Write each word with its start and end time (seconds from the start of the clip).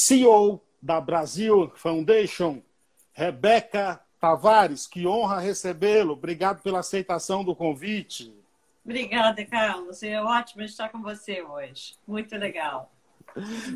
CEO 0.00 0.62
da 0.80 1.00
Brasil 1.00 1.70
Foundation, 1.74 2.62
Rebeca 3.12 4.00
Tavares, 4.20 4.86
que 4.86 5.06
honra 5.06 5.40
recebê-lo. 5.40 6.12
Obrigado 6.12 6.62
pela 6.62 6.78
aceitação 6.78 7.44
do 7.44 7.54
convite. 7.54 8.32
Obrigada, 8.84 9.44
Carlos. 9.44 10.02
É 10.02 10.22
ótimo 10.22 10.62
estar 10.62 10.88
com 10.88 11.02
você 11.02 11.42
hoje. 11.42 11.96
Muito 12.06 12.34
legal. 12.36 12.92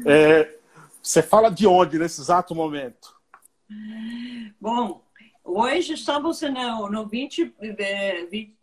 É, 0.07 0.57
você 1.03 1.23
fala 1.23 1.51
de 1.51 1.67
onde 1.67 1.99
nesse 1.99 2.21
exato 2.21 2.55
momento? 2.55 3.15
Bom, 4.61 5.05
hoje 5.45 5.95
estamos 5.95 6.41
no, 6.43 6.89
no 6.89 7.07
20, 7.07 7.55
20, 8.31 8.57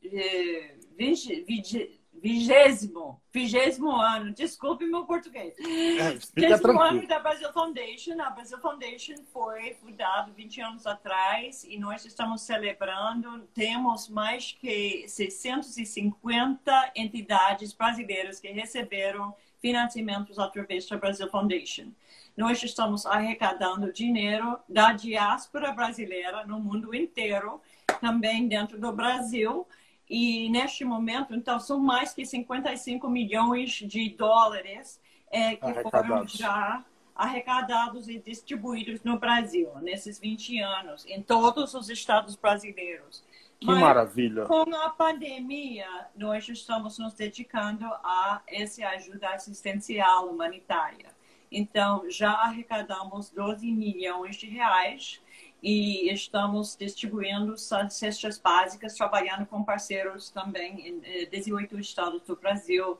20, 0.97 1.41
20 1.43 1.98
vigésimo, 2.21 3.21
vigésimo 3.31 3.91
ano, 3.91 4.31
desculpe 4.33 4.85
meu 4.85 5.05
português. 5.05 5.55
É, 5.59 6.17
vigésimo 6.35 6.79
ano 6.79 7.07
da 7.07 7.19
Brasil 7.19 7.51
Foundation. 7.53 8.21
A 8.21 8.29
Brasil 8.29 8.59
Foundation 8.59 9.15
foi 9.31 9.73
fundada 9.75 10.31
20 10.31 10.61
anos 10.61 10.85
atrás 10.85 11.63
e 11.63 11.77
nós 11.77 12.05
estamos 12.05 12.41
celebrando. 12.41 13.47
Temos 13.53 14.09
mais 14.09 14.51
que 14.51 15.07
650 15.07 16.91
entidades 16.95 17.73
brasileiras 17.73 18.39
que 18.39 18.49
receberam 18.49 19.35
financiamentos 19.61 20.39
através 20.39 20.87
da 20.87 20.97
Brasil 20.97 21.29
Foundation. 21.29 21.91
Nós 22.35 22.63
estamos 22.63 23.05
arrecadando 23.05 23.91
dinheiro 23.91 24.57
da 24.67 24.93
diáspora 24.93 25.73
brasileira 25.73 26.45
no 26.45 26.59
mundo 26.59 26.95
inteiro, 26.95 27.61
também 27.99 28.47
dentro 28.47 28.79
do 28.79 28.93
Brasil, 28.93 29.67
e 30.09 30.49
neste 30.49 30.83
momento, 30.83 31.35
então, 31.35 31.59
são 31.59 31.79
mais 31.79 32.13
que 32.13 32.25
55 32.25 33.07
milhões 33.07 33.71
de 33.71 34.09
dólares 34.09 34.99
é, 35.29 35.55
que 35.55 35.73
foram 35.83 36.27
já 36.27 36.83
arrecadados 37.15 38.07
e 38.07 38.17
distribuídos 38.17 39.03
no 39.03 39.19
Brasil, 39.19 39.69
nesses 39.81 40.17
20 40.17 40.59
anos, 40.61 41.05
em 41.05 41.21
todos 41.21 41.75
os 41.75 41.89
estados 41.89 42.35
brasileiros. 42.35 43.23
Que 43.59 43.67
Mas, 43.67 43.79
maravilha! 43.79 44.45
Com 44.45 44.73
a 44.73 44.89
pandemia, 44.89 45.85
nós 46.15 46.47
estamos 46.47 46.97
nos 46.97 47.13
dedicando 47.13 47.85
a 47.85 48.41
essa 48.47 48.87
ajuda 48.87 49.29
assistencial 49.29 50.29
humanitária. 50.29 51.07
Então, 51.51 52.09
já 52.09 52.31
arrecadamos 52.31 53.29
12 53.29 53.69
milhões 53.71 54.37
de 54.37 54.47
reais 54.47 55.21
e 55.61 56.11
estamos 56.11 56.75
distribuindo 56.77 57.55
cestas 57.57 58.37
básicas, 58.37 58.95
trabalhando 58.95 59.45
com 59.45 59.63
parceiros 59.63 60.29
também 60.29 60.87
em 60.87 61.29
18 61.29 61.75
eh, 61.75 61.79
estados 61.79 62.21
do 62.21 62.35
Brasil, 62.35 62.97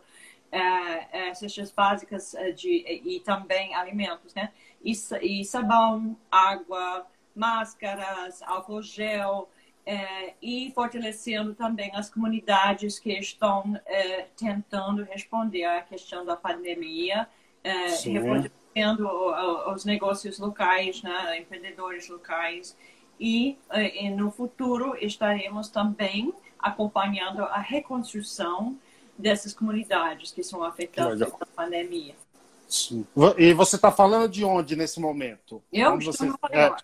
é, 0.52 1.30
é, 1.30 1.34
cestas 1.34 1.72
básicas 1.72 2.36
de, 2.56 2.84
e 3.06 3.22
também 3.22 3.74
alimentos, 3.76 4.34
né? 4.34 4.52
E, 4.84 4.92
e 5.22 5.46
sabão, 5.46 6.18
água, 6.30 7.06
máscaras, 7.36 8.42
álcool 8.42 8.82
gel, 8.82 9.50
é, 9.86 10.34
e 10.42 10.72
fortalecendo 10.74 11.56
também 11.56 11.92
as 11.96 12.10
comunidades 12.10 13.00
que 13.00 13.12
estão 13.14 13.80
tentando 14.36 15.04
responder 15.04 15.66
à 15.66 15.82
questão 15.82 16.26
da 16.26 16.36
pandemia, 16.36 17.28
é, 17.64 17.90
tendo 18.74 19.08
os 19.74 19.86
negócios 19.86 20.40
locais, 20.40 21.02
né, 21.02 21.40
empreendedores 21.40 22.08
locais. 22.08 22.76
E, 23.20 23.58
eh, 23.72 24.06
e 24.06 24.10
no 24.10 24.32
futuro 24.32 24.96
estaremos 25.00 25.70
também 25.70 26.34
acompanhando 26.58 27.44
a 27.44 27.60
reconstrução 27.60 28.78
dessas 29.18 29.54
comunidades 29.54 30.32
que 30.32 30.42
são 30.42 30.64
afetadas 30.64 31.20
pela 31.20 31.46
pandemia. 31.54 32.16
Sim. 32.68 33.06
E 33.38 33.54
você 33.54 33.76
está 33.76 33.92
falando 33.92 34.30
de 34.30 34.46
onde 34.46 34.76
nesse 34.76 35.00
momento? 35.00 35.62
Eu 35.74 35.98
estou 35.98 36.14
você... 36.14 36.26
em 36.26 36.30
Nova 36.30 36.56
York. 36.56 36.84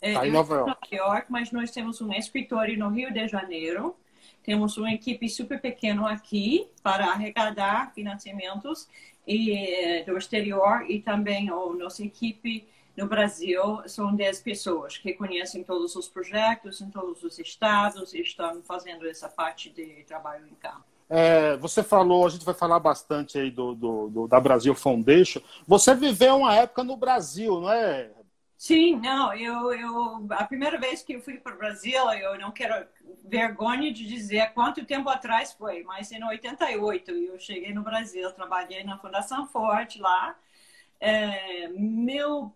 É, 0.00 0.14
tá 0.14 0.26
em 0.26 0.30
Nova 0.32 0.54
York. 0.56 0.70
Nova 0.70 0.94
York, 0.94 1.26
mas 1.30 1.52
nós 1.52 1.70
temos 1.70 2.00
um 2.00 2.12
escritório 2.12 2.76
no 2.76 2.88
Rio 2.88 3.12
de 3.12 3.28
Janeiro. 3.28 3.94
Temos 4.42 4.76
uma 4.76 4.92
equipe 4.92 5.28
super 5.28 5.60
pequena 5.60 6.10
aqui 6.10 6.66
para 6.82 7.06
arrecadar 7.06 7.92
financiamentos 7.94 8.88
e, 9.26 9.52
eh, 9.52 10.04
do 10.04 10.16
exterior 10.16 10.84
e 10.88 11.00
também 11.00 11.48
a 11.48 11.54
nossa 11.54 12.02
equipe 12.02 12.66
no 12.96 13.06
Brasil 13.06 13.80
são 13.86 14.14
10 14.14 14.40
pessoas 14.40 14.98
que 14.98 15.14
conhecem 15.14 15.62
todos 15.64 15.96
os 15.96 16.08
projetos 16.08 16.80
em 16.80 16.90
todos 16.90 17.22
os 17.22 17.38
estados 17.38 18.12
e 18.12 18.20
estão 18.20 18.62
fazendo 18.62 19.08
essa 19.08 19.28
parte 19.28 19.70
de 19.70 20.04
trabalho 20.04 20.46
em 20.46 20.54
campo. 20.54 20.84
É, 21.08 21.56
você 21.58 21.82
falou, 21.82 22.26
a 22.26 22.30
gente 22.30 22.44
vai 22.44 22.54
falar 22.54 22.78
bastante 22.78 23.38
aí 23.38 23.50
do, 23.50 23.74
do, 23.74 24.08
do, 24.08 24.28
da 24.28 24.40
Brasil 24.40 24.74
Foundation. 24.74 25.40
Você 25.66 25.94
viveu 25.94 26.36
uma 26.36 26.54
época 26.54 26.82
no 26.82 26.96
Brasil, 26.96 27.60
não 27.60 27.70
é? 27.70 28.10
Sim, 28.62 28.94
não, 29.00 29.34
eu, 29.34 29.72
eu 29.72 30.26
a 30.30 30.44
primeira 30.44 30.78
vez 30.78 31.02
que 31.02 31.14
eu 31.14 31.20
fui 31.20 31.36
para 31.36 31.52
o 31.52 31.58
Brasil, 31.58 32.00
eu 32.12 32.38
não 32.38 32.52
quero 32.52 32.86
vergonha 33.24 33.92
de 33.92 34.06
dizer 34.06 34.52
quanto 34.52 34.84
tempo 34.84 35.08
atrás 35.08 35.52
foi, 35.52 35.82
mas 35.82 36.12
em 36.12 36.22
88 36.22 37.10
eu 37.10 37.40
cheguei 37.40 37.74
no 37.74 37.82
Brasil, 37.82 38.30
trabalhei 38.30 38.84
na 38.84 38.96
Fundação 38.98 39.48
Forte 39.48 39.98
lá. 40.00 40.38
É, 41.00 41.66
meu 41.70 42.54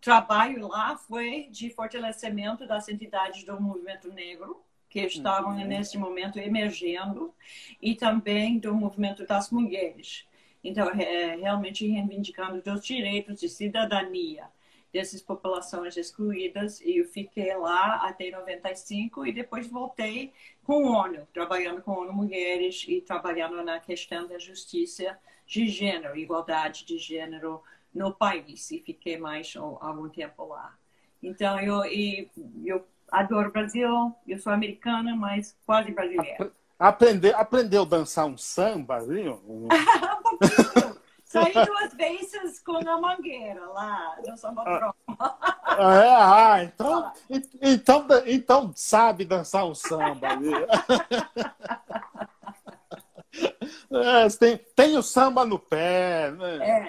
trabalho 0.00 0.68
lá 0.68 0.96
foi 0.96 1.48
de 1.50 1.68
fortalecimento 1.68 2.66
das 2.66 2.88
entidades 2.88 3.44
do 3.44 3.60
movimento 3.60 4.10
negro, 4.10 4.64
que 4.88 5.00
estavam 5.00 5.50
uhum. 5.54 5.66
nesse 5.66 5.98
momento 5.98 6.38
emergendo, 6.38 7.30
e 7.78 7.94
também 7.94 8.58
do 8.58 8.74
movimento 8.74 9.26
das 9.26 9.50
mulheres. 9.50 10.26
Então, 10.64 10.88
é, 10.92 11.36
realmente 11.36 11.86
reivindicando 11.86 12.62
os 12.72 12.82
direitos 12.82 13.38
de 13.38 13.50
cidadania 13.50 14.48
dessas 14.92 15.22
populações 15.22 15.96
excluídas 15.96 16.80
e 16.80 16.98
eu 16.98 17.06
fiquei 17.06 17.56
lá 17.56 18.06
até 18.06 18.30
95 18.30 19.26
e 19.26 19.32
depois 19.32 19.66
voltei 19.66 20.32
com 20.62 20.84
o 20.84 20.92
ONU, 20.92 21.26
trabalhando 21.32 21.80
com 21.80 21.92
ONU 21.92 22.12
Mulheres 22.12 22.84
e 22.86 23.00
trabalhando 23.00 23.62
na 23.62 23.80
questão 23.80 24.28
da 24.28 24.38
justiça 24.38 25.18
de 25.46 25.66
gênero, 25.68 26.16
igualdade 26.16 26.84
de 26.84 26.98
gênero 26.98 27.62
no 27.94 28.12
país 28.12 28.70
e 28.70 28.80
fiquei 28.80 29.16
mais 29.16 29.54
algum 29.56 30.08
tempo 30.08 30.44
lá. 30.46 30.76
Então 31.22 31.58
eu 31.58 31.82
eu 32.64 32.86
adoro 33.10 33.48
o 33.48 33.52
Brasil, 33.52 34.14
eu 34.26 34.38
sou 34.38 34.52
americana, 34.52 35.16
mas 35.16 35.56
quase 35.64 35.90
brasileira. 35.90 36.52
Aprender, 36.78 37.34
aprendeu 37.34 37.82
a 37.82 37.86
dançar 37.86 38.26
um 38.26 38.36
samba, 38.36 39.00
viu? 39.00 39.40
um 39.46 39.68
pouquinho. 40.22 40.61
Saí 41.32 41.52
duas 41.52 41.94
vezes 41.94 42.60
com 42.60 42.76
a 42.76 43.00
mangueira 43.00 43.64
lá 43.68 44.18
no 44.28 44.36
Samba 44.36 44.62
Pro. 44.62 44.94
É, 45.78 46.14
ah, 46.14 46.62
então, 46.62 47.12
então, 47.62 48.06
então 48.26 48.72
sabe 48.76 49.24
dançar 49.24 49.64
um 49.64 49.74
samba. 49.74 50.28
É, 53.90 54.28
tem, 54.28 54.60
tem 54.76 54.96
o 54.96 55.02
samba 55.02 55.44
no 55.44 55.58
pé, 55.58 56.30
né? 56.32 56.56
É. 56.60 56.88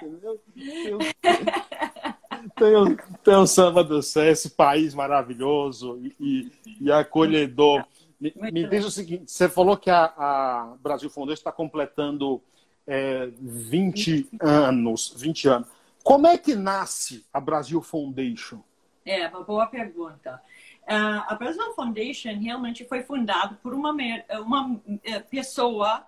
Tem, 2.57 2.75
o, 2.75 2.97
tem 3.23 3.35
o 3.35 3.47
samba 3.47 3.81
do 3.81 4.01
céu, 4.01 4.25
esse 4.25 4.49
país 4.49 4.93
maravilhoso 4.93 6.01
e, 6.19 6.51
e 6.81 6.91
acolhedor. 6.91 7.85
Me, 8.19 8.33
me 8.35 8.67
diz 8.67 8.83
o 8.83 8.91
seguinte: 8.91 9.31
você 9.31 9.47
falou 9.47 9.77
que 9.77 9.89
a, 9.89 10.13
a 10.17 10.75
Brasil 10.81 11.09
Foundation 11.09 11.39
está 11.39 11.51
completando 11.51 12.41
é, 12.87 13.29
20 13.39 14.29
anos, 14.41 15.13
20 15.17 15.47
anos. 15.47 15.67
Como 16.03 16.27
é 16.27 16.37
que 16.37 16.55
nasce 16.55 17.25
a 17.31 17.39
Brasil 17.39 17.81
Foundation? 17.81 18.61
É, 19.05 19.27
uma 19.27 19.43
boa 19.43 19.67
pergunta. 19.67 20.41
Uh, 20.83 21.23
a 21.27 21.35
Brasil 21.35 21.73
Foundation 21.75 22.37
realmente 22.39 22.83
foi 22.85 23.03
fundada 23.03 23.57
por 23.63 23.73
uma, 23.73 23.95
uma 24.41 24.81
é, 25.03 25.19
pessoa 25.19 26.05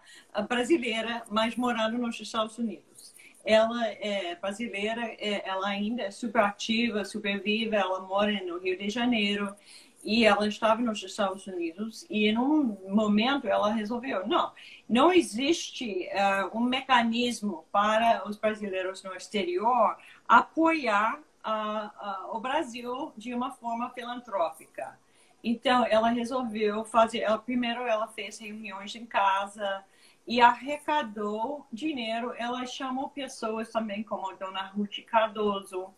brasileira, 0.50 1.24
mas 1.30 1.56
morando 1.56 1.98
nos 1.98 2.20
Estados 2.20 2.58
Unidos. 2.58 3.16
Ela 3.46 3.86
é 3.88 4.36
brasileira, 4.36 5.02
é, 5.06 5.48
ela 5.48 5.68
ainda 5.68 6.04
é 6.04 6.12
super 6.12 6.42
ativa, 6.42 7.06
super 7.06 7.42
viva, 7.42 7.76
ela 7.76 8.02
mora 8.02 8.34
no 8.44 8.58
Rio 8.58 8.78
de 8.78 8.90
Janeiro 8.90 9.56
e 10.06 10.24
ela 10.24 10.48
estava 10.48 10.82
nos 10.82 11.02
Estados 11.02 11.48
Unidos 11.48 12.06
e 12.10 12.28
em 12.28 12.38
um 12.38 12.78
momento 12.88 13.48
ela 13.48 13.74
resolveu 13.74 14.28
não 14.28 14.54
não 14.88 15.12
existe 15.12 16.08
uh, 16.14 16.56
um 16.56 16.62
mecanismo 16.62 17.66
para 17.72 18.22
os 18.30 18.38
brasileiros 18.38 19.04
no 19.04 19.16
exterior 19.16 19.98
apoiar 20.28 21.20
uh, 21.46 22.30
uh, 22.32 22.36
o 22.36 22.40
Brasil 22.40 23.12
de 23.18 23.34
uma 23.34 23.52
forma 23.52 23.90
filantrópica. 23.90 24.98
Então 25.44 25.86
ela 25.86 26.10
resolveu 26.10 26.86
fazer 26.86 27.20
ela, 27.20 27.38
primeiro 27.38 27.82
ela 27.88 28.08
fez 28.08 28.40
reuniões 28.40 28.96
em 28.96 29.06
casa 29.06 29.84
e 30.28 30.42
arrecadou 30.42 31.66
dinheiro. 31.72 32.34
Ela 32.38 32.66
chamou 32.66 33.10
pessoas 33.10 33.72
também 33.72 34.04
como 34.04 34.32
a 34.32 34.36
dona 34.36 34.68
Ruth 34.68 35.04
Cardoso 35.06 35.94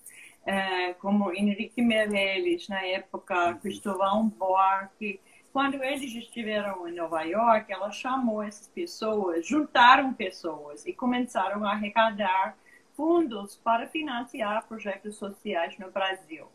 é, 0.48 0.94
como 0.94 1.34
Henrique 1.34 1.82
Meirelles, 1.82 2.70
na 2.70 2.82
época, 2.82 3.50
uhum. 3.50 3.58
Cristóvão 3.58 4.30
Buarque. 4.30 5.20
Quando 5.52 5.84
eles 5.84 6.16
estiveram 6.16 6.88
em 6.88 6.94
Nova 6.94 7.22
York, 7.24 7.72
ela 7.72 7.92
chamou 7.92 8.42
essas 8.42 8.70
pessoas, 8.70 9.46
juntaram 9.46 10.14
pessoas 10.14 10.86
e 10.86 10.94
começaram 10.94 11.66
a 11.66 11.72
arrecadar 11.74 12.58
fundos 12.96 13.58
para 13.58 13.88
financiar 13.88 14.66
projetos 14.68 15.18
sociais 15.18 15.78
no 15.78 15.92
Brasil. 15.92 16.48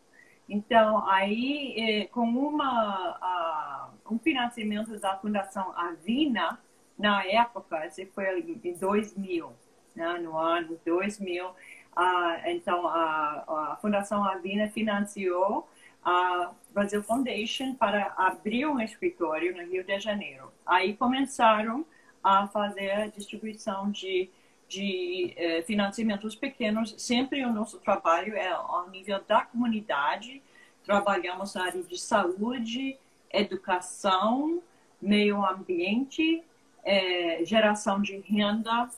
Então, 0.49 1.07
aí, 1.07 1.75
eh, 1.77 2.05
com 2.07 2.25
uma, 2.25 3.91
um 4.09 4.17
financiamento 4.17 4.99
da 4.99 5.15
Fundação 5.17 5.71
Avina, 5.77 6.59
na 6.97 7.23
época, 7.25 7.85
esse 7.85 8.07
foi 8.07 8.39
em 8.39 8.73
2000, 8.73 9.53
né, 9.95 10.17
no 10.19 10.35
ano 10.35 10.79
2000, 10.83 11.51
ah, 11.95 12.41
então 12.45 12.87
a, 12.87 13.71
a 13.73 13.77
Fundação 13.81 14.23
Avina 14.23 14.67
financiou 14.69 15.67
a 16.03 16.51
Brasil 16.73 17.01
Foundation 17.03 17.75
para 17.75 18.13
abrir 18.17 18.65
um 18.65 18.79
escritório 18.79 19.55
no 19.55 19.63
Rio 19.71 19.83
de 19.83 19.99
Janeiro. 19.99 20.51
Aí 20.65 20.95
começaram 20.95 21.85
a 22.23 22.47
fazer 22.47 22.91
a 22.91 23.07
distribuição 23.07 23.91
de, 23.91 24.29
de 24.67 25.33
eh, 25.37 25.61
financiamentos 25.63 26.35
pequenos. 26.35 26.95
Sempre 26.97 27.45
o 27.45 27.53
nosso 27.53 27.79
trabalho 27.79 28.35
é 28.35 28.49
ao 28.49 28.89
nível 28.89 29.21
da 29.27 29.41
comunidade. 29.41 30.41
Trabalhamos 30.83 31.53
na 31.53 31.65
área 31.65 31.83
de 31.83 31.97
saúde, 31.97 32.97
educação, 33.31 34.61
meio 35.01 35.45
ambiente, 35.45 36.43
eh, 36.83 37.41
geração 37.45 38.01
de 38.01 38.17
renda 38.19 38.89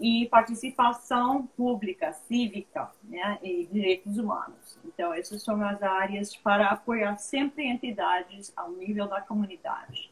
e 0.00 0.26
participação 0.26 1.46
pública, 1.56 2.12
cívica 2.12 2.90
né, 3.04 3.38
e 3.42 3.68
direitos 3.70 4.16
humanos. 4.16 4.78
Então, 4.84 5.12
essas 5.12 5.42
são 5.42 5.62
as 5.62 5.82
áreas 5.82 6.34
para 6.34 6.68
apoiar 6.68 7.16
sempre 7.18 7.66
entidades 7.66 8.50
ao 8.56 8.72
nível 8.72 9.06
da 9.06 9.20
comunidade. 9.20 10.10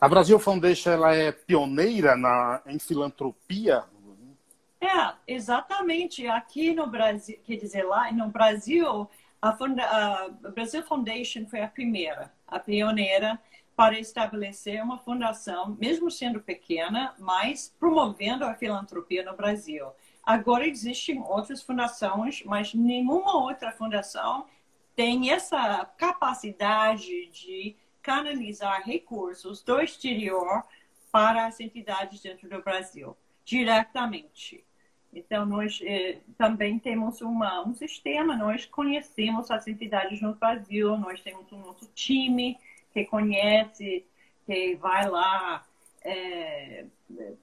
A 0.00 0.08
Brasil 0.08 0.38
Foundation 0.38 0.90
ela 0.90 1.12
é 1.12 1.32
pioneira 1.32 2.16
na, 2.16 2.62
em 2.66 2.78
filantropia? 2.78 3.82
É, 4.80 5.12
exatamente. 5.26 6.28
Aqui 6.28 6.72
no 6.72 6.86
Brasil, 6.86 7.36
quer 7.44 7.56
dizer, 7.56 7.82
lá 7.82 8.12
no 8.12 8.28
Brasil, 8.28 9.10
a, 9.42 9.52
Funda, 9.52 9.82
a 9.82 10.28
Brasil 10.50 10.84
Foundation 10.84 11.46
foi 11.46 11.60
a 11.62 11.68
primeira, 11.68 12.32
a 12.46 12.60
pioneira 12.60 13.40
para 13.78 13.96
estabelecer 13.96 14.82
uma 14.82 14.98
fundação, 14.98 15.76
mesmo 15.80 16.10
sendo 16.10 16.40
pequena, 16.40 17.14
mas 17.16 17.72
promovendo 17.78 18.44
a 18.44 18.52
filantropia 18.52 19.22
no 19.22 19.36
Brasil. 19.36 19.86
Agora 20.20 20.66
existem 20.66 21.20
outras 21.20 21.62
fundações, 21.62 22.42
mas 22.44 22.74
nenhuma 22.74 23.36
outra 23.36 23.70
fundação 23.70 24.46
tem 24.96 25.30
essa 25.30 25.84
capacidade 25.96 27.26
de 27.26 27.76
canalizar 28.02 28.82
recursos 28.82 29.62
do 29.62 29.80
exterior 29.80 30.64
para 31.12 31.46
as 31.46 31.60
entidades 31.60 32.20
dentro 32.20 32.48
do 32.48 32.60
Brasil, 32.60 33.16
diretamente. 33.44 34.64
Então, 35.14 35.46
nós 35.46 35.78
eh, 35.84 36.18
também 36.36 36.80
temos 36.80 37.20
uma, 37.20 37.64
um 37.64 37.76
sistema, 37.76 38.36
nós 38.36 38.66
conhecemos 38.66 39.52
as 39.52 39.68
entidades 39.68 40.20
no 40.20 40.34
Brasil, 40.34 40.98
nós 40.98 41.20
temos 41.20 41.50
o 41.52 41.56
nosso 41.58 41.88
time 41.94 42.58
que 42.98 43.10
conhece, 43.10 44.04
que 44.46 44.74
vai 44.76 45.08
lá, 45.08 45.64
é, 46.02 46.86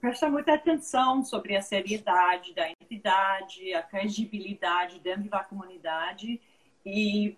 presta 0.01 0.29
muita 0.29 0.53
atenção 0.53 1.23
sobre 1.23 1.55
a 1.55 1.61
seriedade 1.61 2.53
da 2.53 2.69
entidade, 2.69 3.73
a 3.73 3.81
credibilidade 3.81 4.99
dentro 4.99 5.29
da 5.29 5.43
comunidade. 5.43 6.41
E 6.85 7.37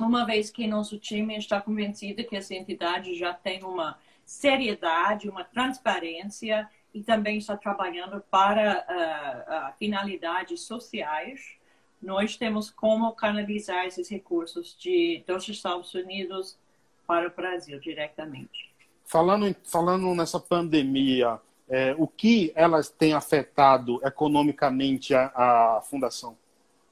uma 0.00 0.24
vez 0.26 0.50
que 0.50 0.66
nosso 0.66 0.98
time 0.98 1.36
está 1.36 1.60
convencido 1.60 2.24
que 2.24 2.36
essa 2.36 2.54
entidade 2.54 3.14
já 3.14 3.32
tem 3.32 3.62
uma 3.62 3.98
seriedade, 4.24 5.28
uma 5.28 5.44
transparência 5.44 6.68
e 6.92 7.02
também 7.02 7.38
está 7.38 7.56
trabalhando 7.56 8.20
para 8.30 8.84
uh, 8.88 9.70
uh, 9.70 9.74
finalidades 9.78 10.62
sociais, 10.62 11.56
nós 12.02 12.36
temos 12.36 12.70
como 12.70 13.12
canalizar 13.12 13.86
esses 13.86 14.08
recursos 14.08 14.76
de, 14.78 15.22
dos 15.26 15.48
Estados 15.48 15.94
Unidos 15.94 16.58
para 17.06 17.28
o 17.28 17.30
Brasil 17.30 17.78
diretamente. 17.78 18.74
Falando, 19.04 19.54
falando 19.64 20.14
nessa 20.14 20.40
pandemia, 20.40 21.40
é, 21.68 21.94
o 21.98 22.06
que 22.06 22.52
elas 22.54 22.88
têm 22.88 23.12
afetado 23.12 24.00
economicamente 24.04 25.14
a, 25.14 25.32
a, 25.34 25.80
fundação? 25.82 26.36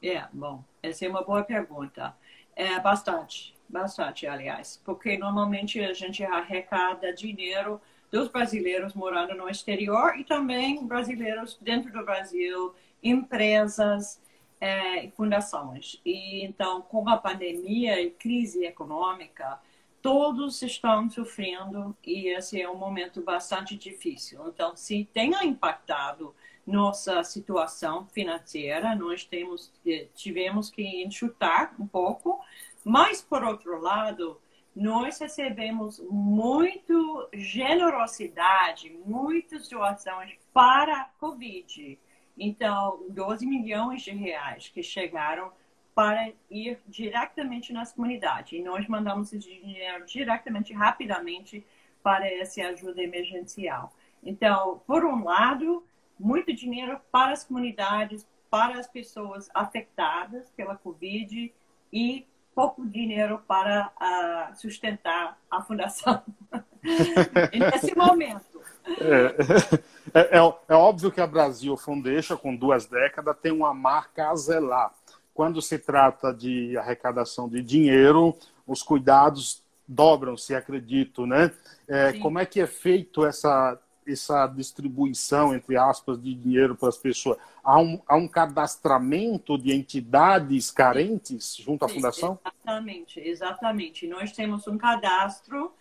É, 0.03 0.25
bom, 0.33 0.63
essa 0.83 1.05
é 1.05 1.09
uma 1.09 1.23
boa 1.23 1.43
pergunta. 1.43 2.15
É 2.55 2.79
bastante, 2.79 3.55
bastante, 3.69 4.27
aliás, 4.27 4.81
porque 4.85 5.19
normalmente 5.19 5.81
a 5.81 5.93
gente 5.93 6.23
arrecada 6.23 7.13
dinheiro 7.13 7.81
dos 8.11 8.29
brasileiros 8.29 8.95
morando 8.95 9.35
no 9.35 9.49
exterior 9.49 10.17
e 10.17 10.23
também 10.23 10.87
brasileiros 10.87 11.59
dentro 11.61 11.91
do 11.93 12.05
Brasil, 12.05 12.73
empresas 13.03 14.21
é, 14.61 15.05
e 15.05 15.11
fundações. 15.11 16.01
E 16.05 16.45
então, 16.45 16.81
com 16.81 17.09
a 17.09 17.17
pandemia 17.17 18.01
e 18.01 18.11
crise 18.11 18.65
econômica, 18.65 19.59
todos 20.05 20.61
estão 20.61 21.09
sofrendo 21.09 21.97
e 22.05 22.29
esse 22.29 22.61
é 22.61 22.69
um 22.69 22.77
momento 22.77 23.23
bastante 23.23 23.75
difícil. 23.75 24.47
Então, 24.49 24.77
se 24.77 25.09
tenha 25.15 25.43
impactado 25.43 26.35
nossa 26.67 27.25
situação 27.25 28.07
financeira, 28.09 28.95
nós 28.95 29.25
temos, 29.25 29.73
eh, 29.87 30.09
tivemos 30.15 30.69
que 30.69 31.03
enxutar 31.03 31.75
um 31.81 31.87
pouco, 31.87 32.39
mas, 32.85 33.23
por 33.23 33.43
outro 33.43 33.81
lado, 33.81 34.39
nós 34.77 35.19
recebemos 35.19 35.99
muito 36.11 37.27
generosidade, 37.33 38.91
muitas 39.07 39.71
doações 39.71 40.35
para 40.53 41.01
a 41.01 41.05
Covid. 41.19 41.99
Então, 42.37 43.07
12 43.09 43.47
milhões 43.47 44.03
de 44.03 44.11
reais 44.11 44.69
que 44.69 44.83
chegaram 44.83 45.51
para 45.95 46.33
ir 46.51 46.79
diretamente 46.87 47.73
nas 47.73 47.93
comunidades. 47.93 48.53
E 48.53 48.63
nós 48.63 48.87
mandamos 48.89 49.33
esse 49.33 49.39
dinheiro 49.39 50.05
diretamente, 50.07 50.73
rapidamente, 50.73 51.65
para 52.03 52.29
essa 52.29 52.63
ajuda 52.63 53.03
emergencial. 53.03 53.93
Então, 54.23 54.83
por 54.87 55.05
um 55.05 55.25
lado, 55.25 55.85
muito 56.19 56.53
dinheiro 56.53 56.99
para 57.13 57.33
as 57.33 57.45
comunidades, 57.45 58.27
para 58.51 58.79
as 58.79 58.87
pessoas 58.87 59.49
afetadas 59.55 60.51
pela 60.51 60.77
Covid 60.77 61.53
e 61.93 62.27
pouco 62.55 62.87
dinheiro 62.87 63.43
para 63.49 63.91
uh, 64.01 64.57
sustentar 64.57 65.39
a 65.51 65.63
fundação 65.63 66.23
nesse 67.53 67.97
momento. 67.97 68.63
É, 68.87 70.21
é, 70.21 70.39
é, 70.39 70.55
é, 70.69 70.75
óbvio 70.75 71.11
que 71.11 71.21
a 71.21 71.27
Brasil 71.27 71.77
Foundation, 71.77 72.37
com 72.37 72.55
duas 72.55 72.87
décadas, 72.87 73.37
tem 73.41 73.51
uma 73.51 73.75
marca 73.75 74.31
a 74.31 74.37
zelar 74.37 74.93
quando 75.35 75.61
se 75.61 75.79
trata 75.79 76.33
de 76.33 76.79
arrecadação 76.79 77.49
de 77.49 77.61
dinheiro, 77.61 78.35
os 78.67 78.83
cuidados 78.83 79.63
dobram-se, 79.87 80.55
acredito, 80.55 81.27
né? 81.27 81.51
É, 81.87 82.13
como 82.15 82.39
é 82.39 82.47
que 82.47 82.61
é 82.61 82.67
feito 82.67 83.27
essa, 83.27 83.79
essa 84.07 84.47
distribuição, 84.47 85.55
entre 85.55 85.77
aspas, 85.77 86.23
de 86.23 86.33
dinheiro 86.33 86.77
para 86.77 86.89
as 86.89 86.97
pessoas? 86.97 87.37
Há 87.63 87.79
um, 87.79 88.01
há 88.07 88.17
um 88.17 88.29
cadastramento 88.29 89.59
de 89.59 89.75
entidades 89.75 90.71
carentes 90.71 91.57
junto 91.57 91.85
à 91.85 91.89
Sim, 91.89 91.95
fundação? 91.97 92.39
Exatamente, 92.45 93.21
exatamente. 93.21 94.07
Nós 94.07 94.33
temos 94.33 94.67
um 94.69 94.79
cadastro 94.79 95.73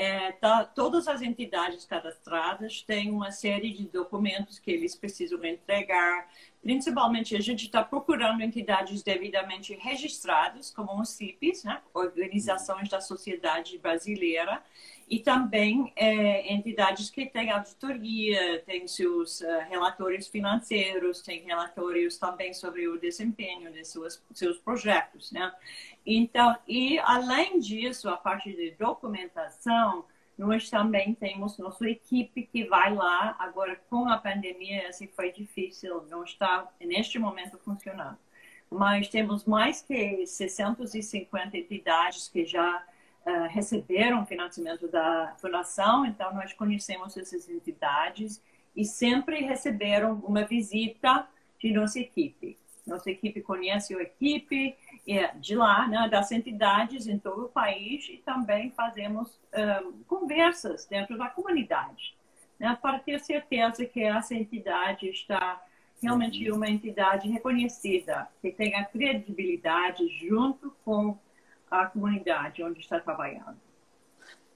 é, 0.00 0.32
tá, 0.32 0.64
todas 0.64 1.06
as 1.06 1.20
entidades 1.20 1.84
cadastradas 1.84 2.80
têm 2.80 3.10
uma 3.10 3.30
série 3.30 3.70
de 3.70 3.84
documentos 3.84 4.58
que 4.58 4.70
eles 4.70 4.94
precisam 4.94 5.44
entregar. 5.44 6.26
Principalmente, 6.62 7.34
a 7.34 7.40
gente 7.40 7.64
está 7.64 7.82
procurando 7.82 8.42
entidades 8.42 9.02
devidamente 9.02 9.74
registradas, 9.74 10.70
como 10.70 11.00
os 11.00 11.08
CIPs, 11.08 11.64
né? 11.64 11.80
Organizações 11.94 12.88
da 12.88 13.00
Sociedade 13.00 13.78
Brasileira, 13.78 14.62
e 15.08 15.18
também 15.18 15.90
é, 15.96 16.52
entidades 16.52 17.10
que 17.10 17.26
têm 17.26 17.50
auditoria, 17.50 18.62
têm 18.64 18.86
seus 18.86 19.40
uh, 19.40 19.60
relatórios 19.68 20.28
financeiros, 20.28 21.22
têm 21.22 21.42
relatórios 21.42 22.18
também 22.18 22.52
sobre 22.52 22.86
o 22.86 23.00
desempenho 23.00 23.72
de 23.72 23.84
seus, 23.84 24.22
seus 24.32 24.58
projetos, 24.58 25.32
né? 25.32 25.50
Então, 26.04 26.56
e 26.68 26.98
além 27.00 27.58
disso, 27.58 28.08
a 28.08 28.16
parte 28.16 28.52
de 28.52 28.70
documentação, 28.72 30.04
nós 30.40 30.70
também 30.70 31.12
temos 31.14 31.58
nossa 31.58 31.86
equipe 31.86 32.48
que 32.50 32.64
vai 32.64 32.94
lá. 32.94 33.36
Agora, 33.38 33.76
com 33.90 34.08
a 34.08 34.16
pandemia, 34.16 34.88
assim 34.88 35.06
foi 35.06 35.30
difícil, 35.30 36.02
não 36.08 36.24
está 36.24 36.66
neste 36.80 37.18
momento 37.18 37.58
funcionando. 37.58 38.16
Mas 38.70 39.08
temos 39.08 39.44
mais 39.44 39.82
que 39.82 40.26
650 40.26 41.58
entidades 41.58 42.26
que 42.26 42.46
já 42.46 42.82
uh, 43.26 43.48
receberam 43.50 44.24
financiamento 44.24 44.88
da 44.88 45.34
fundação, 45.38 46.06
então 46.06 46.32
nós 46.32 46.54
conhecemos 46.54 47.18
essas 47.18 47.46
entidades 47.46 48.42
e 48.74 48.82
sempre 48.82 49.42
receberam 49.42 50.14
uma 50.26 50.44
visita 50.44 51.28
de 51.58 51.70
nossa 51.70 52.00
equipe. 52.00 52.56
Nossa 52.86 53.10
equipe 53.10 53.42
conhece 53.42 53.94
a 53.94 54.00
equipe 54.00 54.74
de 55.40 55.56
lá, 55.56 55.88
né, 55.88 56.08
das 56.08 56.30
entidades 56.30 57.06
em 57.06 57.18
todo 57.18 57.46
o 57.46 57.48
país 57.48 58.08
e 58.08 58.18
também 58.18 58.70
fazemos 58.70 59.28
um, 59.84 59.92
conversas 60.06 60.86
dentro 60.86 61.18
da 61.18 61.28
comunidade, 61.28 62.14
né, 62.58 62.78
para 62.80 62.98
ter 62.98 63.18
certeza 63.20 63.84
que 63.84 64.02
essa 64.02 64.34
entidade 64.34 65.08
está 65.08 65.60
realmente 66.00 66.50
uma 66.50 66.68
entidade 66.68 67.28
reconhecida, 67.28 68.28
que 68.40 68.50
tenha 68.50 68.84
credibilidade 68.84 70.08
junto 70.18 70.74
com 70.84 71.18
a 71.70 71.86
comunidade 71.86 72.62
onde 72.62 72.80
está 72.80 72.98
trabalhando. 72.98 73.56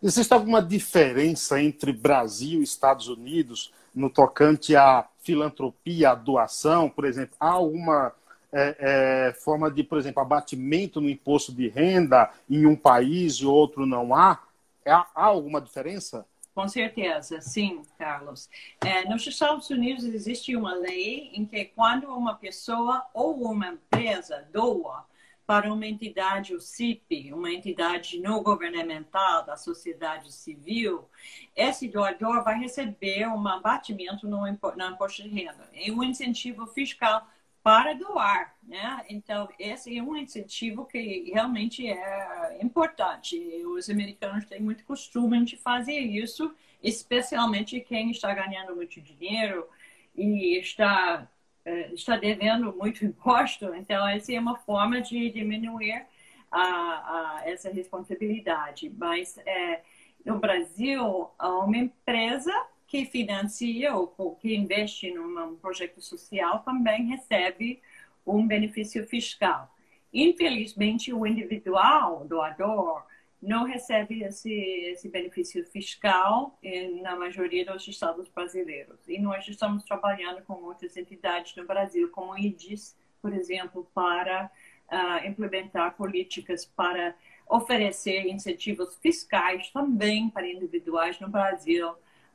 Existe 0.02 0.32
alguma 0.32 0.60
diferença 0.60 1.62
entre 1.62 1.92
Brasil 1.92 2.60
e 2.60 2.64
Estados 2.64 3.08
Unidos 3.08 3.72
no 3.94 4.10
tocante 4.10 4.74
à 4.76 5.08
filantropia, 5.20 6.10
à 6.10 6.14
doação? 6.14 6.90
Por 6.90 7.04
exemplo, 7.04 7.36
há 7.40 7.48
alguma 7.48 8.14
é, 8.54 8.76
é, 8.78 9.32
forma 9.32 9.68
de, 9.68 9.82
por 9.82 9.98
exemplo, 9.98 10.22
abatimento 10.22 11.00
no 11.00 11.10
imposto 11.10 11.52
de 11.52 11.68
renda 11.68 12.30
em 12.48 12.64
um 12.66 12.76
país 12.76 13.34
e 13.34 13.46
outro 13.46 13.84
não 13.84 14.14
há? 14.14 14.40
Há, 14.86 15.06
há 15.14 15.24
alguma 15.24 15.60
diferença? 15.60 16.24
Com 16.54 16.68
certeza, 16.68 17.40
sim, 17.40 17.82
Carlos. 17.98 18.48
É, 18.80 19.08
nos 19.08 19.26
Estados 19.26 19.68
Unidos 19.70 20.04
existe 20.04 20.54
uma 20.54 20.72
lei 20.72 21.32
em 21.34 21.44
que 21.44 21.64
quando 21.64 22.04
uma 22.04 22.36
pessoa 22.36 23.04
ou 23.12 23.34
uma 23.42 23.70
empresa 23.70 24.46
doa 24.52 25.04
para 25.44 25.72
uma 25.72 25.84
entidade, 25.84 26.54
o 26.54 26.60
CIP, 26.60 27.32
uma 27.32 27.50
entidade 27.50 28.20
não 28.20 28.42
governamental 28.42 29.44
da 29.44 29.56
sociedade 29.56 30.32
civil, 30.32 31.08
esse 31.56 31.88
doador 31.88 32.44
vai 32.44 32.58
receber 32.58 33.26
um 33.26 33.46
abatimento 33.48 34.26
no 34.28 34.46
imposto 34.46 35.22
de 35.22 35.28
renda 35.28 35.68
e 35.74 35.90
um 35.90 36.02
incentivo 36.04 36.66
fiscal 36.68 37.26
para 37.64 37.94
doar, 37.94 38.54
né? 38.62 39.04
Então, 39.08 39.48
esse 39.58 39.96
é 39.96 40.02
um 40.02 40.14
incentivo 40.14 40.84
que 40.84 41.30
realmente 41.32 41.88
é 41.88 42.58
importante. 42.62 43.38
Os 43.66 43.88
americanos 43.88 44.44
têm 44.44 44.60
muito 44.60 44.84
costume 44.84 45.42
de 45.46 45.56
fazer 45.56 45.98
isso, 45.98 46.54
especialmente 46.82 47.80
quem 47.80 48.10
está 48.10 48.34
ganhando 48.34 48.76
muito 48.76 49.00
dinheiro 49.00 49.66
e 50.14 50.58
está 50.58 51.26
eh, 51.64 51.90
está 51.94 52.16
devendo 52.18 52.74
muito 52.76 53.04
imposto, 53.04 53.74
então 53.74 54.06
essa 54.06 54.32
é 54.32 54.38
uma 54.38 54.56
forma 54.58 55.00
de 55.00 55.30
diminuir 55.30 56.06
a, 56.50 56.60
a 56.60 57.42
essa 57.46 57.70
responsabilidade. 57.70 58.92
Mas 58.98 59.38
é, 59.38 59.82
no 60.24 60.38
Brasil, 60.38 61.30
uma 61.40 61.76
empresa 61.78 62.52
que 62.94 63.06
financia 63.06 63.92
ou 63.92 64.36
que 64.36 64.54
investe 64.54 65.10
num 65.10 65.56
projeto 65.56 66.00
social 66.00 66.60
também 66.60 67.06
recebe 67.06 67.82
um 68.24 68.46
benefício 68.46 69.04
fiscal. 69.08 69.68
Infelizmente, 70.12 71.12
o 71.12 71.26
individual 71.26 72.24
doador 72.24 73.04
não 73.42 73.64
recebe 73.64 74.22
esse, 74.22 74.52
esse 74.52 75.08
benefício 75.08 75.66
fiscal 75.66 76.56
na 77.02 77.16
maioria 77.16 77.64
dos 77.64 77.88
estados 77.88 78.28
brasileiros. 78.28 79.00
E 79.08 79.18
nós 79.18 79.48
estamos 79.48 79.82
trabalhando 79.82 80.40
com 80.44 80.62
outras 80.62 80.96
entidades 80.96 81.56
no 81.56 81.66
Brasil, 81.66 82.08
como 82.12 82.30
o 82.30 82.38
IDIS, 82.38 82.96
por 83.20 83.32
exemplo, 83.32 83.90
para 83.92 84.48
uh, 84.88 85.26
implementar 85.26 85.96
políticas 85.96 86.64
para 86.64 87.12
oferecer 87.48 88.28
incentivos 88.28 88.96
fiscais 88.98 89.68
também 89.70 90.30
para 90.30 90.48
individuais 90.48 91.18
no 91.18 91.28
Brasil 91.28 91.92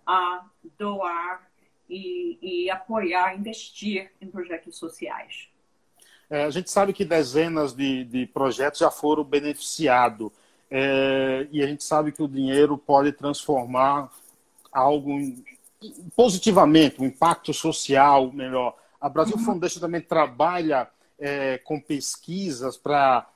a 0.10 0.44
doar 0.76 1.48
e, 1.88 2.40
e 2.42 2.70
apoiar, 2.72 3.36
investir 3.36 4.12
em 4.20 4.28
projetos 4.28 4.76
sociais. 4.76 5.48
É, 6.28 6.46
a 6.46 6.50
gente 6.50 6.72
sabe 6.72 6.94
que 6.94 7.06
dezenas 7.06 7.74
de, 7.74 8.04
de 8.06 8.26
projetos 8.26 8.80
já 8.80 8.90
foram 8.90 9.24
beneficiados 9.24 10.32
é, 10.70 11.48
e 11.52 11.62
a 11.62 11.68
gente 11.68 11.84
sabe 11.84 12.12
que 12.12 12.24
o 12.24 12.28
dinheiro 12.28 12.76
pode 12.76 13.12
transformar 13.12 14.12
algo 14.72 15.12
em, 15.12 15.44
positivamente, 16.16 17.02
um 17.02 17.06
impacto 17.06 17.54
social 17.54 18.32
melhor. 18.32 18.76
A 19.00 19.10
Brasil 19.10 19.38
uhum. 19.38 19.46
Foundation 19.46 19.80
também 19.80 20.02
trabalha 20.02 20.90
é, 21.20 21.60
com 21.60 21.80
pesquisas 21.80 22.78
para 22.78 23.28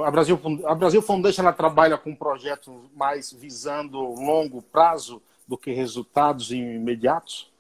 A 0.06 0.12
Brasil, 0.12 0.40
a 0.66 0.74
Brasil 0.74 1.02
Foundation 1.02 1.42
ela 1.42 1.52
trabalha 1.52 1.98
com 1.98 2.16
projetos 2.16 2.74
mais 2.96 3.34
visando 3.34 4.00
longo 4.00 4.62
prazo 4.62 5.22
do 5.46 5.58
que 5.58 5.74
resultados 5.74 6.52
imediatos? 6.52 7.52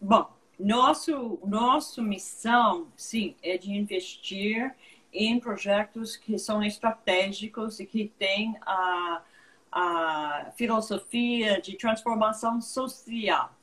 Bom, 0.00 0.26
nosso, 0.58 1.38
nossa 1.44 2.00
missão, 2.00 2.86
sim, 2.96 3.36
é 3.42 3.58
de 3.58 3.72
investir 3.72 4.74
em 5.12 5.40
projetos 5.40 6.16
que 6.16 6.38
são 6.38 6.62
estratégicos 6.62 7.80
e 7.80 7.86
que 7.86 8.12
têm 8.18 8.56
a 8.62 9.22
a 9.70 10.50
filosofia 10.56 11.60
de 11.60 11.76
transformação 11.76 12.60
social, 12.60 13.54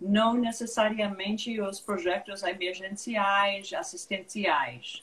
não 0.00 0.34
necessariamente 0.34 1.58
os 1.60 1.80
projetos 1.80 2.42
emergenciais, 2.42 3.72
assistenciais. 3.72 5.02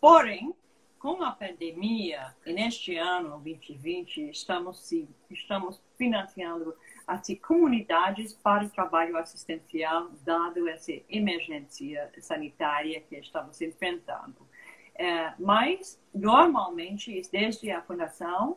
Porém, 0.00 0.52
com 0.98 1.22
a 1.22 1.32
pandemia, 1.32 2.34
neste 2.46 2.96
ano 2.96 3.40
2020, 3.40 4.30
estamos, 4.30 4.92
estamos 5.30 5.80
financiando 5.96 6.76
as 7.06 7.26
comunidades 7.40 8.34
para 8.34 8.64
o 8.64 8.70
trabalho 8.70 9.16
assistencial, 9.16 10.10
dado 10.24 10.68
essa 10.68 10.92
emergência 11.08 12.10
sanitária 12.20 13.00
que 13.00 13.16
estamos 13.16 13.60
enfrentando. 13.60 14.46
É, 14.94 15.32
mas, 15.38 15.98
normalmente, 16.14 17.22
desde 17.30 17.70
a 17.70 17.82
fundação, 17.82 18.56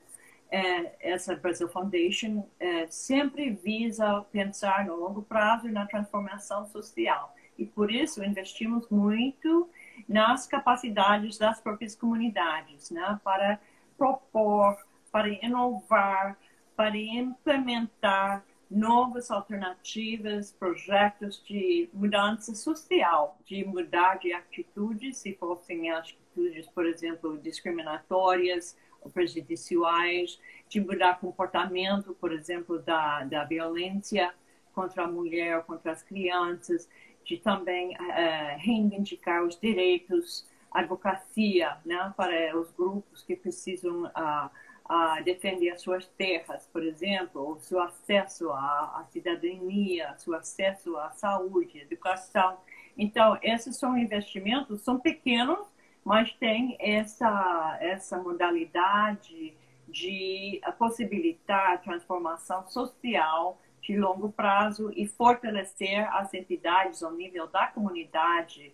é, 0.51 1.12
essa 1.12 1.36
Brazil 1.36 1.68
Foundation 1.68 2.46
é, 2.60 2.88
sempre 2.88 3.50
visa 3.50 4.25
pensar 4.32 4.86
no 4.86 4.96
longo 4.96 5.22
prazo 5.22 5.68
e 5.68 5.72
na 5.72 5.86
transformação 5.86 6.65
social. 6.68 7.36
E 7.58 7.65
por 7.65 7.92
isso 7.92 8.24
investimos 8.24 8.88
muito 8.89 9.70
nas 10.08 10.46
capacidades 10.46 11.38
das 11.38 11.60
próprias 11.62 11.96
comunidades, 11.96 12.92
né, 12.92 13.20
para 13.24 13.60
propor, 13.98 14.77
para 15.12 15.30
inovar, 15.30 16.38
para 16.75 16.98
implementar 16.98 18.44
novas 18.69 19.29
alternativas, 19.29 20.51
projetos 20.51 21.43
de 21.43 21.89
mudança 21.93 22.55
social, 22.55 23.38
de 23.45 23.63
mudar 23.63 24.15
de 24.19 24.34
atitudes, 24.34 25.17
se 25.17 25.34
fossem 25.34 25.91
atitudes, 25.91 26.67
por 26.67 26.86
exemplo, 26.86 27.38
discriminatórias, 27.38 28.77
prejudiciais, 29.13 30.39
de 30.67 30.79
mudar 30.81 31.19
comportamento, 31.19 32.15
por 32.15 32.31
exemplo, 32.31 32.79
da, 32.79 33.24
da 33.24 33.43
violência 33.43 34.34
contra 34.74 35.03
a 35.03 35.07
mulher, 35.07 35.63
contra 35.63 35.91
as 35.91 36.01
crianças, 36.03 36.89
de 37.24 37.38
também 37.38 37.95
uh, 37.95 38.57
reivindicar 38.57 39.43
os 39.43 39.60
direitos, 39.60 40.48
advocacia 40.72 41.77
né, 41.86 42.13
para 42.17 42.57
os 42.57 42.72
grupos 42.72 43.24
que 43.24 43.36
precisam 43.36 44.03
uh, 44.03 44.50
uh, 44.89 45.24
defender 45.24 45.72
as 45.72 45.82
suas 45.82 46.08
terras, 46.08 46.68
por 46.72 46.84
exemplo, 46.84 47.54
o 47.54 47.60
seu 47.60 47.80
acesso 47.82 48.50
à, 48.51 49.00
à 49.00 49.06
cidadania, 49.12 50.15
seu 50.18 50.34
acesso 50.34 50.96
à 50.98 51.12
saúde, 51.12 51.80
educação. 51.80 52.58
Então, 52.98 53.38
esses 53.42 53.77
são 53.77 53.98
investimentos, 53.98 54.82
são 54.82 55.00
pequenos, 55.00 55.60
mas 56.04 56.32
tem 56.34 56.77
essa, 56.80 57.77
essa 57.82 58.18
modalidade 58.18 59.56
de 59.88 60.62
possibilitar 60.77 61.74
a 61.74 61.77
transformação 61.77 62.65
social 62.68 63.60
de 63.82 63.98
longo 63.98 64.32
prazo 64.32 64.92
e 64.96 65.08
fortalecer 65.08 66.08
as 66.13 66.34
entidades 66.34 67.04
ao 67.04 67.12
nível 67.12 67.48
da 67.48 67.68
comunidade 67.68 68.74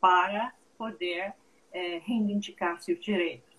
para 0.00 0.52
poder 0.78 1.34
é, 1.72 1.98
reivindicar 1.98 2.80
seus 2.80 3.00
direitos. 3.00 3.51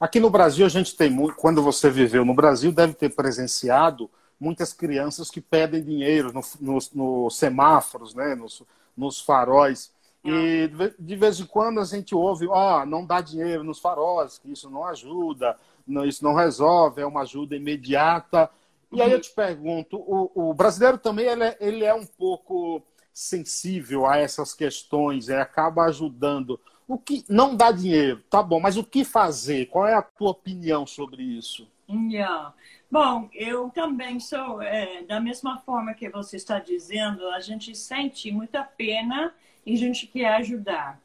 Aqui 0.00 0.20
no 0.20 0.30
Brasil, 0.30 0.64
a 0.64 0.68
gente 0.68 0.96
tem 0.96 1.10
muito, 1.10 1.34
quando 1.36 1.62
você 1.62 1.90
viveu 1.90 2.24
no 2.24 2.34
Brasil, 2.34 2.70
deve 2.70 2.94
ter 2.94 3.14
presenciado 3.14 4.08
muitas 4.38 4.72
crianças 4.72 5.30
que 5.30 5.40
pedem 5.40 5.82
dinheiro 5.82 6.32
nos 6.32 6.56
no, 6.60 6.78
no 6.94 7.30
semáforos, 7.30 8.14
né, 8.14 8.34
nos, 8.34 8.62
nos 8.96 9.20
faróis. 9.20 9.92
E 10.24 10.70
de 10.98 11.16
vez 11.16 11.40
em 11.40 11.46
quando 11.46 11.80
a 11.80 11.84
gente 11.84 12.14
ouve, 12.14 12.46
ó, 12.48 12.82
oh, 12.82 12.86
não 12.86 13.04
dá 13.04 13.20
dinheiro 13.20 13.64
nos 13.64 13.78
faróis, 13.78 14.38
que 14.38 14.52
isso 14.52 14.68
não 14.68 14.84
ajuda, 14.84 15.56
não, 15.86 16.04
isso 16.04 16.22
não 16.22 16.34
resolve, 16.34 17.00
é 17.00 17.06
uma 17.06 17.22
ajuda 17.22 17.56
imediata. 17.56 18.50
E 18.92 19.00
aí 19.00 19.12
eu 19.12 19.20
te 19.20 19.30
pergunto, 19.30 19.96
o, 19.96 20.50
o 20.50 20.54
brasileiro 20.54 20.98
também 20.98 21.26
ele 21.26 21.44
é, 21.44 21.56
ele 21.60 21.84
é, 21.84 21.94
um 21.94 22.06
pouco 22.06 22.82
sensível 23.12 24.06
a 24.06 24.16
essas 24.16 24.54
questões, 24.54 25.28
é, 25.28 25.40
acaba 25.40 25.84
ajudando. 25.84 26.60
O 26.88 26.96
que 26.96 27.22
não 27.28 27.54
dá 27.54 27.70
dinheiro, 27.70 28.22
tá 28.30 28.42
bom, 28.42 28.58
mas 28.58 28.78
o 28.78 28.82
que 28.82 29.04
fazer? 29.04 29.66
Qual 29.66 29.86
é 29.86 29.92
a 29.92 30.00
tua 30.00 30.30
opinião 30.30 30.86
sobre 30.86 31.22
isso? 31.22 31.70
Yeah. 31.86 32.54
Bom, 32.90 33.28
eu 33.34 33.68
também 33.68 34.18
sou, 34.18 34.62
é, 34.62 35.02
da 35.02 35.20
mesma 35.20 35.58
forma 35.58 35.92
que 35.92 36.08
você 36.08 36.36
está 36.36 36.58
dizendo, 36.58 37.28
a 37.28 37.40
gente 37.40 37.74
sente 37.74 38.32
muita 38.32 38.64
pena 38.64 39.34
e 39.66 39.74
a 39.74 39.76
gente 39.76 40.06
quer 40.06 40.34
ajudar. 40.36 40.98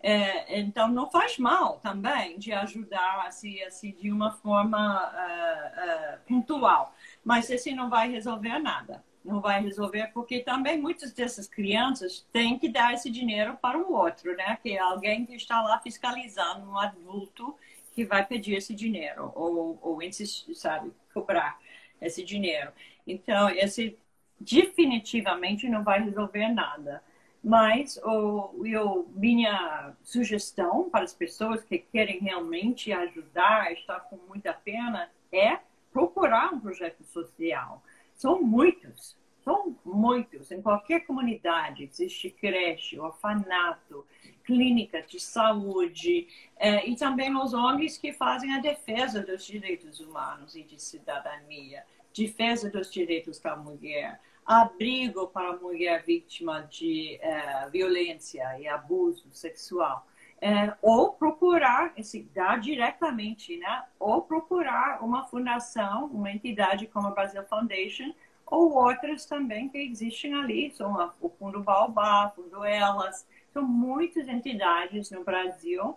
É, 0.00 0.58
então, 0.60 0.88
não 0.88 1.08
faz 1.10 1.38
mal 1.38 1.78
também 1.80 2.38
de 2.38 2.52
ajudar 2.52 3.24
assim, 3.26 3.60
assim 3.62 3.92
de 3.92 4.10
uma 4.10 4.32
forma 4.32 4.78
uh, 4.78 6.16
uh, 6.16 6.18
pontual. 6.26 6.94
Mas 7.24 7.48
esse 7.50 7.72
não 7.74 7.88
vai 7.88 8.10
resolver 8.10 8.58
nada. 8.58 9.04
Não 9.24 9.40
vai 9.40 9.62
resolver 9.62 10.10
porque 10.14 10.40
também 10.40 10.80
muitas 10.80 11.12
dessas 11.12 11.46
crianças 11.46 12.26
têm 12.32 12.58
que 12.58 12.68
dar 12.68 12.94
esse 12.94 13.10
dinheiro 13.10 13.56
para 13.60 13.78
o 13.78 13.92
outro, 13.92 14.34
né? 14.36 14.58
Que 14.62 14.72
é 14.72 14.78
alguém 14.78 15.26
que 15.26 15.34
está 15.34 15.60
lá 15.62 15.78
fiscalizando 15.80 16.70
um 16.70 16.78
adulto 16.78 17.54
que 17.92 18.04
vai 18.04 18.24
pedir 18.24 18.54
esse 18.54 18.74
dinheiro 18.74 19.32
ou, 19.34 19.78
ou 19.82 19.98
sabe, 20.54 20.92
cobrar 21.12 21.58
esse 22.00 22.24
dinheiro. 22.24 22.70
Então, 23.06 23.50
esse 23.50 23.98
definitivamente 24.40 25.68
não 25.68 25.82
vai 25.82 26.02
resolver 26.02 26.48
nada. 26.48 27.02
Mas 27.42 27.96
o, 28.04 28.64
eu, 28.64 29.08
minha 29.14 29.94
sugestão 30.02 30.90
para 30.90 31.04
as 31.04 31.14
pessoas 31.14 31.62
que 31.64 31.78
querem 31.78 32.18
realmente 32.20 32.92
ajudar, 32.92 33.72
estar 33.72 34.00
com 34.00 34.16
muita 34.28 34.52
pena, 34.52 35.10
é 35.32 35.58
procurar 35.92 36.52
um 36.52 36.60
projeto 36.60 37.02
social. 37.04 37.82
São 38.18 38.42
muitos, 38.42 39.16
são 39.44 39.76
muitos. 39.84 40.50
Em 40.50 40.60
qualquer 40.60 41.06
comunidade 41.06 41.84
existe 41.84 42.28
creche, 42.30 42.98
orfanato, 42.98 44.04
clínica 44.42 45.00
de 45.02 45.20
saúde 45.20 46.26
eh, 46.56 46.90
e 46.90 46.96
também 46.96 47.34
os 47.36 47.54
ONGs 47.54 47.96
que 47.96 48.12
fazem 48.12 48.52
a 48.52 48.58
defesa 48.58 49.22
dos 49.22 49.46
direitos 49.46 50.00
humanos 50.00 50.56
e 50.56 50.64
de 50.64 50.82
cidadania, 50.82 51.84
defesa 52.12 52.68
dos 52.68 52.92
direitos 52.92 53.38
da 53.38 53.54
mulher, 53.54 54.20
abrigo 54.44 55.28
para 55.28 55.50
a 55.50 55.56
mulher 55.56 56.02
vítima 56.04 56.62
de 56.62 57.20
eh, 57.22 57.68
violência 57.70 58.58
e 58.58 58.66
abuso 58.66 59.28
sexual. 59.30 60.04
É, 60.40 60.72
ou 60.80 61.12
procurar, 61.12 61.92
esse, 61.96 62.22
dar 62.34 62.60
diretamente, 62.60 63.56
né? 63.56 63.84
ou 63.98 64.22
procurar 64.22 65.02
uma 65.02 65.26
fundação, 65.26 66.06
uma 66.06 66.30
entidade 66.30 66.86
como 66.86 67.08
a 67.08 67.10
Brasil 67.10 67.42
Foundation, 67.44 68.14
ou 68.46 68.72
outras 68.72 69.26
também 69.26 69.68
que 69.68 69.78
existem 69.78 70.34
ali, 70.34 70.70
são 70.70 70.98
a, 70.98 71.12
o 71.20 71.28
Fundo 71.28 71.60
Baobá, 71.60 72.32
Fundo 72.36 72.64
Elas, 72.64 73.26
são 73.52 73.62
muitas 73.66 74.28
entidades 74.28 75.10
no 75.10 75.24
Brasil 75.24 75.96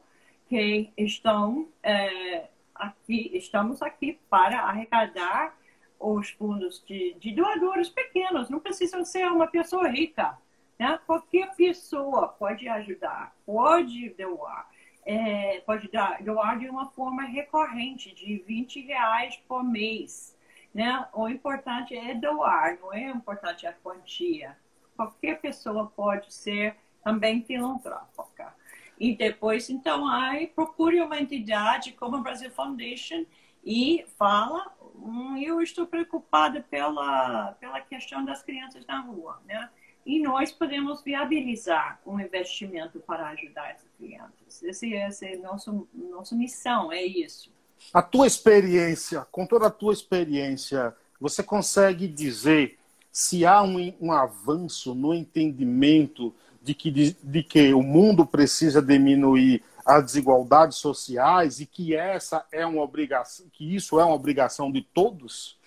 que 0.49 0.91
estão 0.97 1.67
é, 1.83 2.47
aqui, 2.75 3.31
estamos 3.33 3.81
aqui 3.81 4.19
para 4.29 4.61
arrecadar 4.61 5.55
os 5.99 6.31
fundos 6.31 6.83
de, 6.85 7.13
de 7.19 7.31
doadores 7.31 7.89
pequenos, 7.89 8.49
não 8.49 8.59
precisam 8.59 9.05
ser 9.05 9.31
uma 9.31 9.47
pessoa 9.47 9.87
rica. 9.87 10.37
Né? 10.81 10.99
Qualquer 11.05 11.55
pessoa 11.55 12.29
pode 12.29 12.67
ajudar, 12.67 13.35
pode 13.45 14.09
doar. 14.17 14.67
É, 15.05 15.59
pode 15.59 15.87
dar, 15.91 16.23
doar 16.23 16.57
de 16.57 16.67
uma 16.67 16.87
forma 16.87 17.21
recorrente, 17.21 18.15
de 18.15 18.39
20 18.47 18.81
reais 18.81 19.39
por 19.47 19.63
mês. 19.63 20.35
Né? 20.73 21.07
O 21.13 21.29
importante 21.29 21.95
é 21.95 22.15
doar, 22.15 22.79
não 22.81 22.91
é 22.91 23.11
importante 23.11 23.67
a 23.67 23.73
quantia. 23.73 24.57
Qualquer 24.95 25.39
pessoa 25.39 25.85
pode 25.95 26.33
ser 26.33 26.75
também 27.03 27.43
filantrópica. 27.43 28.51
E 28.99 29.15
depois, 29.15 29.69
então, 29.69 30.07
aí 30.07 30.47
procure 30.47 30.99
uma 30.99 31.19
entidade 31.19 31.91
como 31.91 32.15
a 32.15 32.21
Brasil 32.21 32.49
Foundation 32.49 33.23
e 33.63 34.03
fala 34.17 34.75
Hum, 35.03 35.35
eu 35.37 35.61
estou 35.61 35.87
preocupada 35.87 36.61
pela, 36.69 37.53
pela 37.59 37.81
questão 37.81 38.23
das 38.23 38.43
crianças 38.43 38.85
na 38.85 38.99
rua, 38.99 39.41
né? 39.45 39.67
E 40.05 40.19
nós 40.19 40.51
podemos 40.51 41.03
viabilizar 41.03 41.99
um 42.05 42.19
investimento 42.19 42.99
para 42.99 43.27
ajudar 43.29 43.69
essas 43.69 43.89
crianças. 43.97 44.63
Esse, 44.63 44.93
essa 44.95 45.25
é 45.25 45.35
a 45.35 45.39
nossa, 45.39 45.73
nossa 45.93 46.35
missão, 46.35 46.91
é 46.91 47.03
isso. 47.03 47.51
A 47.93 48.01
tua 48.01 48.27
experiência, 48.27 49.25
com 49.31 49.45
toda 49.45 49.67
a 49.67 49.71
tua 49.71 49.93
experiência, 49.93 50.95
você 51.19 51.43
consegue 51.43 52.07
dizer 52.07 52.79
se 53.11 53.45
há 53.45 53.61
um, 53.61 53.93
um 53.99 54.11
avanço 54.11 54.95
no 54.95 55.13
entendimento 55.13 56.33
de 56.61 56.73
que, 56.73 56.91
de, 56.91 57.15
de 57.21 57.43
que 57.43 57.73
o 57.73 57.81
mundo 57.81 58.25
precisa 58.25 58.81
diminuir 58.81 59.63
as 59.85 60.03
desigualdades 60.05 60.77
sociais 60.77 61.59
e 61.59 61.65
que 61.65 61.95
essa 61.95 62.45
é 62.51 62.65
uma 62.65 62.81
obrigação, 62.81 63.47
que 63.51 63.75
isso 63.75 63.99
é 63.99 64.05
uma 64.05 64.15
obrigação 64.15 64.71
de 64.71 64.81
todos? 64.81 65.59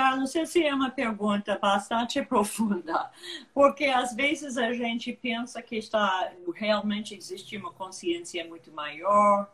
Carlos, 0.00 0.34
essa 0.34 0.58
é 0.58 0.72
uma 0.72 0.88
pergunta 0.88 1.58
bastante 1.58 2.22
profunda, 2.24 3.10
porque 3.52 3.84
às 3.84 4.14
vezes 4.14 4.56
a 4.56 4.72
gente 4.72 5.12
pensa 5.12 5.60
que 5.60 5.76
está 5.76 6.32
realmente 6.54 7.14
existe 7.14 7.54
uma 7.58 7.70
consciência 7.70 8.42
muito 8.48 8.72
maior 8.72 9.52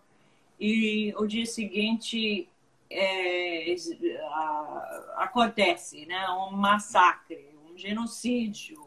e 0.60 1.12
o 1.16 1.26
dia 1.26 1.44
seguinte 1.46 2.48
é, 2.88 3.74
acontece, 5.16 6.06
né, 6.06 6.28
um 6.28 6.52
massacre, 6.52 7.48
um 7.68 7.76
genocídio. 7.76 8.80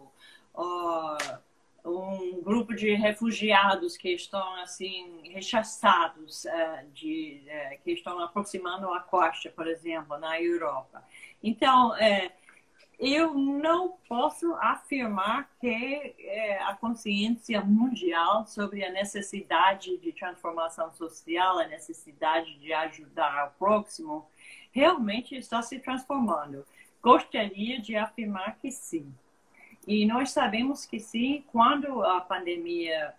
Um 1.85 2.41
grupo 2.41 2.75
de 2.75 2.93
refugiados 2.93 3.95
que 3.95 4.09
estão 4.09 4.55
assim 4.55 5.21
rechaçados 5.29 6.43
uh, 6.43 6.91
de 6.93 7.41
uh, 7.47 7.81
que 7.81 7.91
estão 7.91 8.19
aproximando 8.19 8.93
a 8.93 8.99
costa, 8.99 9.49
por 9.49 9.65
exemplo, 9.65 10.17
na 10.17 10.39
Europa. 10.41 11.01
Então, 11.41 11.91
uh, 11.91 12.31
eu 12.99 13.33
não 13.33 13.93
posso 14.09 14.53
afirmar 14.55 15.49
que 15.61 16.15
a 16.65 16.75
consciência 16.75 17.61
mundial 17.61 18.45
sobre 18.45 18.83
a 18.83 18.91
necessidade 18.91 19.97
de 19.99 20.11
transformação 20.11 20.91
social, 20.91 21.59
a 21.59 21.67
necessidade 21.67 22.59
de 22.59 22.73
ajudar 22.73 23.47
o 23.47 23.57
próximo, 23.57 24.27
realmente 24.73 25.33
está 25.33 25.61
se 25.61 25.79
transformando. 25.79 26.65
Gostaria 27.01 27.79
de 27.79 27.95
afirmar 27.95 28.57
que 28.57 28.69
sim. 28.69 29.13
E 29.87 30.05
nós 30.05 30.31
sabemos 30.31 30.85
que 30.85 30.99
sim, 30.99 31.43
quando 31.47 32.03
a 32.03 32.19
pandemia 32.19 33.13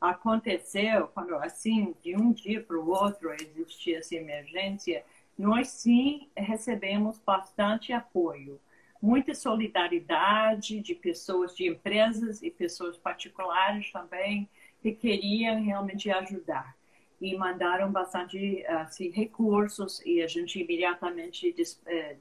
aconteceu, 0.00 1.08
quando 1.08 1.34
assim, 1.36 1.94
de 2.02 2.16
um 2.16 2.32
dia 2.32 2.62
para 2.62 2.78
o 2.78 2.88
outro 2.88 3.32
existia 3.32 3.98
essa 3.98 4.14
emergência, 4.14 5.04
nós 5.38 5.68
sim 5.68 6.28
recebemos 6.36 7.18
bastante 7.18 7.92
apoio, 7.92 8.60
muita 9.02 9.34
solidariedade 9.34 10.80
de 10.80 10.94
pessoas, 10.94 11.54
de 11.54 11.68
empresas 11.68 12.42
e 12.42 12.50
pessoas 12.50 12.96
particulares 12.96 13.90
também, 13.92 14.48
que 14.80 14.92
queriam 14.92 15.62
realmente 15.62 16.10
ajudar. 16.10 16.76
E 17.20 17.36
mandaram 17.36 17.90
bastante 17.90 18.64
assim, 18.66 19.10
recursos 19.10 20.00
e 20.04 20.22
a 20.22 20.26
gente 20.26 20.60
imediatamente 20.60 21.54
eh, 21.86 22.16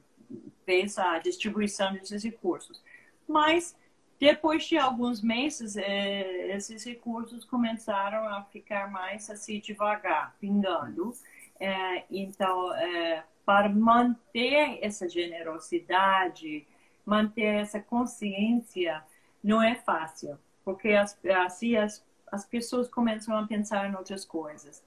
fez 0.66 0.98
a 0.98 1.20
distribuição 1.20 1.94
desses 1.94 2.24
recursos. 2.24 2.82
Mas 3.28 3.76
depois 4.20 4.64
de 4.66 4.78
alguns 4.78 5.22
meses, 5.22 5.76
é, 5.76 6.56
esses 6.56 6.84
recursos 6.86 7.44
começaram 7.44 8.26
a 8.30 8.44
ficar 8.44 8.90
mais 8.90 9.30
assim 9.30 9.60
devagar, 9.60 10.36
pingando. 10.40 11.14
É, 11.60 12.04
então, 12.10 12.74
é, 12.76 13.24
para 13.46 13.70
manter 13.70 14.80
essa 14.82 15.08
generosidade, 15.08 16.66
manter 17.06 17.62
essa 17.62 17.80
consciência, 17.80 19.04
não 19.44 19.62
é 19.62 19.76
fácil, 19.76 20.38
porque 20.64 20.90
as, 20.90 21.18
assim 21.46 21.76
as, 21.76 22.06
as 22.32 22.46
pessoas 22.46 22.88
começam 22.88 23.38
a 23.38 23.46
pensar 23.46 23.90
em 23.90 23.96
outras 23.96 24.24
coisas. 24.26 24.84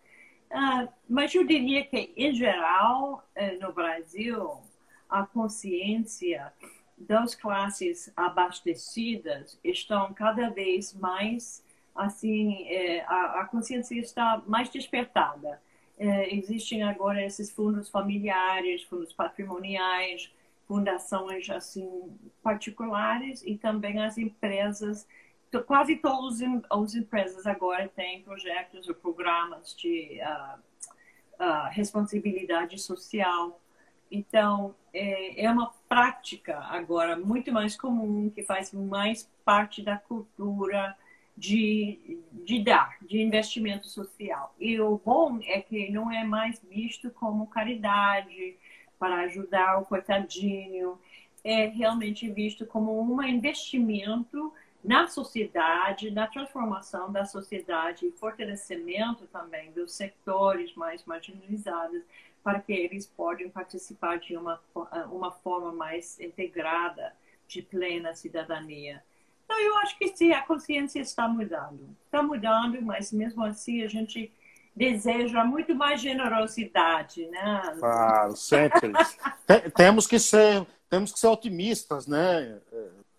Uh, 0.50 0.88
mas 1.08 1.34
eu 1.34 1.44
diria 1.44 1.84
que, 1.84 2.12
em 2.16 2.32
geral, 2.32 3.24
uh, 3.36 3.60
no 3.60 3.72
Brasil, 3.72 4.60
a 5.08 5.26
consciência 5.26 6.52
das 6.96 7.34
classes 7.34 8.12
abastecidas 8.16 9.58
estão 9.62 10.14
cada 10.14 10.48
vez 10.48 10.94
mais 10.94 11.64
assim 11.94 12.66
eh, 12.68 13.04
a, 13.06 13.40
a, 13.40 13.44
consciência 13.46 13.98
está 14.00 14.42
mais 14.46 14.68
despertada 14.70 15.60
eh, 15.98 16.34
existem 16.34 16.82
agora 16.82 17.24
esses 17.24 17.50
fundos 17.50 17.88
familiares 17.88 18.82
fundos 18.84 19.12
patrimoniais 19.12 20.32
fundações 20.66 21.48
assim 21.48 21.88
particulares 22.42 23.42
e 23.46 23.56
também 23.56 24.02
as 24.02 24.18
empresas 24.18 25.06
quase 25.66 25.96
todas 25.96 26.40
as 26.70 26.94
empresas 26.94 27.46
agora 27.46 27.88
têm 27.88 28.22
projetos 28.22 28.88
ou 28.88 28.94
programas 28.94 29.74
de 29.76 30.20
uh, 30.20 30.58
uh, 31.42 31.70
responsabilidade 31.70 32.78
social. 32.78 33.60
Então, 34.10 34.74
é, 34.92 35.44
é, 35.44 35.50
uma 35.50 35.72
prática 35.88 36.58
agora 36.58 37.16
muito 37.16 37.52
mais 37.52 37.76
comum, 37.76 38.30
que 38.30 38.42
faz 38.42 38.72
mais 38.72 39.28
parte 39.44 39.82
da 39.82 39.96
cultura 39.96 40.96
de, 41.36 42.20
de 42.32 42.62
dar, 42.62 42.96
de 43.02 43.20
investimento 43.20 43.86
social. 43.88 44.54
E 44.58 44.80
o 44.80 45.00
bom 45.04 45.38
é 45.44 45.60
que 45.60 45.90
não 45.90 46.10
é 46.10 46.24
mais 46.24 46.60
visto 46.62 47.10
como 47.10 47.46
caridade, 47.46 48.56
para 48.98 49.20
ajudar 49.22 49.78
o 49.78 49.84
coitadinho, 49.84 50.98
é 51.44 51.66
realmente 51.66 52.28
visto 52.30 52.66
como 52.66 53.00
um 53.00 53.22
investimento 53.22 54.52
na 54.82 55.06
sociedade, 55.08 56.10
na 56.10 56.26
transformação 56.26 57.10
da 57.10 57.24
sociedade 57.24 58.06
e 58.06 58.12
fortalecimento 58.12 59.26
também 59.26 59.72
dos 59.72 59.92
setores 59.92 60.74
mais 60.74 61.04
marginalizados, 61.04 62.02
para 62.42 62.60
que 62.60 62.72
eles 62.72 63.06
possam 63.06 63.50
participar 63.50 64.18
de 64.18 64.36
uma, 64.36 64.60
uma 65.10 65.32
forma 65.32 65.72
mais 65.72 66.18
integrada 66.20 67.12
de 67.48 67.62
plena 67.62 68.14
cidadania. 68.14 69.02
Então, 69.46 69.60
eu 69.60 69.78
acho 69.78 69.96
que 69.96 70.08
sim, 70.08 70.32
a 70.32 70.42
consciência 70.42 71.00
está 71.00 71.26
mudando. 71.28 71.88
Está 72.04 72.20
mudando, 72.22 72.82
mas 72.82 73.12
mesmo 73.12 73.44
assim 73.44 73.82
a 73.82 73.88
gente 73.88 74.30
deseja 74.74 75.44
muito 75.44 75.74
mais 75.74 76.00
generosidade, 76.00 77.26
né? 77.28 77.62
Claro, 77.78 78.36
sempre. 78.36 78.92
temos 79.74 80.06
que 80.06 80.18
ser, 80.18 80.66
temos 80.90 81.12
que 81.12 81.18
ser 81.18 81.28
otimistas, 81.28 82.06
né? 82.06 82.58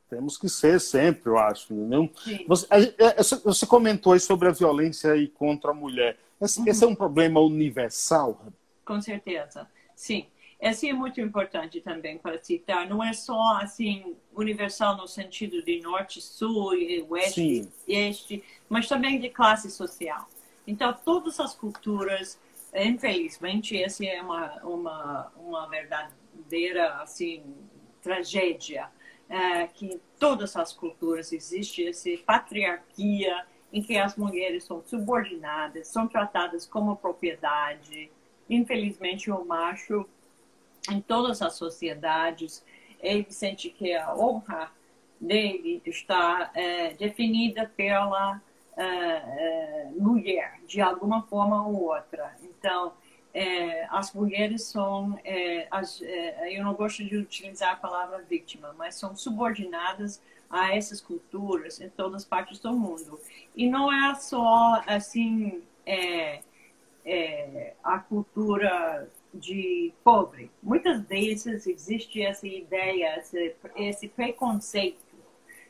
Temos 0.09 0.37
que 0.37 0.47
ser 0.49 0.79
sempre, 0.79 1.29
eu 1.29 1.37
acho. 1.37 1.73
Não? 1.73 2.09
Você, 2.47 2.67
é, 2.69 3.23
você 3.43 3.65
comentou 3.65 4.13
aí 4.13 4.19
sobre 4.19 4.49
a 4.49 4.51
violência 4.51 5.13
aí 5.13 5.27
contra 5.29 5.71
a 5.71 5.73
mulher. 5.73 6.17
Esse, 6.41 6.59
uhum. 6.59 6.67
esse 6.67 6.83
é 6.83 6.87
um 6.87 6.95
problema 6.95 7.39
universal? 7.39 8.39
Com 8.85 9.01
certeza, 9.01 9.67
sim. 9.95 10.27
Esse 10.59 10.89
é 10.89 10.93
muito 10.93 11.21
importante 11.21 11.79
também 11.81 12.17
para 12.17 12.41
citar. 12.43 12.89
Não 12.89 13.03
é 13.03 13.13
só 13.13 13.57
assim 13.57 14.15
universal 14.35 14.97
no 14.97 15.07
sentido 15.07 15.61
de 15.61 15.79
norte, 15.81 16.19
sul, 16.19 16.71
oeste, 17.09 17.67
este, 17.87 18.43
mas 18.67 18.87
também 18.87 19.19
de 19.19 19.29
classe 19.29 19.69
social. 19.69 20.27
Então, 20.65 20.93
todas 21.05 21.39
as 21.39 21.55
culturas, 21.55 22.39
infelizmente, 22.73 23.81
essa 23.81 24.03
é 24.03 24.21
uma, 24.21 24.55
uma, 24.63 25.31
uma 25.37 25.69
verdadeira 25.69 26.95
assim, 27.01 27.43
tragédia 28.01 28.89
é, 29.29 29.67
que 29.67 29.85
em 29.85 30.01
todas 30.19 30.55
as 30.55 30.73
culturas 30.73 31.31
existe 31.31 31.87
essa 31.87 32.09
patriarquia 32.25 33.45
em 33.71 33.81
que 33.81 33.97
as 33.97 34.15
mulheres 34.15 34.63
são 34.63 34.81
subordinadas, 34.85 35.87
são 35.87 36.07
tratadas 36.07 36.65
como 36.65 36.95
propriedade. 36.95 38.09
Infelizmente, 38.49 39.29
o 39.29 39.43
macho, 39.43 40.07
em 40.91 41.01
todas 41.01 41.41
as 41.41 41.53
sociedades, 41.53 42.63
ele 42.99 43.25
sente 43.29 43.69
que 43.69 43.93
a 43.93 44.15
honra 44.15 44.71
dele 45.19 45.81
está 45.85 46.51
é, 46.53 46.93
definida 46.93 47.71
pela 47.75 48.41
é, 48.75 48.83
é, 48.83 49.89
mulher, 49.97 50.59
de 50.67 50.79
alguma 50.79 51.23
forma 51.23 51.67
ou 51.67 51.85
outra. 51.85 52.35
Então, 52.43 52.93
é, 53.33 53.87
as 53.89 54.13
mulheres 54.13 54.63
são, 54.63 55.19
é, 55.23 55.67
as, 55.71 56.01
é, 56.01 56.57
eu 56.57 56.63
não 56.63 56.73
gosto 56.73 57.03
de 57.03 57.17
utilizar 57.17 57.73
a 57.73 57.75
palavra 57.75 58.19
vítima, 58.19 58.75
mas 58.77 58.95
são 58.95 59.15
subordinadas 59.15 60.21
a 60.49 60.75
essas 60.75 61.01
culturas 61.01 61.81
em 61.81 61.89
todas 61.89 62.21
as 62.21 62.25
partes 62.25 62.59
do 62.59 62.71
mundo. 62.71 63.19
E 63.55 63.67
não 63.67 63.91
é 63.91 64.15
só 64.15 64.81
assim 64.85 65.61
a 67.83 67.99
cultura 67.99 69.09
de 69.33 69.93
pobre. 70.03 70.51
Muitas 70.61 71.01
vezes 71.01 71.67
existe 71.67 72.21
essa 72.21 72.47
ideia, 72.47 73.19
esse, 73.19 73.55
esse 73.75 74.07
preconceito 74.07 75.05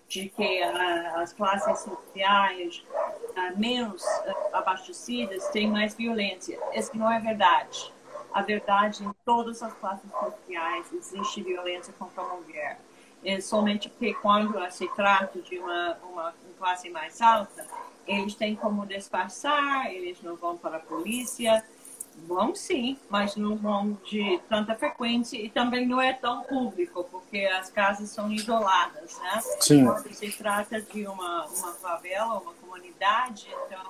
de 0.08 0.30
que 0.30 0.64
uh, 0.64 1.18
as 1.18 1.34
classes 1.34 1.80
sociais 1.80 2.86
uh, 2.92 3.60
menos 3.60 4.02
uh, 4.04 4.56
abastecidas 4.56 5.48
têm 5.50 5.70
mais 5.70 5.94
violência. 5.96 6.58
Isso 6.74 6.98
não 6.98 7.12
é 7.12 7.20
verdade. 7.20 7.94
A 8.34 8.42
verdade, 8.42 9.04
em 9.04 9.12
todas 9.26 9.62
as 9.62 9.74
classes 9.74 10.10
sociais 10.12 10.94
existe 10.94 11.44
violência 11.44 11.94
contra 11.98 12.22
a 12.22 12.36
mulher. 12.36 12.80
É 13.24 13.42
somente 13.42 13.90
que 13.90 14.14
quando 14.16 14.60
se 14.72 14.88
trata 14.96 15.42
de 15.42 15.58
uma, 15.58 15.98
uma 16.04 16.36
classe 16.58 16.90
mais 16.90 17.20
alta, 17.22 17.66
eles 18.08 18.36
têm 18.36 18.56
como 18.56 18.86
disfarçar, 18.86 19.92
eles 19.92 20.22
não 20.22 20.36
vão 20.36 20.58
para 20.58 20.78
a 20.78 20.80
polícia, 20.80 21.64
Vão 22.26 22.56
sim, 22.56 22.98
mas 23.10 23.36
não 23.36 23.56
vão 23.56 23.98
de 24.06 24.40
tanta 24.50 24.76
frequência 24.76 25.38
e 25.38 25.50
também 25.50 25.86
não 25.86 26.02
é 26.02 26.14
tão 26.14 26.44
público, 26.44 27.04
porque 27.12 27.40
as 27.46 27.70
casas 27.70 28.10
são 28.10 28.32
isoladas, 28.32 29.18
né? 29.20 29.42
Sim. 29.60 29.86
Quando 29.86 30.14
se 30.14 30.32
trata 30.32 30.82
de 30.82 31.06
uma, 31.08 31.46
uma 31.46 31.74
favela, 31.74 32.40
uma 32.40 32.54
comunidade, 32.54 33.48
então 33.66 33.82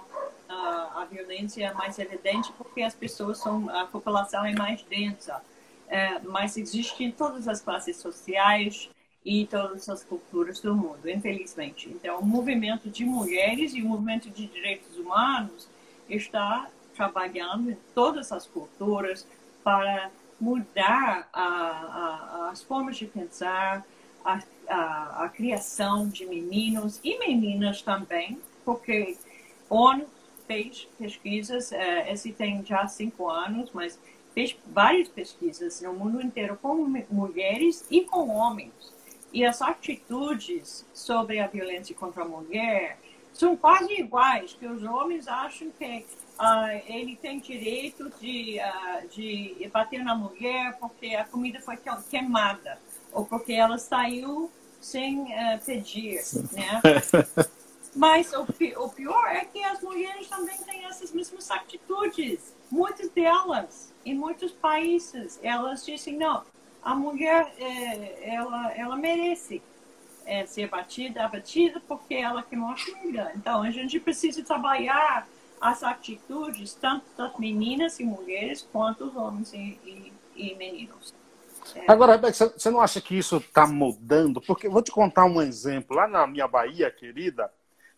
a, 0.50 1.02
a 1.02 1.06
violência 1.06 1.66
é 1.66 1.74
mais 1.74 1.98
evidente 1.98 2.52
porque 2.58 2.82
as 2.82 2.94
pessoas 2.94 3.40
são, 3.40 3.70
a 3.70 3.86
população 3.86 4.46
é 4.46 4.54
mais 4.54 4.84
densa. 4.84 5.42
É, 5.90 6.20
mas 6.20 6.58
existe 6.58 7.04
em 7.04 7.12
todas 7.12 7.48
as 7.48 7.62
classes 7.62 7.98
sociais 7.98 8.90
e 9.24 9.46
todas 9.46 9.88
as 9.90 10.04
culturas 10.04 10.60
do 10.60 10.76
mundo, 10.76 11.10
infelizmente. 11.10 11.90
Então, 11.90 12.20
o 12.20 12.26
movimento 12.26 12.90
de 12.90 13.06
mulheres 13.06 13.74
e 13.74 13.82
o 13.82 13.86
movimento 13.86 14.30
de 14.30 14.48
direitos 14.48 14.98
humanos 14.98 15.68
está 16.10 16.70
trabalhando 16.98 17.72
em 17.72 17.78
todas 17.94 18.32
as 18.32 18.48
culturas 18.48 19.26
para 19.64 20.10
mudar 20.42 21.30
a, 21.32 21.44
a, 21.44 22.50
as 22.52 22.64
formas 22.64 22.98
de 22.98 23.06
pensar, 23.06 23.86
a, 24.26 25.24
a, 25.24 25.30
criação 25.30 26.10
de 26.10 26.26
meninos 26.26 27.00
e 27.04 27.18
meninas 27.20 27.82
também, 27.82 28.42
porque 28.66 29.16
ONU 29.70 30.06
fez 30.46 30.88
pesquisas, 30.98 31.72
é, 31.72 32.12
esse 32.12 32.34
tem 32.34 32.66
já 32.66 32.88
cinco 32.88 33.30
anos, 33.30 33.70
mas 33.74 34.00
fez 34.34 34.56
várias 34.68 35.08
pesquisas 35.08 35.82
no 35.82 35.94
mundo 35.94 36.22
inteiro 36.22 36.58
com 36.62 36.76
mulheres 37.10 37.86
e 37.90 38.02
com 38.02 38.30
homens. 38.30 38.74
E 39.32 39.46
as 39.46 39.62
atitudes 39.62 40.86
sobre 40.94 41.40
a 41.40 41.48
violência 41.48 41.96
contra 41.96 42.24
a 42.24 42.28
mulher 42.28 43.00
são 43.34 43.56
quase 43.56 43.94
iguais, 43.94 44.56
que 44.60 44.66
os 44.66 44.84
homens 44.84 45.28
acham 45.28 45.70
que 45.78 46.06
ah, 46.38 46.74
ele 46.88 47.16
tem 47.16 47.40
direito 47.40 48.12
de, 48.20 48.60
ah, 48.60 49.04
de 49.12 49.70
bater 49.72 50.04
na 50.04 50.16
mulher 50.16 50.78
porque 50.80 51.16
a 51.16 51.24
comida 51.26 51.60
foi 51.60 51.78
queimada 52.10 52.80
ou 53.12 53.26
porque 53.26 53.54
ela 53.54 53.78
saiu 53.78 54.52
sem 54.80 55.22
uh, 55.24 55.66
pedir, 55.66 56.22
né? 56.54 56.82
Mas 57.96 58.32
o, 58.34 58.44
o 58.84 58.90
pior 58.90 59.28
é 59.28 59.44
que 59.46 59.64
as 59.64 59.82
mulheres 59.82 60.28
também 60.28 60.56
têm 60.60 60.86
essas 60.86 61.12
mesmas 61.12 61.50
atitudes. 61.50 62.56
Muitas 62.70 63.10
delas, 63.10 63.92
em 64.06 64.14
muitos 64.14 64.52
países, 64.52 65.40
elas 65.42 65.84
dizem, 65.84 66.16
não, 66.16 66.44
a 66.84 66.94
mulher, 66.94 67.52
é, 67.58 68.36
ela, 68.36 68.72
ela 68.74 68.96
merece 68.96 69.64
é, 70.28 70.46
ser 70.46 70.70
batida, 70.70 71.26
abatida 71.26 71.82
porque 71.88 72.14
ela 72.14 72.44
queimou 72.44 72.70
a 72.70 72.76
comida. 72.76 73.32
Então, 73.36 73.64
a 73.64 73.72
gente 73.72 74.00
precisa 74.00 74.44
trabalhar 74.44 75.28
as 75.60 75.84
atitudes 75.84 76.74
tanto 76.74 77.06
das 77.18 77.38
meninas 77.38 78.00
e 78.00 78.04
mulheres 78.04 78.68
quanto 78.72 79.06
dos 79.06 79.16
homens 79.16 79.54
e, 79.54 79.80
e, 79.86 80.14
e 80.36 80.56
meninos. 80.56 81.14
É. 81.76 81.92
Agora, 81.92 82.14
Rebeca, 82.14 82.34
você 82.34 82.70
não 82.70 82.80
acha 82.80 83.02
que 83.02 83.18
isso 83.18 83.38
está 83.38 83.68
mudando? 83.68 84.40
Porque 84.42 84.70
vou 84.70 84.82
te 84.82 84.92
contar 84.92 85.26
um 85.26 85.42
exemplo. 85.42 85.96
Lá 85.96 86.08
na 86.08 86.26
minha 86.26 86.48
Bahia, 86.48 86.90
querida, 86.90 87.52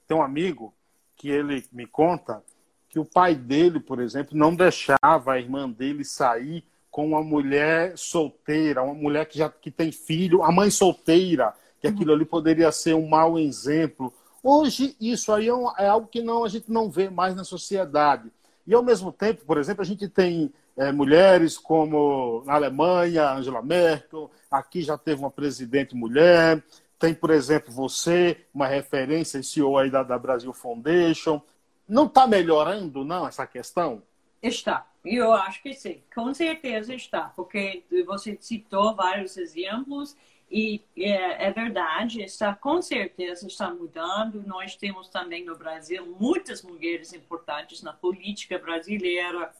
tem 0.07 0.17
um 0.17 0.23
amigo 0.23 0.73
que 1.15 1.29
ele 1.29 1.63
me 1.71 1.85
conta 1.85 2.43
que 2.89 2.99
o 2.99 3.05
pai 3.05 3.35
dele, 3.35 3.79
por 3.79 3.99
exemplo, 3.99 4.35
não 4.35 4.55
deixava 4.55 5.33
a 5.33 5.39
irmã 5.39 5.69
dele 5.69 6.03
sair 6.03 6.63
com 6.89 7.07
uma 7.07 7.21
mulher 7.21 7.95
solteira, 7.95 8.81
uma 8.81 8.95
mulher 8.95 9.27
que 9.27 9.37
já 9.37 9.47
que 9.49 9.69
tem 9.69 9.91
filho, 9.91 10.43
a 10.43 10.51
mãe 10.51 10.71
solteira, 10.71 11.53
que 11.79 11.87
aquilo 11.87 12.11
ali 12.11 12.25
poderia 12.25 12.71
ser 12.71 12.95
um 12.95 13.07
mau 13.07 13.37
exemplo 13.37 14.11
Hoje, 14.43 14.95
isso 14.99 15.31
aí 15.33 15.47
é, 15.47 15.53
um, 15.53 15.69
é, 15.77 15.87
algo 15.87 16.07
que 16.07 16.21
não, 16.21 16.43
a 16.43 16.49
gente 16.49 16.71
não 16.71 16.89
vê 16.89 17.09
mais 17.09 17.35
na 17.35 17.43
sociedade. 17.43 18.31
E, 18.65 18.73
ao 18.73 18.83
mesmo 18.83 19.11
tempo, 19.11 19.43
por 19.45 19.57
exemplo, 19.57 19.81
a 19.81 19.85
gente 19.85 20.07
tem 20.07 20.51
é, 20.77 20.91
mulheres 20.91 21.57
como 21.57 22.43
na 22.45 22.53
Alemanha, 22.53 23.31
Angela 23.31 23.61
Merkel, 23.61 24.31
aqui 24.49 24.81
já 24.81 24.97
teve 24.97 25.21
uma 25.21 25.31
presidente 25.31 25.95
mulher, 25.95 26.63
tem, 26.97 27.13
por 27.13 27.31
exemplo, 27.31 27.71
você, 27.71 28.45
uma 28.53 28.67
referência, 28.67 29.41
CEO 29.41 29.77
aí 29.77 29.89
da, 29.89 30.03
da 30.03 30.17
Brasil 30.17 30.51
Foundation. 30.53 31.41
Não 31.87 32.05
está 32.05 32.27
melhorando, 32.27 33.03
não, 33.03 33.27
essa 33.27 33.47
questão? 33.47 34.03
Está. 34.41 34.85
Eu 35.03 35.31
acho 35.31 35.63
que 35.63 35.73
sim, 35.73 36.03
com 36.13 36.33
certeza 36.33 36.93
está, 36.93 37.31
porque 37.35 37.83
você 38.05 38.37
citou 38.39 38.93
vários 38.93 39.37
exemplos 39.37 40.15
e 40.51 40.81
é, 40.97 41.47
é, 41.47 41.51
verdade, 41.51 42.23
está 42.23 42.55
com 42.55 42.81
certeza 42.81 43.45
está 43.45 43.71
mudando. 43.71 44.41
Nós 44.45 44.75
temos 44.75 45.07
também 45.07 45.45
no 45.45 45.55
Brasil 45.55 46.05
muitas 46.19 46.63
mulheres 46.63 47.13
importantes 47.13 47.83
na 47.83 47.93
política 47.93 48.57
brasileira, 48.57 49.53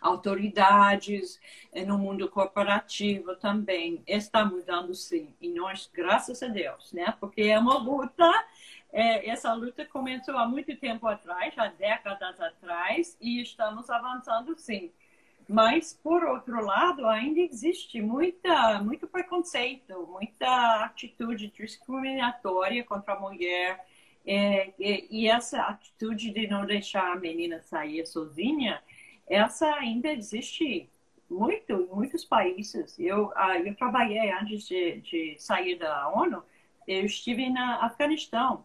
autoridades 0.00 1.40
eh, 1.72 1.84
no 1.84 1.96
mundo 1.96 2.28
corporativo 2.28 3.36
também 3.36 4.02
está 4.06 4.44
mudando 4.44 4.94
sim. 4.94 5.34
E 5.40 5.48
nós, 5.48 5.88
graças 5.92 6.42
a 6.42 6.48
Deus, 6.48 6.92
né? 6.92 7.14
Porque 7.18 7.42
é 7.42 7.58
uma 7.58 7.78
luta. 7.78 8.30
É, 8.92 9.30
essa 9.30 9.54
luta 9.54 9.86
começou 9.86 10.36
há 10.36 10.46
muito 10.46 10.76
tempo 10.76 11.06
atrás, 11.06 11.56
há 11.56 11.68
décadas 11.68 12.38
atrás, 12.38 13.16
e 13.18 13.40
estamos 13.40 13.88
avançando 13.88 14.54
sim. 14.58 14.92
Mas, 15.52 15.92
por 16.02 16.24
outro 16.24 16.64
lado, 16.64 17.06
ainda 17.06 17.38
existe 17.38 18.00
muita, 18.00 18.82
muito 18.82 19.06
preconceito, 19.06 20.08
muita 20.10 20.82
atitude 20.82 21.52
discriminatória 21.54 22.82
contra 22.82 23.12
a 23.12 23.20
mulher. 23.20 23.86
É, 24.26 24.72
e, 24.78 25.28
essa 25.28 25.60
atitude 25.64 26.30
de 26.30 26.46
não 26.46 26.64
deixar 26.64 27.12
a 27.12 27.16
menina 27.16 27.60
sair 27.60 28.06
sozinha, 28.06 28.82
essa 29.28 29.66
ainda 29.74 30.10
existe 30.10 30.88
muito 31.28 31.70
em 31.70 31.86
muitos 31.94 32.24
países. 32.24 32.98
Eu, 32.98 33.30
ah, 33.36 33.58
eu 33.58 33.74
trabalhei 33.74 34.30
antes 34.32 34.66
de, 34.66 35.02
de 35.02 35.36
sair 35.38 35.76
da 35.78 36.08
ONU, 36.08 36.42
eu 36.88 37.04
estive 37.04 37.50
na 37.50 37.84
Afeganistão. 37.84 38.64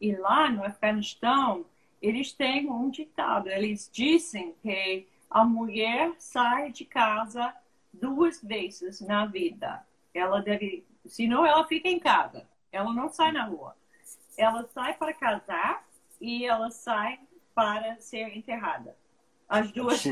E 0.00 0.14
lá 0.14 0.48
no 0.48 0.64
Afeganistão, 0.64 1.66
eles 2.00 2.32
têm 2.32 2.70
um 2.70 2.88
ditado. 2.90 3.48
Eles 3.48 3.90
dizem 3.92 4.54
que 4.62 5.10
a 5.32 5.44
mulher 5.44 6.12
sai 6.18 6.70
de 6.70 6.84
casa 6.84 7.54
duas 7.92 8.40
vezes 8.42 9.00
na 9.00 9.24
vida. 9.24 9.84
Ela 10.12 10.42
deve, 10.42 10.84
senão 11.06 11.46
ela 11.46 11.66
fica 11.66 11.88
em 11.88 11.98
casa. 11.98 12.46
Ela 12.70 12.92
não 12.92 13.08
sai 13.08 13.32
na 13.32 13.44
rua. 13.44 13.74
Ela 14.36 14.68
sai 14.74 14.94
para 14.94 15.12
casar 15.14 15.84
e 16.20 16.44
ela 16.44 16.70
sai 16.70 17.18
para 17.54 17.98
ser 18.00 18.36
enterrada. 18.36 18.94
As 19.48 19.72
duas. 19.72 20.04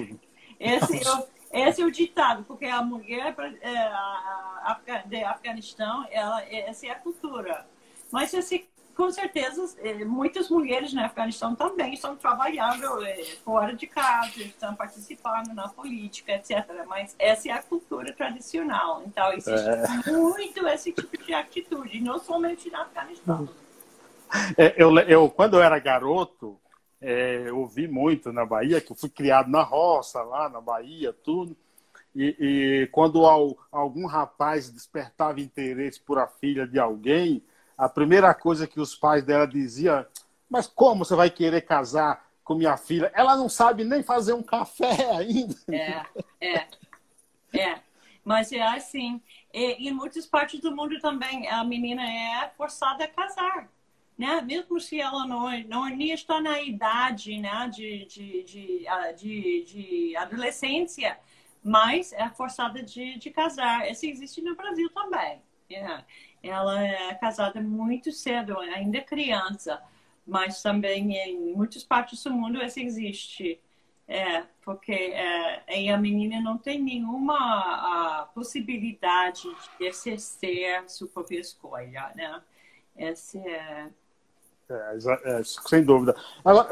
Esse 0.59 1.09
é, 1.09 1.11
o, 1.11 1.29
esse 1.53 1.83
é 1.83 1.85
o 1.87 1.91
ditado, 1.91 2.45
porque 2.45 2.67
a 2.67 2.83
mulher 2.83 3.35
é, 3.63 3.79
a, 3.79 4.81
a, 4.87 4.99
de 5.07 5.25
Afeganistão, 5.25 6.07
ela, 6.11 6.43
essa 6.45 6.87
é 6.87 6.91
a 6.91 6.99
cultura. 6.99 7.67
Mas 8.11 8.35
esse 8.35 8.69
com 9.01 9.11
certeza, 9.11 9.65
eh, 9.79 10.05
muitas 10.05 10.51
mulheres 10.51 10.93
no 10.93 11.01
Afeganistão 11.01 11.55
também 11.55 11.95
estão 11.95 12.15
trabalhando 12.17 13.03
eh, 13.03 13.25
fora 13.43 13.75
de 13.75 13.87
casa, 13.87 14.43
estão 14.43 14.75
participando 14.75 15.55
na 15.55 15.69
política, 15.69 16.33
etc. 16.33 16.67
Mas 16.87 17.17
essa 17.19 17.49
é 17.49 17.53
a 17.53 17.63
cultura 17.63 18.13
tradicional. 18.13 19.03
Então, 19.07 19.33
existe 19.33 19.71
é. 20.07 20.13
muito 20.13 20.69
esse 20.69 20.93
tipo 20.93 21.17
de 21.17 21.33
atitude, 21.33 21.99
não 21.99 22.19
somente 22.19 22.69
no 22.69 22.77
Afeganistão. 22.77 23.49
É, 24.59 24.75
eu, 24.77 24.95
eu, 24.99 25.31
quando 25.31 25.55
eu 25.57 25.63
era 25.63 25.79
garoto, 25.79 26.61
é, 27.01 27.45
eu 27.47 27.59
ouvi 27.59 27.89
muito 27.89 28.31
na 28.35 28.45
Bahia, 28.45 28.83
que 28.83 28.93
eu 28.93 28.97
fui 28.97 29.09
criado 29.09 29.51
na 29.51 29.63
roça, 29.63 30.21
lá 30.21 30.47
na 30.51 30.61
Bahia, 30.61 31.11
tudo. 31.11 31.57
E, 32.15 32.37
e 32.39 32.87
quando 32.89 33.25
algum 33.73 34.05
rapaz 34.05 34.69
despertava 34.69 35.41
interesse 35.41 35.99
por 35.99 36.19
a 36.19 36.27
filha 36.27 36.67
de 36.67 36.79
alguém, 36.79 37.43
a 37.81 37.89
primeira 37.89 38.35
coisa 38.35 38.67
que 38.67 38.79
os 38.79 38.95
pais 38.95 39.25
dela 39.25 39.47
diziam, 39.47 40.05
mas 40.51 40.67
como 40.67 41.03
você 41.03 41.17
vai 41.17 41.31
querer 41.31 41.63
casar 41.63 42.29
com 42.45 42.55
minha 42.55 42.77
filha? 42.77 43.11
Ela 43.15 43.35
não 43.35 43.49
sabe 43.49 43.85
nem 43.85 44.03
fazer 44.03 44.35
um 44.35 44.43
café 44.43 45.11
ainda. 45.17 45.57
É, 45.73 46.05
é, 46.43 46.67
é. 47.59 47.81
Mas 48.23 48.53
é 48.53 48.61
assim. 48.61 49.23
E, 49.51 49.89
em 49.89 49.95
muitas 49.95 50.27
partes 50.27 50.61
do 50.61 50.77
mundo 50.77 51.01
também 51.01 51.49
a 51.49 51.65
menina 51.65 52.03
é 52.03 52.51
forçada 52.55 53.05
a 53.05 53.09
casar. 53.09 53.71
Né? 54.19 54.43
Mesmo 54.43 54.79
se 54.79 55.01
ela 55.01 55.27
não, 55.27 55.49
não 55.63 55.87
nem 55.87 56.11
está 56.11 56.39
na 56.39 56.61
idade 56.61 57.39
né? 57.39 57.67
de, 57.75 58.05
de, 58.05 58.43
de, 58.43 58.87
de, 59.17 59.65
de 59.65 60.17
adolescência, 60.19 61.19
mas 61.65 62.13
é 62.13 62.29
forçada 62.29 62.83
de, 62.83 63.19
de 63.19 63.31
casar. 63.31 63.91
Isso 63.91 64.05
existe 64.05 64.43
no 64.43 64.55
Brasil 64.55 64.91
também. 64.91 65.41
Yeah. 65.71 66.05
Ela 66.43 66.83
é 66.83 67.15
casada 67.15 67.61
muito 67.61 68.11
cedo, 68.13 68.59
ainda 68.59 69.01
criança, 69.01 69.83
mas 70.27 70.63
também 70.63 71.17
em 71.17 71.55
muitas 71.55 71.85
partes 71.85 72.23
do 72.25 72.33
mundo 72.33 72.63
isso 72.63 72.81
existe. 72.81 73.61
É, 74.09 74.43
porque 74.65 74.93
é, 74.93 75.89
a 75.89 75.97
menina 75.97 76.41
não 76.41 76.59
tem 76.59 76.83
nenhuma 76.83 77.37
a 77.37 78.27
possibilidade 78.35 79.43
de 79.79 79.87
exercer 79.87 80.83
sua 80.91 81.07
própria 81.07 81.39
escolha, 81.39 82.11
né? 82.17 82.43
Esse 82.97 83.39
é... 83.39 83.89
É, 84.69 84.99
é, 85.25 85.43
sem 85.45 85.85
dúvida. 85.85 86.15
Agora, 86.45 86.69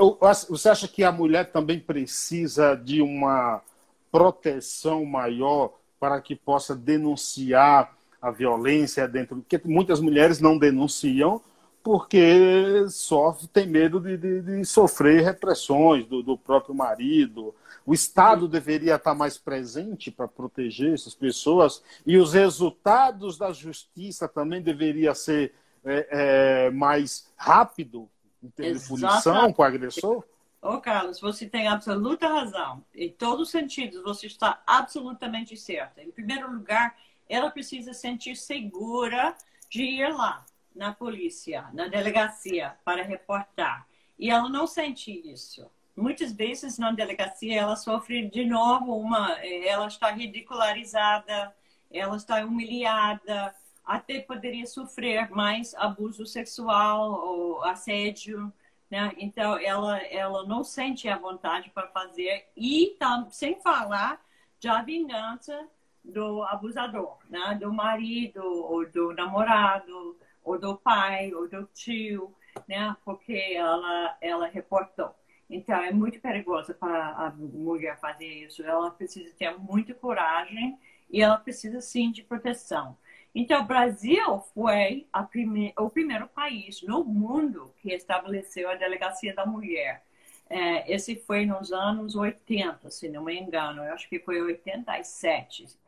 você 0.48 0.68
acha 0.68 0.88
que 0.88 1.02
a 1.04 1.12
mulher 1.12 1.50
também 1.50 1.78
precisa 1.78 2.74
de 2.76 3.00
uma 3.00 3.62
proteção 4.10 5.04
maior 5.04 5.74
para 5.98 6.20
que 6.20 6.34
possa 6.34 6.74
denunciar 6.76 7.97
a 8.20 8.30
violência 8.30 9.06
dentro. 9.06 9.36
Porque 9.36 9.60
muitas 9.66 10.00
mulheres 10.00 10.40
não 10.40 10.58
denunciam 10.58 11.42
porque 11.82 12.86
sofrem, 12.90 13.48
tem 13.50 13.66
medo 13.66 13.98
de, 13.98 14.16
de, 14.16 14.42
de 14.42 14.64
sofrer 14.64 15.22
repressões 15.22 16.04
do, 16.04 16.22
do, 16.22 16.36
próprio 16.36 16.74
marido. 16.74 17.54
O 17.86 17.94
Estado 17.94 18.46
deveria 18.46 18.96
estar 18.96 19.14
mais 19.14 19.38
presente 19.38 20.10
para 20.10 20.28
proteger 20.28 20.92
essas 20.92 21.14
pessoas 21.14 21.82
e 22.04 22.18
os 22.18 22.34
resultados 22.34 23.38
da 23.38 23.52
justiça 23.52 24.28
também 24.28 24.60
deveria 24.60 25.14
ser 25.14 25.54
é, 25.84 26.66
é, 26.66 26.70
mais 26.70 27.32
rápido 27.36 28.08
em 28.42 28.50
termos 28.50 28.82
de 28.82 28.88
punição 28.88 29.52
com 29.52 29.62
o 29.62 29.64
agressor. 29.64 30.24
Ô, 30.60 30.74
oh, 30.74 30.80
Carlos, 30.80 31.20
você 31.20 31.46
tem 31.46 31.68
absoluta 31.68 32.28
razão. 32.28 32.84
Em 32.94 33.10
todos 33.10 33.46
os 33.46 33.50
sentidos, 33.50 34.02
você 34.02 34.26
está 34.26 34.60
absolutamente 34.66 35.56
certa. 35.56 36.02
Em 36.02 36.10
primeiro 36.10 36.52
lugar, 36.52 36.96
ela 37.28 37.50
precisa 37.50 37.92
sentir 37.92 38.36
segura 38.36 39.36
de 39.70 39.82
ir 39.82 40.12
lá 40.12 40.44
na 40.74 40.92
polícia, 40.92 41.68
na 41.72 41.88
delegacia, 41.88 42.76
para 42.84 43.02
reportar. 43.02 43.86
E 44.18 44.30
ela 44.30 44.48
não 44.48 44.66
sente 44.66 45.10
isso. 45.10 45.68
Muitas 45.96 46.32
vezes 46.32 46.78
na 46.78 46.92
delegacia 46.92 47.60
ela 47.60 47.76
sofre 47.76 48.28
de 48.28 48.44
novo 48.44 48.96
uma, 48.96 49.32
ela 49.42 49.88
está 49.88 50.10
ridicularizada, 50.10 51.54
ela 51.90 52.16
está 52.16 52.44
humilhada, 52.44 53.54
até 53.84 54.20
poderia 54.20 54.66
sofrer 54.66 55.28
mais 55.30 55.74
abuso 55.74 56.24
sexual 56.24 57.10
ou 57.10 57.64
assédio, 57.64 58.52
né? 58.88 59.12
Então 59.18 59.58
ela 59.58 59.98
ela 60.04 60.46
não 60.46 60.62
sente 60.62 61.08
a 61.08 61.18
vontade 61.18 61.70
para 61.70 61.88
fazer 61.88 62.46
e 62.56 62.94
tá, 62.98 63.26
sem 63.30 63.60
falar 63.60 64.22
da 64.62 64.82
vingança 64.82 65.68
do 66.08 66.42
abusador, 66.42 67.18
né? 67.28 67.56
do 67.60 67.72
marido, 67.72 68.42
ou 68.42 68.88
do 68.88 69.12
namorado, 69.12 70.16
ou 70.42 70.58
do 70.58 70.76
pai, 70.76 71.32
ou 71.34 71.48
do 71.48 71.64
tio, 71.74 72.34
né? 72.66 72.96
porque 73.04 73.52
ela, 73.54 74.16
ela 74.20 74.46
reportou. 74.48 75.14
Então, 75.50 75.82
é 75.82 75.92
muito 75.92 76.20
perigoso 76.20 76.74
para 76.74 77.08
a 77.10 77.30
mulher 77.30 77.98
fazer 78.00 78.26
isso. 78.26 78.62
Ela 78.62 78.90
precisa 78.90 79.34
ter 79.34 79.56
muita 79.58 79.94
coragem 79.94 80.78
e 81.10 81.22
ela 81.22 81.38
precisa, 81.38 81.80
sim, 81.80 82.10
de 82.10 82.22
proteção. 82.22 82.96
Então, 83.34 83.62
o 83.62 83.66
Brasil 83.66 84.40
foi 84.54 85.06
prime... 85.30 85.72
o 85.78 85.88
primeiro 85.88 86.26
país 86.28 86.82
no 86.82 87.04
mundo 87.04 87.72
que 87.80 87.92
estabeleceu 87.92 88.70
a 88.70 88.74
Delegacia 88.74 89.34
da 89.34 89.46
Mulher. 89.46 90.02
É, 90.50 90.92
esse 90.92 91.16
foi 91.16 91.44
nos 91.44 91.72
anos 91.72 92.14
80, 92.14 92.90
se 92.90 93.08
não 93.08 93.24
me 93.24 93.38
engano. 93.38 93.82
Eu 93.84 93.92
acho 93.94 94.08
que 94.08 94.18
foi 94.18 94.40
87 94.40 95.78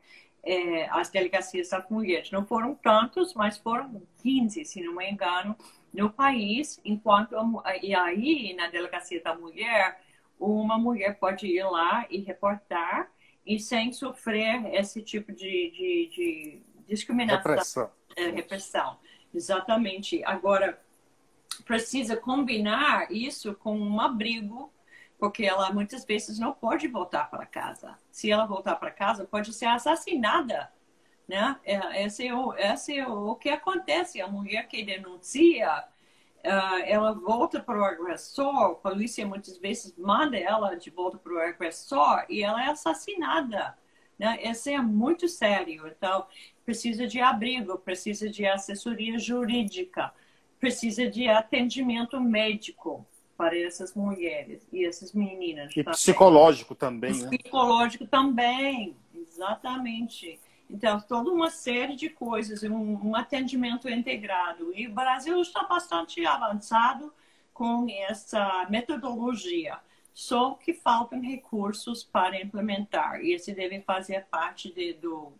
é, 0.43 0.87
as 0.89 1.09
delegacias 1.09 1.69
das 1.69 1.89
mulheres. 1.89 2.31
Não 2.31 2.45
foram 2.45 2.75
tantos, 2.75 3.33
mas 3.33 3.57
foram 3.57 4.01
15, 4.21 4.65
se 4.65 4.81
não 4.81 4.95
me 4.95 5.09
engano, 5.09 5.55
no 5.93 6.09
país, 6.09 6.79
enquanto 6.85 7.35
e 7.81 7.93
aí 7.93 8.53
na 8.55 8.67
delegacia 8.69 9.21
da 9.21 9.35
mulher, 9.35 10.01
uma 10.39 10.77
mulher 10.77 11.19
pode 11.19 11.47
ir 11.47 11.63
lá 11.63 12.05
e 12.09 12.19
reportar 12.19 13.11
e 13.45 13.59
sem 13.59 13.91
sofrer 13.91 14.73
esse 14.73 15.01
tipo 15.01 15.31
de, 15.31 15.71
de, 15.71 16.09
de 16.15 16.61
discriminação, 16.87 17.51
repressão. 17.51 17.91
É, 18.15 18.27
repressão. 18.29 18.97
Exatamente. 19.33 20.23
Agora, 20.23 20.79
precisa 21.65 22.15
combinar 22.15 23.11
isso 23.11 23.53
com 23.55 23.77
um 23.77 23.99
abrigo, 23.99 24.71
porque 25.21 25.45
ela 25.45 25.71
muitas 25.71 26.03
vezes 26.03 26.39
não 26.39 26.51
pode 26.51 26.87
voltar 26.87 27.29
para 27.29 27.45
casa. 27.45 27.95
Se 28.11 28.31
ela 28.31 28.43
voltar 28.47 28.75
para 28.77 28.89
casa, 28.89 29.23
pode 29.23 29.53
ser 29.53 29.67
assassinada. 29.67 30.73
Né? 31.27 31.55
É, 31.63 32.03
esse, 32.03 32.27
é 32.27 32.33
o, 32.33 32.55
esse 32.55 32.97
é 32.97 33.07
o 33.07 33.35
que 33.35 33.49
acontece. 33.49 34.19
A 34.19 34.27
mulher 34.27 34.67
que 34.67 34.83
denuncia, 34.83 35.85
uh, 36.43 36.81
ela 36.87 37.13
volta 37.13 37.59
para 37.59 37.79
o 37.79 37.85
agressor, 37.85 38.71
a 38.71 38.73
polícia 38.73 39.23
muitas 39.23 39.59
vezes 39.59 39.95
manda 39.95 40.35
ela 40.35 40.73
de 40.73 40.89
volta 40.89 41.19
para 41.19 41.33
o 41.33 41.39
agressor 41.39 42.25
e 42.27 42.41
ela 42.41 42.65
é 42.65 42.71
assassinada. 42.71 43.77
Né? 44.17 44.39
Esse 44.41 44.73
é 44.73 44.81
muito 44.81 45.27
sério. 45.27 45.87
Então, 45.87 46.25
precisa 46.65 47.05
de 47.05 47.21
abrigo, 47.21 47.77
precisa 47.77 48.27
de 48.27 48.47
assessoria 48.47 49.19
jurídica 49.19 50.11
precisa 50.61 51.09
de 51.09 51.27
atendimento 51.27 52.21
médico 52.21 53.03
para 53.41 53.57
essas 53.57 53.95
mulheres 53.95 54.61
e 54.71 54.85
essas 54.85 55.13
meninas. 55.13 55.71
E 55.71 55.83
também. 55.83 55.93
psicológico 55.93 56.75
também, 56.75 57.11
né? 57.11 57.27
Psicológico 57.27 58.05
também, 58.05 58.95
exatamente. 59.15 60.39
Então, 60.69 61.01
toda 61.01 61.31
uma 61.31 61.49
série 61.49 61.95
de 61.95 62.07
coisas, 62.07 62.61
um, 62.61 63.07
um 63.07 63.15
atendimento 63.15 63.89
integrado. 63.89 64.71
E 64.75 64.87
o 64.87 64.93
Brasil 64.93 65.41
está 65.41 65.63
bastante 65.63 66.23
avançado 66.23 67.11
com 67.51 67.87
essa 67.89 68.67
metodologia. 68.69 69.79
Só 70.13 70.51
que 70.51 70.75
faltam 70.75 71.19
recursos 71.19 72.03
para 72.03 72.39
implementar. 72.39 73.21
E 73.21 73.33
esse 73.33 73.55
deve 73.55 73.81
fazer 73.81 74.27
parte 74.29 74.71
de, 74.71 74.93
do 74.93 75.33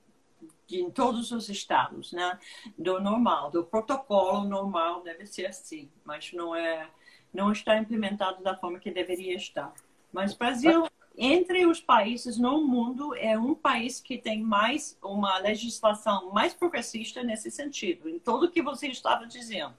em 0.71 0.89
todos 0.89 1.31
os 1.31 1.49
estados, 1.49 2.13
né? 2.13 2.39
Do 2.75 2.99
normal, 2.99 3.51
do 3.51 3.63
protocolo 3.63 4.43
normal 4.45 5.03
deve 5.03 5.27
ser 5.27 5.45
assim, 5.45 5.91
mas 6.03 6.31
não 6.33 6.55
é, 6.55 6.89
não 7.33 7.51
está 7.51 7.77
implementado 7.77 8.43
da 8.43 8.55
forma 8.55 8.79
que 8.79 8.91
deveria 8.91 9.35
estar. 9.35 9.73
Mas 10.11 10.33
Brasil, 10.33 10.87
entre 11.17 11.65
os 11.65 11.79
países 11.79 12.37
no 12.37 12.65
mundo, 12.65 13.15
é 13.15 13.37
um 13.37 13.53
país 13.55 13.99
que 13.99 14.17
tem 14.17 14.41
mais 14.41 14.97
uma 15.01 15.37
legislação 15.39 16.31
mais 16.31 16.53
progressista 16.53 17.23
nesse 17.23 17.49
sentido, 17.49 18.09
em 18.09 18.19
tudo 18.19 18.51
que 18.51 18.61
você 18.61 18.87
estava 18.87 19.25
dizendo. 19.25 19.73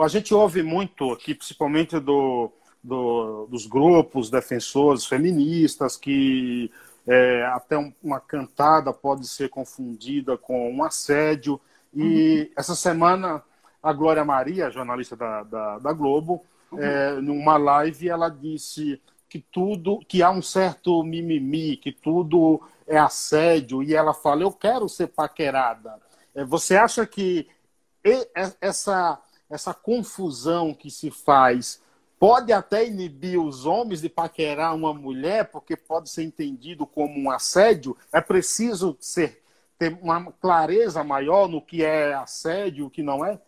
A 0.00 0.08
gente 0.08 0.34
ouve 0.34 0.62
muito 0.62 1.12
aqui, 1.12 1.32
principalmente 1.34 2.00
do, 2.00 2.50
do, 2.82 3.46
dos 3.46 3.66
grupos 3.66 4.28
defensores 4.28 5.06
feministas 5.06 5.96
que 5.96 6.70
é, 7.06 7.44
até 7.46 7.78
um, 7.78 7.92
uma 8.02 8.20
cantada 8.20 8.92
pode 8.92 9.28
ser 9.28 9.48
confundida 9.48 10.36
com 10.36 10.72
um 10.72 10.82
assédio. 10.82 11.60
E 11.94 12.02
uhum. 12.02 12.50
essa 12.56 12.74
semana, 12.74 13.42
a 13.82 13.92
Glória 13.92 14.24
Maria, 14.24 14.70
jornalista 14.70 15.16
da, 15.16 15.42
da, 15.42 15.78
da 15.78 15.92
Globo, 15.92 16.44
uhum. 16.70 16.78
é, 16.80 17.20
numa 17.20 17.56
live, 17.56 18.08
ela 18.08 18.28
disse 18.28 19.00
que 19.28 19.38
tudo, 19.38 20.00
que 20.08 20.22
há 20.22 20.30
um 20.30 20.42
certo 20.42 21.02
mimimi, 21.02 21.76
que 21.76 21.92
tudo 21.92 22.60
é 22.86 22.98
assédio, 22.98 23.82
e 23.82 23.94
ela 23.94 24.12
fala, 24.12 24.42
eu 24.42 24.52
quero 24.52 24.88
ser 24.88 25.06
paquerada. 25.06 25.98
É, 26.34 26.44
você 26.44 26.76
acha 26.76 27.06
que 27.06 27.48
essa, 28.60 29.20
essa 29.48 29.72
confusão 29.72 30.74
que 30.74 30.90
se 30.90 31.10
faz 31.10 31.80
pode 32.18 32.52
até 32.52 32.86
inibir 32.86 33.40
os 33.40 33.64
homens 33.64 34.02
de 34.02 34.08
paquerar 34.08 34.74
uma 34.74 34.92
mulher, 34.92 35.50
porque 35.50 35.74
pode 35.74 36.10
ser 36.10 36.22
entendido 36.22 36.86
como 36.86 37.18
um 37.18 37.30
assédio. 37.30 37.96
É 38.12 38.20
preciso 38.20 38.94
ser, 39.00 39.42
ter 39.78 39.98
uma 40.02 40.30
clareza 40.32 41.02
maior 41.02 41.48
no 41.48 41.62
que 41.62 41.82
é 41.82 42.12
assédio 42.12 42.84
e 42.84 42.86
o 42.86 42.90
que 42.90 43.02
não 43.02 43.24
é? 43.24 43.40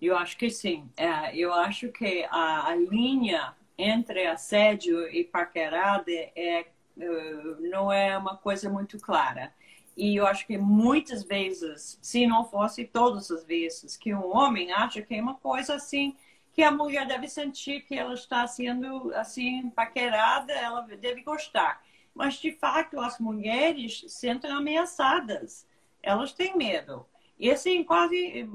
Eu 0.00 0.16
acho 0.16 0.36
que 0.36 0.48
sim. 0.50 0.88
É, 0.96 1.36
eu 1.36 1.52
acho 1.52 1.90
que 1.90 2.24
a, 2.30 2.68
a, 2.68 2.74
linha 2.76 3.54
entre 3.76 4.26
assédio 4.26 5.08
e 5.08 5.24
paquerada 5.24 6.10
é, 6.10 6.66
uh, 6.96 7.60
não 7.68 7.90
é 7.92 8.16
uma 8.16 8.36
coisa 8.36 8.70
muito 8.70 8.98
clara. 8.98 9.52
E 9.96 10.14
eu 10.14 10.26
acho 10.26 10.46
que 10.46 10.56
muitas 10.56 11.24
vezes, 11.24 11.98
se 12.00 12.26
não 12.26 12.44
fosse 12.44 12.84
todas 12.84 13.30
as 13.32 13.44
vezes, 13.44 13.96
que 13.96 14.14
um 14.14 14.36
homem 14.36 14.72
acha 14.72 15.02
que 15.02 15.14
é 15.16 15.20
uma 15.20 15.34
coisa 15.34 15.74
assim 15.74 16.16
que 16.52 16.62
a 16.62 16.70
mulher 16.70 17.06
deve 17.06 17.28
sentir 17.28 17.82
que 17.82 17.94
ela 17.96 18.14
está 18.14 18.46
sendo 18.46 19.12
assim 19.14 19.70
paquerada, 19.70 20.52
ela 20.52 20.82
deve 20.82 21.22
gostar. 21.22 21.82
Mas 22.14 22.34
de 22.34 22.52
fato 22.52 23.00
as 23.00 23.18
mulheres 23.18 24.04
sentem 24.08 24.50
ameaçadas, 24.50 25.66
elas 26.02 26.32
têm 26.32 26.56
medo. 26.56 27.06
E 27.38 27.50
assim 27.50 27.84
quase 27.84 28.48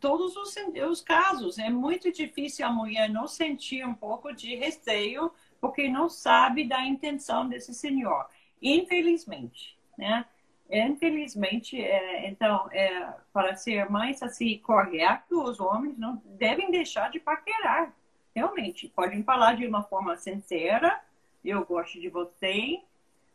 todos 0.00 0.36
os, 0.36 0.54
os 0.88 1.00
casos 1.00 1.58
é 1.58 1.70
muito 1.70 2.12
difícil 2.12 2.66
a 2.66 2.70
mulher 2.70 3.08
não 3.08 3.26
sentir 3.26 3.86
um 3.86 3.94
pouco 3.94 4.32
de 4.32 4.54
receio 4.56 5.32
porque 5.60 5.88
não 5.88 6.08
sabe 6.08 6.66
da 6.66 6.84
intenção 6.84 7.48
desse 7.48 7.74
senhor, 7.74 8.26
infelizmente, 8.60 9.76
né? 9.96 10.24
Infelizmente, 10.68 11.80
é, 11.80 12.28
então, 12.28 12.68
é, 12.72 13.14
para 13.32 13.54
ser 13.54 13.88
mais 13.88 14.22
assim 14.22 14.58
correto, 14.58 15.42
os 15.42 15.60
homens 15.60 15.96
não 15.96 16.20
devem 16.24 16.70
deixar 16.70 17.08
de 17.10 17.20
paquerar. 17.20 17.94
Realmente, 18.34 18.88
podem 18.88 19.22
falar 19.22 19.54
de 19.54 19.66
uma 19.66 19.84
forma 19.84 20.16
sincera, 20.16 21.00
eu 21.44 21.64
gosto 21.64 22.00
de 22.00 22.08
você, 22.08 22.80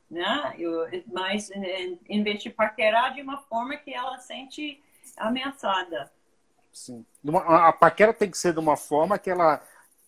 né? 0.10 0.54
Eu, 0.60 0.88
mas 1.08 1.50
em 2.10 2.22
vez 2.22 2.44
de 2.44 2.50
paquerar 2.50 3.14
de 3.14 3.22
uma 3.22 3.38
forma 3.44 3.78
que 3.78 3.94
ela 3.94 4.18
sente 4.20 4.82
ameaçada. 5.18 6.12
Sim. 6.72 7.06
A 7.46 7.74
paquera 7.74 8.14
tem 8.14 8.30
que 8.30 8.38
ser 8.38 8.54
de 8.54 8.60
uma 8.60 8.78
forma 8.78 9.20
que 9.20 9.30
ela 9.30 9.62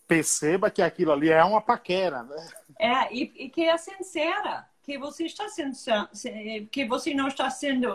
perceba 0.06 0.70
que 0.70 0.82
aquilo 0.82 1.12
ali 1.12 1.30
é 1.30 1.42
uma 1.44 1.60
paquera. 1.60 2.22
Né? 2.22 2.48
É, 2.78 3.14
e, 3.14 3.32
e 3.36 3.48
que 3.50 3.64
é 3.64 3.76
sincera 3.76 4.68
que 4.82 4.98
você 4.98 5.24
está 5.24 5.48
sendo 5.48 5.74
que 6.70 6.84
você 6.84 7.14
não 7.14 7.28
está 7.28 7.48
sendo 7.48 7.94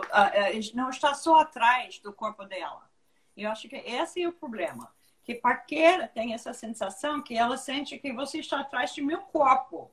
não 0.74 0.90
está 0.90 1.14
só 1.14 1.36
atrás 1.36 1.98
do 2.00 2.12
corpo 2.12 2.44
dela. 2.44 2.88
Eu 3.36 3.50
acho 3.50 3.68
que 3.68 3.76
esse 3.76 4.22
é 4.22 4.28
o 4.28 4.32
problema. 4.32 4.92
Que 5.22 5.34
parqueira 5.34 6.08
tem 6.08 6.34
essa 6.34 6.52
sensação 6.52 7.22
que 7.22 7.36
ela 7.36 7.56
sente 7.56 7.98
que 7.98 8.12
você 8.12 8.40
está 8.40 8.60
atrás 8.60 8.94
do 8.94 9.04
meu 9.04 9.20
corpo, 9.20 9.90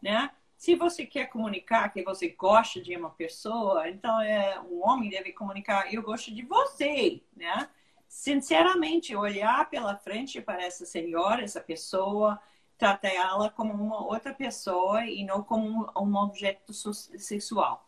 né? 0.00 0.30
Se 0.56 0.76
você 0.76 1.04
quer 1.06 1.26
comunicar 1.26 1.88
que 1.88 2.02
você 2.02 2.28
gosta 2.28 2.80
de 2.80 2.94
uma 2.94 3.10
pessoa, 3.10 3.88
então 3.88 4.20
é 4.20 4.60
um 4.60 4.86
homem 4.86 5.10
deve 5.10 5.32
comunicar 5.32 5.92
eu 5.92 6.02
gosto 6.02 6.32
de 6.32 6.42
você, 6.42 7.20
né? 7.34 7.68
Sinceramente, 8.10 9.14
olhar 9.14 9.70
pela 9.70 9.96
frente 9.96 10.40
para 10.40 10.64
essa 10.64 10.84
senhora, 10.84 11.44
essa 11.44 11.60
pessoa, 11.60 12.40
trata 12.76 13.06
ela 13.06 13.48
como 13.48 13.72
uma 13.72 14.04
outra 14.04 14.34
pessoa 14.34 15.06
e 15.06 15.24
não 15.24 15.44
como 15.44 15.88
um, 15.96 16.16
objeto 16.16 16.72
sexual. 16.74 17.86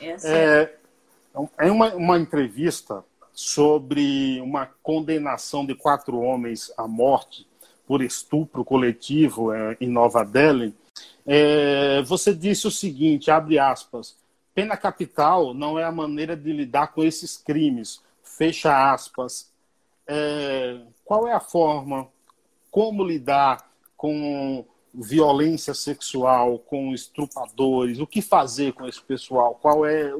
Essa 0.00 0.28
é, 0.28 0.78
é 1.58 1.70
uma, 1.70 1.92
uma 1.96 2.16
entrevista 2.16 3.04
sobre 3.32 4.40
uma 4.40 4.66
condenação 4.80 5.66
de 5.66 5.74
quatro 5.74 6.20
homens 6.20 6.72
à 6.78 6.86
morte 6.86 7.44
por 7.88 8.02
estupro 8.02 8.64
coletivo 8.64 9.52
é, 9.52 9.76
em 9.80 9.88
Nova 9.88 10.24
Delhi. 10.24 10.72
É, 11.26 12.00
você 12.02 12.32
disse 12.32 12.68
o 12.68 12.70
seguinte, 12.70 13.32
abre 13.32 13.58
aspas, 13.58 14.16
pena 14.54 14.76
capital 14.76 15.52
não 15.52 15.76
é 15.76 15.82
a 15.82 15.90
maneira 15.90 16.36
de 16.36 16.52
lidar 16.52 16.92
com 16.92 17.02
esses 17.02 17.36
crimes, 17.36 18.00
fecha 18.36 18.92
aspas. 18.92 19.52
É, 20.06 20.80
qual 21.04 21.26
é 21.26 21.32
a 21.32 21.40
forma, 21.40 22.08
como 22.70 23.04
lidar 23.04 23.70
com 23.96 24.64
violência 24.92 25.74
sexual, 25.74 26.58
com 26.58 26.92
estrupadores, 26.92 27.98
o 27.98 28.06
que 28.06 28.22
fazer 28.22 28.72
com 28.72 28.86
esse 28.86 29.02
pessoal? 29.02 29.58
Qual 29.60 29.84
é. 29.86 30.12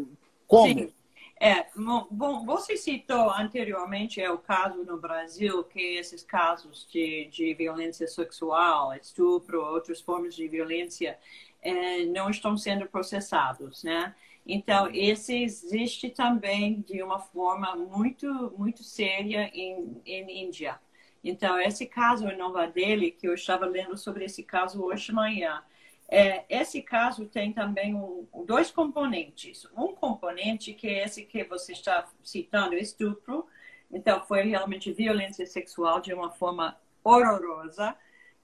Como? 0.46 0.66
Sim. 0.66 0.92
É, 1.40 1.66
bom, 2.10 2.44
você 2.46 2.76
citou 2.76 3.30
anteriormente 3.30 4.20
é 4.20 4.30
o 4.30 4.38
caso 4.38 4.84
no 4.84 4.96
Brasil 4.96 5.62
que 5.64 5.96
esses 5.96 6.22
casos 6.22 6.88
de, 6.90 7.26
de 7.26 7.52
violência 7.54 8.06
sexual, 8.06 8.94
estupro, 8.94 9.60
outras 9.60 10.00
formas 10.00 10.34
de 10.34 10.48
violência 10.48 11.18
é, 11.60 12.06
não 12.06 12.30
estão 12.30 12.56
sendo 12.56 12.86
processados, 12.86 13.82
né? 13.82 14.14
Então, 14.46 14.90
esse 14.92 15.42
existe 15.42 16.10
também 16.10 16.82
de 16.82 17.02
uma 17.02 17.18
forma 17.18 17.74
muito, 17.76 18.52
muito 18.58 18.82
séria 18.82 19.50
em, 19.54 20.00
em 20.04 20.44
Índia. 20.44 20.78
Então, 21.22 21.58
esse 21.58 21.86
caso 21.86 22.28
em 22.28 22.36
Nova 22.36 22.66
Delhi, 22.66 23.10
que 23.10 23.26
eu 23.26 23.32
estava 23.32 23.64
lendo 23.64 23.96
sobre 23.96 24.26
esse 24.26 24.42
caso 24.42 24.82
hoje 24.82 25.06
de 25.06 25.12
manhã, 25.12 25.62
é, 26.06 26.44
esse 26.50 26.82
caso 26.82 27.26
tem 27.26 27.54
também 27.54 27.94
um, 27.94 28.26
dois 28.44 28.70
componentes. 28.70 29.66
Um 29.74 29.94
componente 29.94 30.74
que 30.74 30.88
é 30.88 31.04
esse 31.04 31.24
que 31.24 31.42
você 31.44 31.72
está 31.72 32.06
citando, 32.22 32.74
estupro. 32.74 33.46
Então, 33.90 34.22
foi 34.26 34.42
realmente 34.42 34.92
violência 34.92 35.46
sexual 35.46 36.00
de 36.00 36.12
uma 36.12 36.30
forma 36.30 36.76
horrorosa 37.02 37.96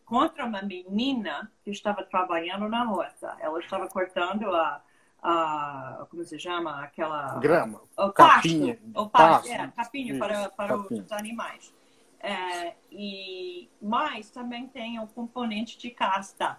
contra 0.06 0.46
uma 0.46 0.62
menina 0.62 1.52
que 1.62 1.70
estava 1.70 2.02
trabalhando 2.02 2.66
na 2.68 2.84
roça. 2.84 3.36
Ela 3.40 3.60
estava 3.60 3.86
cortando 3.88 4.50
a, 4.54 4.82
a 5.22 6.06
como 6.10 6.24
se 6.24 6.38
chama 6.38 6.82
aquela 6.82 7.38
grama, 7.38 7.82
o 7.96 8.10
capinha, 8.10 8.78
o 8.94 9.08
pasto, 9.08 9.50
é, 9.50 9.68
capinha 9.68 10.18
para, 10.18 10.48
para 10.50 10.78
capinha. 10.78 11.02
os 11.02 11.12
animais. 11.12 11.74
É, 12.22 12.74
e 12.90 13.68
mas 13.80 14.30
também 14.30 14.66
tem 14.66 14.98
o 14.98 15.06
componente 15.06 15.78
de 15.78 15.90
casta. 15.90 16.58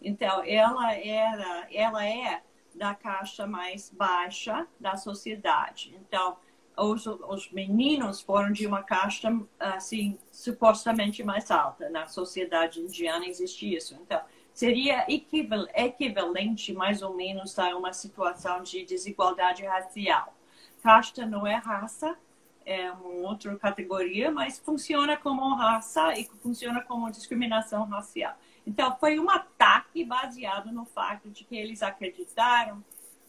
Então 0.00 0.42
ela 0.44 0.94
era, 0.94 1.68
ela 1.72 2.04
é 2.04 2.42
da 2.74 2.94
caixa 2.94 3.46
mais 3.46 3.90
baixa 3.90 4.66
da 4.80 4.96
sociedade. 4.96 5.94
Então 6.00 6.36
os, 6.76 7.06
os 7.06 7.50
meninos 7.52 8.20
foram 8.20 8.52
de 8.52 8.66
uma 8.66 8.82
caixa 8.82 9.28
assim 9.58 10.18
supostamente 10.30 11.22
mais 11.22 11.50
alta. 11.50 11.88
Na 11.90 12.06
sociedade 12.06 12.80
indiana 12.80 13.26
existe 13.26 13.74
isso. 13.74 13.94
Então 14.00 14.20
seria 14.54 15.06
equivalente, 15.08 16.72
mais 16.72 17.02
ou 17.02 17.14
menos, 17.14 17.58
a 17.58 17.76
uma 17.76 17.92
situação 17.92 18.62
de 18.62 18.84
desigualdade 18.84 19.64
racial. 19.64 20.34
Casta 20.82 21.24
não 21.24 21.46
é 21.46 21.54
raça, 21.56 22.16
é 22.64 22.90
uma 22.90 23.28
outra 23.28 23.56
categoria, 23.56 24.30
mas 24.30 24.58
funciona 24.58 25.16
como 25.16 25.54
raça 25.54 26.12
e 26.18 26.28
funciona 26.42 26.80
como 26.82 27.10
discriminação 27.10 27.84
racial. 27.84 28.36
Então, 28.66 28.96
foi 28.98 29.18
um 29.18 29.28
ataque 29.28 30.04
baseado 30.04 30.70
no 30.72 30.84
fato 30.84 31.28
de 31.30 31.44
que 31.44 31.56
eles 31.56 31.82
acreditaram 31.82 32.82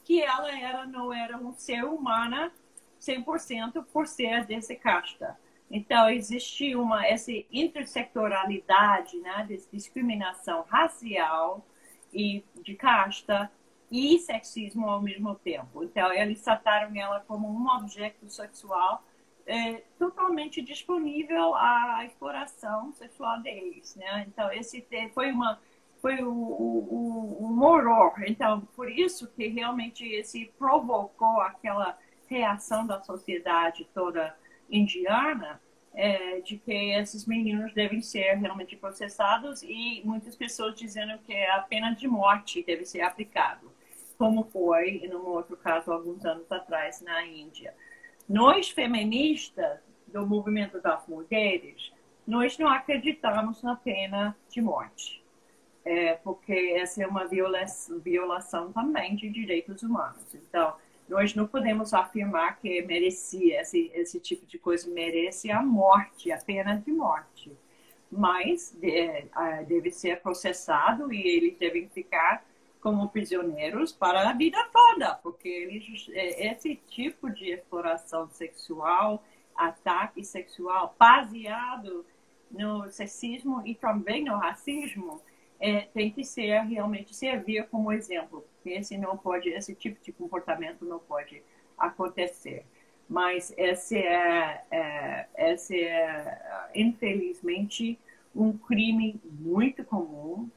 que 0.03 0.21
ela 0.21 0.51
era, 0.51 0.86
não 0.86 1.13
era 1.13 1.38
um 1.38 1.53
ser 1.53 1.84
humano 1.86 2.51
100% 3.01 3.86
por 3.91 4.07
ser 4.07 4.45
desse 4.45 4.76
casta. 4.76 5.38
Então, 5.76 6.07
existe 6.07 6.76
uma 6.76 7.03
essa 7.03 7.32
intersectoralidade, 7.51 9.17
né, 9.17 9.43
de 9.47 9.59
discriminação 9.71 10.63
racial 10.69 11.65
e 12.13 12.43
de 12.61 12.76
casta 12.76 13.51
e 13.89 14.19
sexismo 14.19 14.88
ao 14.88 15.01
mesmo 15.01 15.34
tempo. 15.34 15.84
Então, 15.84 16.13
eles 16.13 16.43
trataram 16.43 16.95
ela 16.95 17.21
como 17.21 17.49
um 17.49 17.67
objeto 17.76 18.30
sexual 18.30 19.03
é, 19.47 19.82
totalmente 19.97 20.61
disponível 20.61 21.55
à 21.55 22.05
exploração 22.05 22.93
sexual 22.93 23.41
deles, 23.41 23.95
né? 23.95 24.26
Então, 24.28 24.51
esse 24.51 24.86
foi 25.11 25.32
uma 25.32 25.59
foi 26.03 26.21
o, 26.21 26.32
o, 26.32 27.38
o 27.39 27.63
horror. 27.63 28.13
Então, 28.28 28.61
por 28.76 28.91
isso 28.91 29.28
que 29.36 29.47
realmente 29.47 30.05
esse 30.05 30.53
provocou 30.59 31.41
aquela 31.41 31.97
reação 32.28 32.86
da 32.86 33.01
sociedade 33.01 33.88
toda 33.93 34.36
indiana 34.70 35.61
é, 35.93 36.41
de 36.41 36.57
que 36.57 36.72
esses 36.72 37.26
meninos 37.26 37.74
devem 37.74 38.01
ser 38.01 38.34
realmente 38.36 38.76
processados 38.76 39.61
e 39.64 40.01
muitas 40.03 40.36
pessoas 40.36 40.76
dizendo 40.76 41.18
que 41.20 41.36
a 41.45 41.59
pena 41.61 41.91
de 41.91 42.07
morte 42.07 42.64
deve 42.64 42.86
ser 42.86 43.01
aplicado, 43.01 43.72
como 44.18 44.43
foi, 44.45 45.07
num 45.11 45.28
outro 45.28 45.55
caso, 45.55 45.91
alguns 45.91 46.26
anos 46.26 46.51
atrás, 46.51 47.01
na 47.01 47.26
Índia. 47.26 47.74
Nós, 48.28 48.70
feministas 48.70 49.80
do 50.07 50.26
movimento 50.26 50.82
das 50.82 51.05
mulheres, 51.07 51.91
nós 52.26 52.57
não 52.57 52.70
acreditamos 52.70 53.61
na 53.61 53.76
pena 53.76 54.36
de 54.49 54.61
morte, 54.61 55.24
é, 55.84 56.14
porque 56.16 56.76
essa 56.78 57.03
é 57.03 57.07
uma 57.07 57.28
violação 57.28 58.72
também 58.72 59.16
de 59.16 59.30
direitos 59.30 59.84
humanos. 59.84 60.34
Então, 60.34 60.76
nós 61.08 61.36
não 61.36 61.45
podemos 61.45 61.93
afirmar 61.93 62.60
que 62.60 62.82
merecia 62.84 63.62
esse, 63.62 63.91
esse 63.93 64.20
tipo 64.20 64.45
de 64.45 64.58
coisa 64.58 64.89
merece 64.89 65.51
a 65.51 65.62
morte, 65.62 66.32
a 66.32 66.38
pena 66.38 66.76
de 66.76 66.91
morte. 66.91 67.51
Mas 68.12 68.72
de, 68.80 69.26
deve 69.68 69.91
ser 69.91 70.22
processado 70.22 71.12
e 71.12 71.22
eles 71.28 71.58
devem 71.58 71.89
ficar 71.89 72.45
como 72.80 73.10
prisioneiros 73.10 73.93
para 73.93 74.30
a 74.30 74.34
vida 74.34 74.58
toda, 74.72 75.16
porque 75.16 75.82
é, 76.12 76.51
esse 76.51 76.76
tipo 76.76 77.30
de 77.30 77.51
exploração 77.51 78.30
sexual, 78.30 79.24
ataque 79.56 80.24
sexual 80.24 80.93
baseado 80.99 82.06
no 82.51 82.89
sexismo 82.89 83.66
e 83.66 83.74
também 83.74 84.26
no 84.26 84.36
racismo, 84.36 85.22
é, 85.64 85.88
tem 85.93 86.11
que 86.11 86.26
ser 86.26 86.59
realmente 86.64 87.16
servir 87.16 87.66
como 87.70 87.89
exemplo, 87.89 88.45
esse 88.66 88.97
não 88.97 89.18
pode, 89.18 89.47
esse 89.47 89.74
tipo 89.74 90.03
de 90.03 90.11
comportamento 90.11 90.84
não 90.84 90.99
pode 90.99 91.41
acontecer. 91.78 92.66
Mas 93.07 93.53
esse 93.57 93.97
é, 93.97 94.61
é, 94.70 95.28
esse 95.38 95.80
é 95.80 96.70
infelizmente 96.76 97.97
um 98.36 98.57
crime 98.57 99.22
muito 99.24 99.86
comum, 99.86 100.49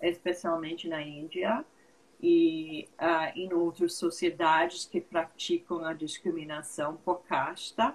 especialmente 0.00 0.88
na 0.88 1.02
Índia 1.02 1.62
e 2.22 2.88
uh, 2.98 3.38
em 3.38 3.52
outras 3.52 3.92
sociedades 3.92 4.86
que 4.86 5.02
praticam 5.02 5.84
a 5.84 5.92
discriminação 5.92 6.96
por 7.04 7.22
casta 7.24 7.94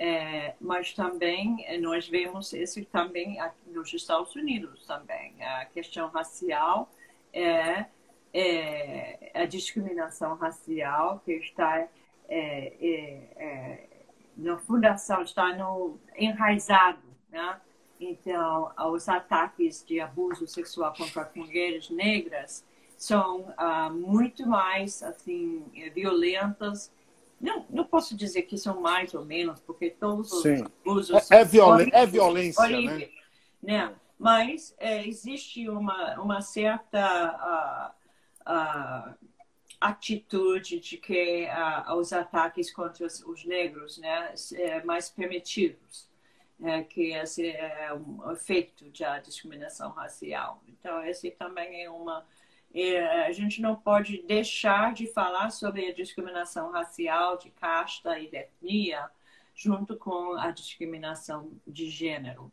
é, 0.00 0.54
mas 0.58 0.94
também 0.94 1.62
é, 1.66 1.76
nós 1.76 2.08
vemos 2.08 2.54
isso 2.54 2.82
também 2.86 3.36
nos 3.66 3.92
Estados 3.92 4.34
Unidos 4.34 4.86
também. 4.86 5.34
A 5.44 5.66
questão 5.66 6.08
racial 6.08 6.90
é, 7.30 7.84
é 8.32 9.30
a 9.34 9.44
discriminação 9.44 10.36
racial 10.36 11.20
que 11.22 11.32
está 11.32 11.80
é, 11.80 11.90
é, 12.30 13.28
é 13.36 13.88
na 14.38 14.56
fundação, 14.56 15.20
está 15.20 15.54
no 15.54 16.00
enraizado, 16.16 17.02
né? 17.28 17.60
Então, 18.00 18.72
os 18.94 19.06
ataques 19.06 19.84
de 19.84 20.00
abuso 20.00 20.46
sexual 20.46 20.94
contra 20.96 21.30
mulheres 21.36 21.90
negras 21.90 22.64
são 22.96 23.40
uh, 23.40 23.92
muito 23.92 24.48
mais 24.48 25.02
assim 25.02 25.62
violentas 25.94 26.90
não, 27.40 27.66
não 27.70 27.84
posso 27.84 28.14
dizer 28.14 28.42
que 28.42 28.58
são 28.58 28.80
mais 28.80 29.14
ou 29.14 29.24
menos, 29.24 29.60
porque 29.60 29.90
todos 29.90 30.30
os 30.30 30.42
Sim. 30.42 30.64
usos. 30.84 31.30
É, 31.30 31.40
é, 31.40 31.44
violen 31.44 31.88
é 31.92 32.04
violência, 32.04 32.68
né? 32.68 33.08
né? 33.62 33.94
Mas 34.18 34.74
é, 34.78 35.06
existe 35.06 35.66
uma, 35.70 36.20
uma 36.20 36.42
certa 36.42 37.96
uh, 38.46 38.52
uh, 38.52 39.14
atitude 39.80 40.78
de 40.78 40.98
que 40.98 41.48
uh, 41.48 41.94
os 41.94 42.12
ataques 42.12 42.70
contra 42.70 43.06
os, 43.06 43.22
os 43.24 43.46
negros 43.46 43.96
né, 43.96 44.34
é 44.52 44.82
mais 44.84 45.08
permitidos. 45.08 46.10
É, 46.62 46.82
que 46.82 47.14
esse 47.14 47.48
é 47.48 47.90
um 47.94 48.30
efeito 48.32 48.84
da 48.90 49.18
discriminação 49.18 49.92
racial. 49.92 50.62
Então, 50.68 51.02
esse 51.06 51.30
também 51.30 51.84
é 51.84 51.88
uma 51.88 52.22
a 52.72 53.32
gente 53.32 53.60
não 53.60 53.74
pode 53.74 54.22
deixar 54.22 54.94
de 54.94 55.06
falar 55.06 55.50
sobre 55.50 55.86
a 55.86 55.94
discriminação 55.94 56.70
racial, 56.70 57.36
de 57.36 57.50
casta 57.50 58.18
e 58.18 58.30
de 58.30 58.36
etnia, 58.36 59.10
junto 59.54 59.96
com 59.96 60.34
a 60.34 60.50
discriminação 60.50 61.50
de 61.66 61.88
gênero. 61.90 62.52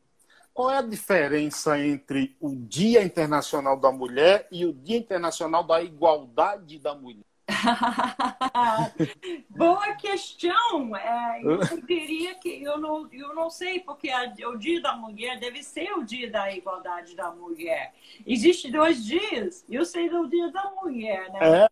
Qual 0.53 0.71
é 0.71 0.77
a 0.77 0.81
diferença 0.81 1.79
entre 1.79 2.35
o 2.39 2.55
Dia 2.55 3.03
Internacional 3.03 3.79
da 3.79 3.91
Mulher 3.91 4.47
e 4.51 4.65
o 4.65 4.73
Dia 4.73 4.97
Internacional 4.97 5.63
da 5.63 5.83
Igualdade 5.83 6.79
da 6.79 6.95
Mulher? 6.95 7.23
Boa 9.49 9.95
questão. 9.95 10.95
É, 10.95 11.41
eu 11.43 11.59
diria 11.87 12.35
que 12.35 12.61
eu 12.61 12.77
não, 12.77 13.07
eu 13.11 13.33
não 13.33 13.49
sei, 13.49 13.79
porque 13.79 14.09
a, 14.09 14.31
o 14.49 14.57
Dia 14.57 14.81
da 14.81 14.95
Mulher 14.95 15.39
deve 15.39 15.63
ser 15.63 15.91
o 15.93 16.03
Dia 16.03 16.29
da 16.29 16.51
Igualdade 16.51 17.15
da 17.15 17.31
Mulher. 17.31 17.93
Existem 18.25 18.71
dois 18.71 19.05
dias. 19.05 19.63
Eu 19.69 19.85
sei 19.85 20.09
do 20.09 20.27
Dia 20.27 20.51
da 20.51 20.71
Mulher, 20.81 21.31
né? 21.31 21.39
É, 21.41 21.69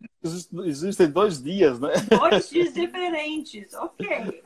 existem 0.64 1.10
dois 1.10 1.44
dias, 1.44 1.78
né? 1.80 1.92
Dois 2.10 2.50
dias 2.50 2.74
diferentes, 2.86 3.74
ok. 3.74 4.44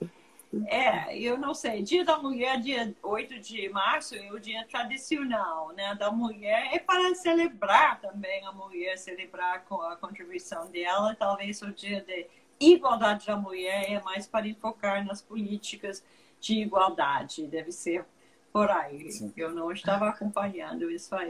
É, 0.65 1.15
eu 1.17 1.37
não 1.37 1.53
sei. 1.53 1.83
Dia 1.83 2.03
da 2.03 2.17
Mulher, 2.17 2.59
dia 2.59 2.95
8 3.03 3.39
de 3.39 3.69
março, 3.69 4.15
é 4.15 4.31
o 4.31 4.39
dia 4.39 4.65
tradicional 4.65 5.71
né, 5.73 5.93
da 5.93 6.11
mulher. 6.11 6.69
É 6.73 6.79
para 6.79 7.13
celebrar 7.13 8.01
também 8.01 8.43
a 8.45 8.51
mulher, 8.51 8.97
celebrar 8.97 9.63
com 9.65 9.79
a 9.81 9.95
contribuição 9.95 10.69
dela. 10.71 11.15
Talvez 11.15 11.61
o 11.61 11.71
dia 11.71 12.01
de 12.01 12.25
igualdade 12.59 13.27
da 13.27 13.35
mulher 13.35 13.91
é 13.91 14.01
mais 14.01 14.25
para 14.25 14.51
focar 14.55 15.05
nas 15.05 15.21
políticas 15.21 16.03
de 16.41 16.55
igualdade. 16.55 17.45
Deve 17.45 17.71
ser 17.71 18.03
por 18.51 18.71
aí. 18.71 19.11
Sim. 19.11 19.31
Eu 19.37 19.51
não 19.51 19.71
estava 19.71 20.09
acompanhando 20.09 20.89
isso 20.89 21.13
aí. 21.13 21.29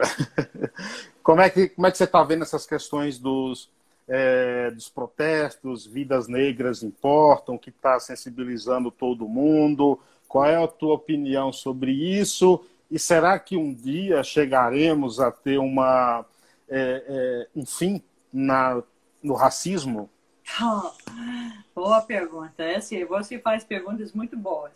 como, 1.21 1.41
é 1.41 1.49
que, 1.49 1.69
como 1.69 1.87
é 1.87 1.91
que 1.91 1.97
você 1.97 2.05
está 2.05 2.23
vendo 2.23 2.43
essas 2.43 2.65
questões 2.65 3.19
dos 3.19 3.69
é, 4.09 4.71
dos 4.71 4.89
protestos, 4.89 5.85
vidas 5.85 6.27
negras 6.27 6.81
importam, 6.81 7.57
que 7.57 7.69
está 7.69 7.99
sensibilizando 7.99 8.89
todo 8.89 9.29
mundo. 9.29 9.99
Qual 10.27 10.45
é 10.45 10.61
a 10.61 10.67
tua 10.67 10.95
opinião 10.95 11.53
sobre 11.53 11.91
isso? 11.91 12.65
E 12.89 12.97
será 12.97 13.37
que 13.37 13.55
um 13.55 13.71
dia 13.71 14.23
chegaremos 14.23 15.19
a 15.19 15.31
ter 15.31 15.59
uma, 15.59 16.25
é, 16.67 17.03
é, 17.07 17.47
um 17.55 17.65
fim 17.65 18.01
na, 18.33 18.81
no 19.21 19.35
racismo? 19.35 20.09
boa 21.75 22.01
pergunta. 22.01 22.63
É 22.63 22.77
assim, 22.77 23.05
você 23.05 23.37
faz 23.37 23.63
perguntas 23.63 24.11
muito 24.11 24.35
boas. 24.35 24.71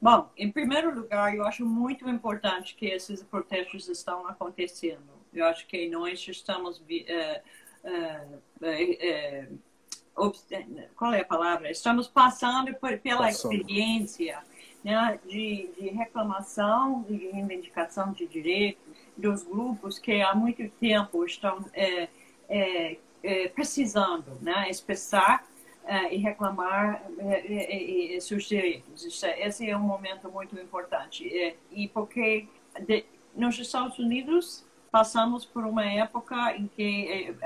Bom, 0.00 0.30
em 0.36 0.50
primeiro 0.50 0.94
lugar, 0.94 1.34
eu 1.34 1.44
acho 1.44 1.66
muito 1.66 2.08
importante 2.08 2.74
que 2.74 2.86
esses 2.86 3.22
protestos 3.22 3.88
estão 3.88 4.26
acontecendo. 4.26 5.18
Eu 5.34 5.44
acho 5.44 5.66
que 5.66 5.88
nós 5.90 6.26
estamos 6.26 6.80
é, 7.06 7.42
qual 10.96 11.12
é 11.12 11.20
a 11.20 11.24
palavra? 11.24 11.70
Estamos 11.70 12.08
passando 12.08 12.74
por, 12.74 12.96
pela 12.98 13.26
passando. 13.26 13.52
experiência 13.52 14.42
né, 14.82 15.18
de, 15.26 15.70
de 15.78 15.88
reclamação 15.88 17.04
e 17.08 17.30
reivindicação 17.32 18.12
de 18.12 18.26
direitos 18.26 18.82
dos 19.16 19.42
grupos 19.42 19.98
que 19.98 20.20
há 20.22 20.34
muito 20.34 20.68
tempo 20.80 21.24
estão 21.24 21.64
é, 21.72 22.08
é, 22.48 22.96
é, 23.22 23.48
precisando 23.48 24.38
né, 24.40 24.68
expressar 24.70 25.46
é, 25.84 26.14
e 26.14 26.18
reclamar 26.18 27.02
é, 27.18 28.16
é, 28.16 28.20
seus 28.20 28.44
direitos. 28.44 29.22
esse 29.22 29.68
é 29.68 29.76
um 29.76 29.80
momento 29.80 30.30
muito 30.30 30.58
importante. 30.58 31.56
e 31.72 31.88
porque 31.88 32.46
de, 32.86 33.04
nos 33.34 33.58
Estados 33.58 33.98
Unidos 33.98 34.64
passamos 34.90 35.44
por 35.44 35.64
uma 35.64 35.84
época 35.84 36.56
em 36.56 36.66
que 36.68 37.36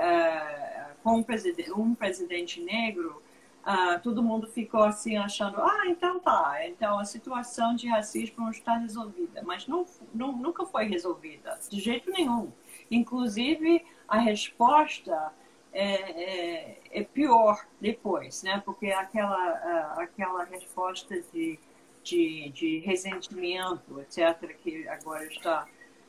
com 1.03 1.17
um 1.17 1.23
presidente, 1.23 1.71
um 1.71 1.93
presidente 1.93 2.61
negro 2.61 3.21
ah, 3.65 3.97
todo 3.97 4.21
mundo 4.21 4.45
ficou 4.45 4.83
assim 4.83 5.15
achando, 5.15 5.61
ah, 5.61 5.83
então 5.87 6.19
tá, 6.19 6.67
então 6.67 6.99
a 6.99 7.05
situação 7.05 7.73
de 7.75 7.87
racismo 7.87 8.49
está 8.49 8.75
resolvida, 8.75 9.41
mas 9.45 9.65
não, 9.67 9.85
não, 10.13 10.33
nunca 10.33 10.65
foi 10.65 10.83
resolvida, 10.85 11.57
de 11.69 11.79
jeito 11.79 12.11
nenhum. 12.11 12.51
Inclusive, 12.91 13.85
a 14.05 14.17
resposta 14.17 15.31
é, 15.71 15.85
é, 15.85 16.81
é 16.91 17.03
pior 17.05 17.65
depois, 17.79 18.43
né? 18.43 18.61
Porque 18.65 18.87
aquela, 18.87 19.93
aquela 19.97 20.43
resposta 20.43 21.21
de, 21.31 21.57
de, 22.03 22.49
de 22.49 22.79
ressentimento, 22.79 24.01
etc., 24.01 24.57
que 24.61 24.85
agora 24.89 25.25
está 25.25 25.65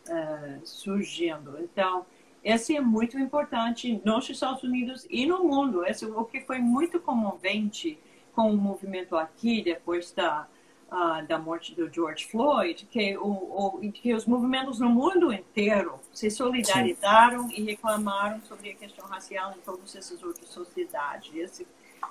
uh, 0.08 0.60
surgindo. 0.66 1.58
Então, 1.60 2.06
esse 2.44 2.76
é 2.76 2.80
muito 2.80 3.18
importante 3.18 4.00
nos 4.04 4.28
Estados 4.28 4.62
Unidos 4.62 5.06
e 5.08 5.24
no 5.24 5.44
mundo. 5.44 5.84
Esse, 5.86 6.04
o 6.04 6.24
que 6.24 6.42
foi 6.42 6.58
muito 6.58 7.00
comovente 7.00 7.98
com 8.34 8.52
o 8.52 8.56
movimento 8.56 9.16
aqui, 9.16 9.62
depois 9.62 10.12
da, 10.12 10.46
uh, 10.92 11.26
da 11.26 11.38
morte 11.38 11.74
do 11.74 11.90
George 11.90 12.26
Floyd, 12.26 12.86
que, 12.90 13.16
o, 13.16 13.28
o, 13.28 13.92
que 13.92 14.12
os 14.12 14.26
movimentos 14.26 14.78
no 14.78 14.90
mundo 14.90 15.32
inteiro 15.32 15.98
se 16.12 16.30
solidarizaram 16.30 17.48
Sim. 17.48 17.54
e 17.56 17.64
reclamaram 17.64 18.42
sobre 18.42 18.72
a 18.72 18.74
questão 18.74 19.06
racial 19.06 19.54
em 19.56 19.60
todas 19.60 19.96
essas 19.96 20.22
outras 20.22 20.48
sociedades. 20.48 21.34
Esse, 21.34 21.66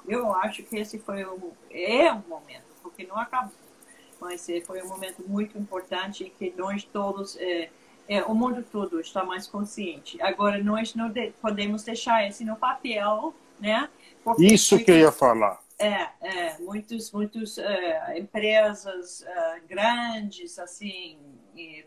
eu 0.08 0.34
acho 0.34 0.64
que 0.64 0.78
esse 0.78 0.98
foi 0.98 1.24
um, 1.26 1.52
é 1.70 2.12
um 2.12 2.24
momento, 2.28 2.66
porque 2.82 3.06
não 3.06 3.18
acabou, 3.18 3.54
mas 4.20 4.48
foi 4.66 4.82
um 4.82 4.88
momento 4.88 5.22
muito 5.28 5.60
importante 5.60 6.34
que 6.40 6.52
nós 6.58 6.84
todos... 6.84 7.38
é, 8.08 8.24
o 8.24 8.34
mundo 8.34 8.64
todo 8.72 9.00
está 9.00 9.24
mais 9.24 9.48
consciente. 9.48 10.22
Agora, 10.22 10.62
nós 10.64 10.94
não 10.96 11.10
de, 11.10 11.32
podemos 11.42 11.84
deixar 11.84 12.28
esse 12.28 12.44
no 12.44 12.56
papel, 12.56 13.34
né? 13.60 13.90
Porque 14.24 14.46
Isso 14.46 14.76
muitos, 14.76 14.86
que 14.86 14.92
eu 14.92 15.00
ia 15.00 15.12
falar. 15.12 15.62
É, 15.80 16.10
é 16.22 16.58
muitos, 16.60 17.12
muitos 17.12 17.58
uh, 17.58 18.18
empresas 18.18 19.22
uh, 19.22 19.68
grandes, 19.68 20.60
assim, 20.60 21.18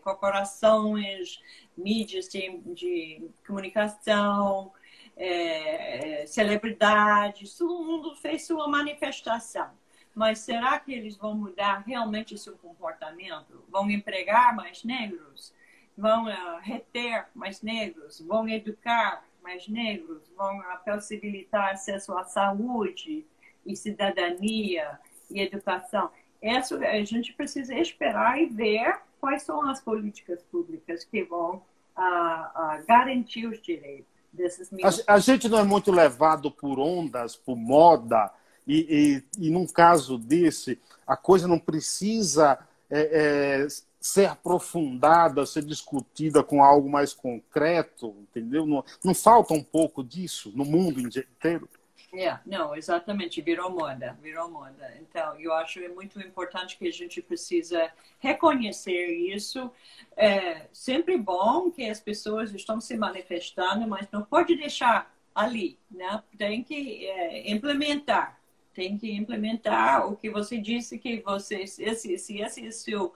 corporações, 0.03 1.39
mídias 1.77 2.27
de, 2.27 2.57
de 2.73 3.29
comunicação, 3.45 4.71
é, 5.15 6.25
celebridades, 6.27 7.55
todo 7.57 7.83
mundo 7.83 8.15
fez 8.15 8.45
sua 8.45 8.67
manifestação. 8.67 9.69
Mas 10.13 10.39
será 10.39 10.79
que 10.79 10.91
eles 10.91 11.15
vão 11.15 11.35
mudar 11.35 11.83
realmente 11.85 12.37
seu 12.37 12.57
comportamento? 12.57 13.63
Vão 13.69 13.89
empregar 13.89 14.55
mais 14.55 14.83
negros? 14.83 15.53
Vão 15.97 16.25
uh, 16.25 16.59
reter 16.61 17.25
mais 17.33 17.61
negros, 17.61 18.21
vão 18.21 18.47
educar 18.47 19.23
mais 19.41 19.67
negros, 19.67 20.21
vão 20.37 20.59
uh, 20.59 20.63
possibilitar 20.85 21.73
acesso 21.73 22.15
à 22.17 22.23
saúde 22.23 23.25
e 23.65 23.75
cidadania 23.75 24.99
e 25.29 25.41
educação. 25.41 26.09
Isso 26.41 26.75
a 26.75 27.03
gente 27.03 27.33
precisa 27.33 27.73
esperar 27.73 28.39
e 28.39 28.45
ver 28.45 28.99
quais 29.19 29.41
são 29.41 29.67
as 29.67 29.81
políticas 29.81 30.43
públicas 30.43 31.03
que 31.03 31.23
vão 31.23 31.55
uh, 31.97 32.85
garantir 32.87 33.47
os 33.47 33.59
direitos 33.59 34.05
desses 34.31 34.69
meninos. 34.69 35.03
A, 35.07 35.15
a, 35.15 35.19
gente 35.19 35.49
não 35.49 35.57
é 35.57 35.63
muito 35.63 35.91
levado 35.91 36.51
por 36.51 36.79
ondas, 36.79 37.35
por 37.35 37.55
moda, 37.55 38.31
e, 38.67 39.23
e, 39.39 39.47
e 39.47 39.49
num 39.49 39.65
caso 39.65 40.17
desse, 40.17 40.79
a 41.07 41.17
coisa 41.17 41.47
não 41.47 41.57
precisa 41.57 42.59
é, 42.89 43.63
é, 43.63 43.67
ser 44.07 44.29
aprofundada, 44.29 45.45
ser 45.45 45.63
discutida 45.63 46.41
com 46.41 46.63
algo 46.63 46.89
mais 46.89 47.13
concreto, 47.13 48.15
entendeu? 48.21 48.65
Não, 48.65 48.83
não 49.03 49.13
falta 49.13 49.53
um 49.53 49.61
pouco 49.61 50.01
disso 50.01 50.51
no 50.55 50.63
mundo 50.63 51.01
inteiro? 51.01 51.67
Yeah, 52.13 52.41
é, 52.45 52.49
não, 52.49 52.73
exatamente, 52.73 53.41
virou 53.41 53.69
moda, 53.69 54.17
virou 54.21 54.49
moda. 54.49 54.93
Então, 55.01 55.37
eu 55.37 55.53
acho 55.53 55.81
é 55.81 55.89
muito 55.89 56.19
importante 56.21 56.77
que 56.77 56.87
a 56.87 56.91
gente 56.91 57.21
precisa 57.21 57.91
reconhecer 58.17 59.07
isso. 59.13 59.69
É 60.15 60.67
sempre 60.71 61.17
bom 61.17 61.69
que 61.69 61.89
as 61.89 61.99
pessoas 61.99 62.53
estão 62.53 62.79
se 62.79 62.95
manifestando, 62.95 63.85
mas 63.85 64.07
não 64.09 64.23
pode 64.23 64.55
deixar 64.55 65.13
ali, 65.35 65.77
né? 65.91 66.23
Tem 66.37 66.63
que 66.63 67.05
é, 67.05 67.51
implementar, 67.51 68.39
tem 68.73 68.97
que 68.97 69.11
implementar 69.11 70.07
o 70.07 70.15
que 70.15 70.29
você 70.29 70.57
disse 70.57 70.97
que 70.97 71.19
você, 71.21 71.63
esse, 71.63 71.83
esse, 71.83 72.39
esse 72.39 72.63
é 72.63 72.69
o 72.69 72.71
seu 72.71 73.13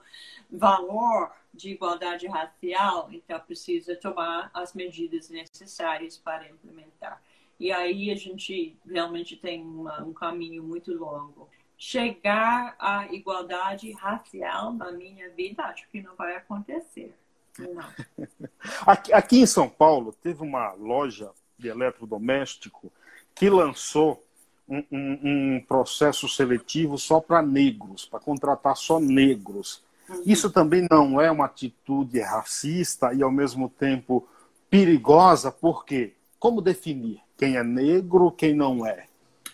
valor 0.52 1.32
de 1.52 1.70
igualdade 1.70 2.26
racial, 2.26 3.08
então 3.12 3.38
precisa 3.40 3.96
tomar 3.96 4.50
as 4.54 4.74
medidas 4.74 5.28
necessárias 5.30 6.16
para 6.16 6.48
implementar. 6.48 7.22
E 7.58 7.70
aí 7.70 8.10
a 8.10 8.16
gente 8.16 8.76
realmente 8.88 9.36
tem 9.36 9.62
uma, 9.62 10.02
um 10.02 10.12
caminho 10.12 10.62
muito 10.62 10.92
longo. 10.92 11.48
Chegar 11.76 12.74
à 12.78 13.06
igualdade 13.12 13.90
racial 13.92 14.72
na 14.72 14.92
minha 14.92 15.30
vida, 15.30 15.64
acho 15.64 15.88
que 15.90 16.00
não 16.00 16.14
vai 16.14 16.36
acontecer. 16.36 17.14
Não. 17.58 17.82
Aqui, 18.86 19.12
aqui 19.12 19.40
em 19.40 19.46
São 19.46 19.68
Paulo, 19.68 20.12
teve 20.12 20.42
uma 20.42 20.72
loja 20.72 21.30
de 21.58 21.68
eletrodoméstico 21.68 22.90
que 23.34 23.50
lançou 23.50 24.24
um, 24.68 24.82
um, 24.90 25.18
um 25.56 25.60
processo 25.60 26.28
seletivo 26.28 26.96
só 26.96 27.20
para 27.20 27.42
negros, 27.42 28.06
para 28.06 28.20
contratar 28.20 28.76
só 28.76 28.98
negros. 28.98 29.82
Isso 30.24 30.50
também 30.50 30.86
não 30.90 31.20
é 31.20 31.30
uma 31.30 31.46
atitude 31.46 32.20
racista 32.20 33.12
e, 33.12 33.22
ao 33.22 33.30
mesmo 33.30 33.68
tempo, 33.68 34.28
perigosa, 34.68 35.50
porque 35.50 36.14
como 36.38 36.60
definir 36.60 37.20
quem 37.36 37.56
é 37.56 37.62
negro, 37.62 38.30
quem 38.32 38.54
não 38.54 38.86
é? 38.86 39.06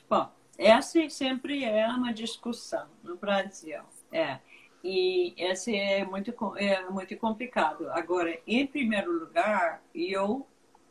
Bom, 0.09 0.31
essa 0.57 1.09
sempre 1.11 1.65
é 1.65 1.87
uma 1.89 2.13
discussão 2.13 2.87
no 3.03 3.17
Brasil. 3.17 3.81
É. 4.13 4.39
E 4.83 5.35
esse 5.37 5.75
é 5.77 6.05
muito, 6.05 6.33
é 6.57 6.89
muito 6.89 7.17
complicado. 7.17 7.91
Agora, 7.91 8.39
em 8.47 8.67
primeiro 8.67 9.13
lugar, 9.13 9.83
eu 9.95 10.47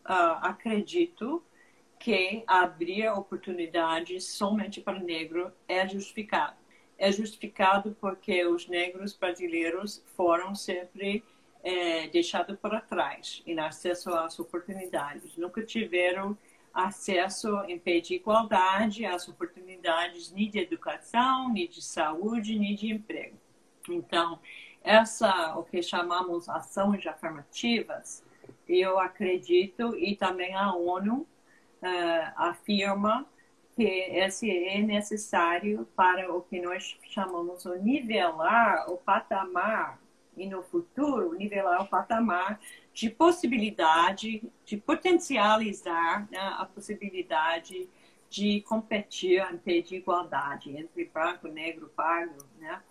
uh, 0.06 0.38
acredito 0.42 1.42
que 2.00 2.44
abrir 2.46 3.10
oportunidades 3.10 4.26
somente 4.26 4.82
para 4.82 5.00
negro 5.00 5.52
é 5.68 5.88
justificado 5.88 6.56
é 6.98 7.12
justificado 7.12 7.96
porque 8.02 8.46
os 8.46 8.68
negros 8.68 9.14
brasileiros 9.14 10.04
foram 10.16 10.56
sempre 10.56 11.24
é, 11.64 12.08
deixados 12.08 12.58
para 12.60 12.82
trás 12.82 13.44
em 13.46 13.60
acesso 13.60 14.14
às 14.14 14.40
oportunidades. 14.40 15.38
Nunca 15.38 15.64
tiveram 15.64 16.38
acesso 16.74 17.64
em 17.68 17.80
pé 17.80 18.00
de 18.00 18.16
igualdade 18.16 19.06
às 19.06 19.28
oportunidades 19.28 20.32
nem 20.32 20.50
de 20.50 20.60
educação, 20.60 21.52
nem 21.52 21.68
de 21.68 21.82
saúde, 21.82 22.58
nem 22.58 22.76
de 22.76 22.92
emprego. 22.92 23.38
Então, 23.90 24.40
essa, 24.84 25.58
o 25.58 25.64
que 25.64 25.82
chamamos 25.82 26.48
ações 26.48 27.06
afirmativas, 27.06 28.24
eu 28.68 29.00
acredito, 29.00 29.96
e 29.98 30.16
também 30.16 30.54
a 30.54 30.74
ONU 30.74 31.22
uh, 31.22 31.28
afirma 32.36 33.26
que 33.78 33.84
esse 33.84 34.50
é 34.50 34.82
necessário 34.82 35.88
para 35.96 36.34
o 36.34 36.42
que 36.42 36.60
nós 36.60 36.98
chamamos 37.12 37.62
de 37.62 37.78
nivelar 37.78 38.92
o 38.92 38.98
patamar 38.98 40.02
e 40.36 40.48
no 40.48 40.64
futuro 40.64 41.36
nivelar 41.36 41.84
o 41.84 41.88
patamar 41.88 42.60
de 42.92 43.08
possibilidade 43.12 44.42
de 44.66 44.78
potencializar 44.78 46.28
né, 46.32 46.40
a 46.58 46.66
possibilidade 46.66 47.88
de 48.28 48.62
competir 48.62 49.40
ante 49.42 49.84
de 49.84 49.98
igualdade 49.98 50.76
entre 50.76 51.06
branco, 51.06 51.48
negro, 51.48 51.92
pardo, 51.96 52.44
né? 52.60 52.82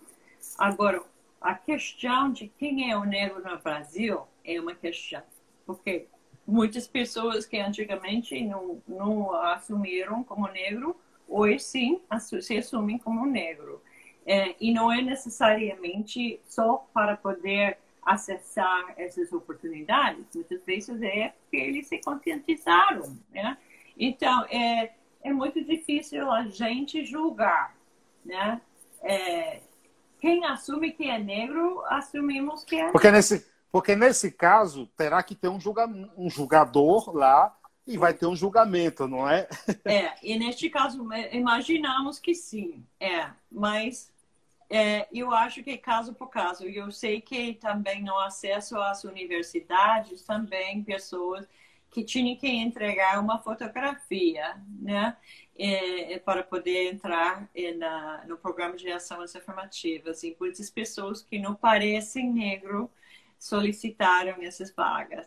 Agora, 0.57 1.03
a 1.41 1.53
questão 1.53 2.31
de 2.31 2.47
quem 2.57 2.89
é 2.89 2.97
o 2.97 3.03
negro 3.03 3.43
no 3.43 3.59
Brasil 3.59 4.21
é 4.43 4.59
uma 4.59 4.73
questão, 4.73 5.21
porque 5.65 6.07
muitas 6.47 6.87
pessoas 6.87 7.45
que 7.45 7.57
antigamente 7.57 8.41
não, 8.41 8.81
não 8.87 9.33
assumiram 9.33 10.23
como 10.23 10.47
negro, 10.47 10.95
hoje 11.27 11.59
sim 11.59 12.01
se 12.41 12.57
assumem 12.57 12.97
como 12.97 13.25
negro. 13.25 13.81
É, 14.25 14.55
e 14.59 14.73
não 14.73 14.91
é 14.91 15.01
necessariamente 15.01 16.39
só 16.45 16.87
para 16.93 17.15
poder 17.15 17.77
acessar 18.01 18.93
essas 18.97 19.31
oportunidades, 19.33 20.25
muitas 20.33 20.63
vezes 20.63 21.01
é 21.01 21.33
porque 21.41 21.57
eles 21.57 21.87
se 21.87 21.99
conscientizaram. 21.99 23.17
Né? 23.33 23.57
Então, 23.97 24.45
é, 24.45 24.91
é 25.23 25.33
muito 25.33 25.61
difícil 25.63 26.31
a 26.31 26.43
gente 26.43 27.05
julgar, 27.05 27.75
né? 28.23 28.61
É, 29.01 29.59
quem 30.19 30.45
assume 30.45 30.91
que 30.91 31.09
é 31.09 31.19
negro, 31.19 31.83
assumimos 31.87 32.63
que 32.63 32.75
é. 32.75 32.91
Porque 32.91 33.11
nesse, 33.11 33.45
porque 33.71 33.95
nesse 33.95 34.31
caso 34.31 34.87
terá 34.97 35.21
que 35.21 35.35
ter 35.35 35.49
um, 35.49 35.59
julga, 35.59 35.87
um 36.17 36.29
julgador 36.29 37.15
lá 37.15 37.55
e 37.85 37.97
vai 37.97 38.13
ter 38.13 38.25
um 38.25 38.35
julgamento, 38.35 39.07
não 39.07 39.29
é? 39.29 39.47
É, 39.85 40.13
e 40.21 40.37
neste 40.37 40.69
caso 40.69 41.07
imaginamos 41.31 42.19
que 42.19 42.35
sim, 42.35 42.85
é, 42.99 43.29
mas 43.51 44.11
é, 44.69 45.07
eu 45.13 45.31
acho 45.31 45.63
que 45.63 45.71
é 45.71 45.77
caso 45.77 46.13
por 46.13 46.29
caso. 46.29 46.65
Eu 46.65 46.91
sei 46.91 47.21
que 47.21 47.53
também 47.53 48.03
no 48.03 48.17
acesso 48.19 48.77
às 48.77 49.03
universidades, 49.03 50.23
também 50.23 50.83
pessoas 50.83 51.47
que 51.89 52.03
tinham 52.03 52.35
que 52.35 52.47
entregar 52.47 53.19
uma 53.19 53.39
fotografia, 53.39 54.57
né? 54.79 55.15
É, 55.57 56.13
é 56.13 56.19
para 56.19 56.43
poder 56.43 56.93
entrar 56.93 57.49
na, 57.77 58.23
no 58.27 58.37
programa 58.37 58.75
de 58.75 58.91
ações 58.91 59.35
afirmativas. 59.35 60.21
E 60.23 60.35
muitas 60.39 60.69
pessoas 60.69 61.21
que 61.21 61.39
não 61.39 61.55
parecem 61.55 62.31
negro 62.31 62.91
solicitaram 63.39 64.41
essas 64.41 64.73
vagas. 64.73 65.25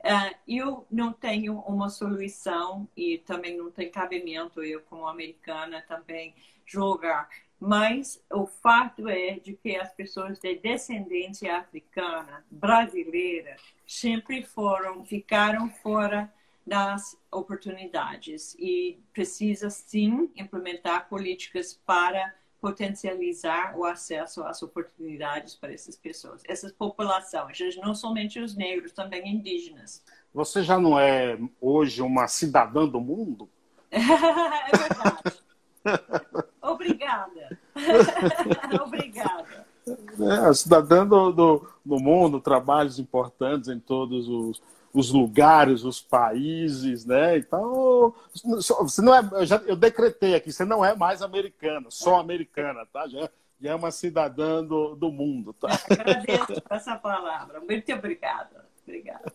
Uh, 0.00 0.34
eu 0.48 0.86
não 0.90 1.12
tenho 1.12 1.60
uma 1.60 1.88
solução 1.88 2.88
e 2.96 3.18
também 3.18 3.56
não 3.56 3.70
tem 3.70 3.88
cabimento 3.90 4.62
eu 4.62 4.80
como 4.82 5.06
americana 5.06 5.80
também 5.86 6.34
julgar 6.66 7.28
mas 7.64 8.20
o 8.28 8.44
fato 8.44 9.08
é 9.08 9.38
de 9.38 9.54
que 9.54 9.76
as 9.76 9.92
pessoas 9.92 10.40
de 10.40 10.56
descendência 10.56 11.56
africana, 11.56 12.44
brasileira, 12.50 13.54
sempre 13.86 14.42
foram, 14.42 15.04
ficaram 15.04 15.70
fora 15.70 16.28
das 16.66 17.16
oportunidades 17.30 18.56
e 18.58 18.98
precisa 19.12 19.70
sim 19.70 20.28
implementar 20.34 21.08
políticas 21.08 21.80
para 21.86 22.34
potencializar 22.62 23.76
o 23.76 23.84
acesso 23.84 24.44
às 24.44 24.62
oportunidades 24.62 25.56
para 25.56 25.74
essas 25.74 25.96
pessoas, 25.96 26.42
essas 26.46 26.70
populações, 26.70 27.76
não 27.76 27.92
somente 27.92 28.38
os 28.38 28.54
negros, 28.54 28.92
também 28.92 29.28
indígenas. 29.28 30.00
Você 30.32 30.62
já 30.62 30.78
não 30.78 30.98
é 30.98 31.36
hoje 31.60 32.00
uma 32.00 32.28
cidadã 32.28 32.86
do 32.86 33.00
mundo? 33.00 33.48
é 33.90 33.98
verdade. 33.98 35.42
Obrigada. 36.62 37.58
Obrigada. 38.80 39.66
É, 39.84 40.54
cidadã 40.54 41.04
do, 41.04 41.32
do, 41.32 41.68
do, 41.84 41.98
mundo, 41.98 42.40
trabalhos 42.40 43.00
importantes 43.00 43.68
em 43.68 43.80
todos 43.80 44.28
os, 44.28 44.62
os 44.92 45.10
lugares, 45.10 45.84
os 45.84 46.00
países, 46.00 47.06
né? 47.06 47.38
Então, 47.38 48.12
você 48.44 49.00
não 49.00 49.14
é, 49.14 49.20
eu, 49.32 49.46
já, 49.46 49.56
eu 49.66 49.76
decretei 49.76 50.34
aqui, 50.34 50.52
você 50.52 50.64
não 50.64 50.84
é 50.84 50.92
mais 50.94 51.22
americana, 51.22 51.86
só 51.90 52.20
americana, 52.20 52.84
tá? 52.92 53.08
Já, 53.08 53.30
já 53.60 53.70
é 53.70 53.74
uma 53.74 53.90
cidadã 53.90 54.62
do, 54.62 54.94
do 54.94 55.10
mundo, 55.10 55.54
tá? 55.54 55.68
Agradeço 55.90 56.62
essa 56.68 56.94
palavra. 56.96 57.60
Muito 57.60 57.90
obrigada. 57.92 58.66
Obrigada. 58.86 59.32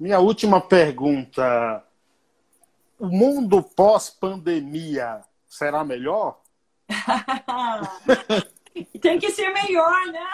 Minha 0.00 0.18
última 0.18 0.60
pergunta: 0.60 1.84
o 3.02 3.08
mundo 3.08 3.60
pós-pandemia 3.60 5.20
será 5.48 5.82
melhor? 5.82 6.40
Tem 9.02 9.18
que 9.18 9.32
ser 9.32 9.50
melhor, 9.50 10.06
né? 10.06 10.30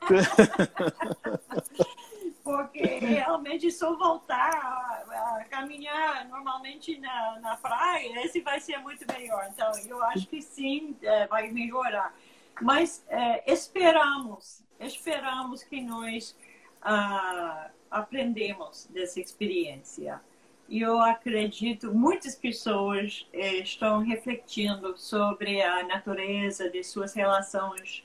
Porque 2.42 2.98
realmente 2.98 3.70
só 3.70 3.96
voltar 3.96 4.50
a, 4.52 5.38
a 5.38 5.44
caminhar 5.44 6.28
normalmente 6.28 6.98
na, 6.98 7.38
na 7.38 7.56
praia, 7.56 8.26
esse 8.26 8.40
vai 8.40 8.58
ser 8.58 8.78
muito 8.78 9.06
melhor. 9.06 9.48
Então, 9.52 9.70
eu 9.86 10.02
acho 10.06 10.26
que 10.26 10.42
sim, 10.42 10.96
é, 11.02 11.28
vai 11.28 11.52
melhorar. 11.52 12.12
Mas 12.60 13.04
é, 13.08 13.44
esperamos, 13.50 14.64
esperamos 14.80 15.62
que 15.62 15.80
nós 15.80 16.36
ah, 16.82 17.70
aprendemos 17.88 18.88
dessa 18.90 19.20
experiência. 19.20 20.20
E 20.68 20.80
eu 20.80 21.00
acredito 21.00 21.92
muitas 21.94 22.34
pessoas 22.34 23.26
eh, 23.32 23.56
estão 23.58 24.00
refletindo 24.00 24.96
sobre 24.96 25.60
a 25.62 25.82
natureza 25.84 26.70
de 26.70 26.82
suas 26.82 27.12
relações 27.14 28.04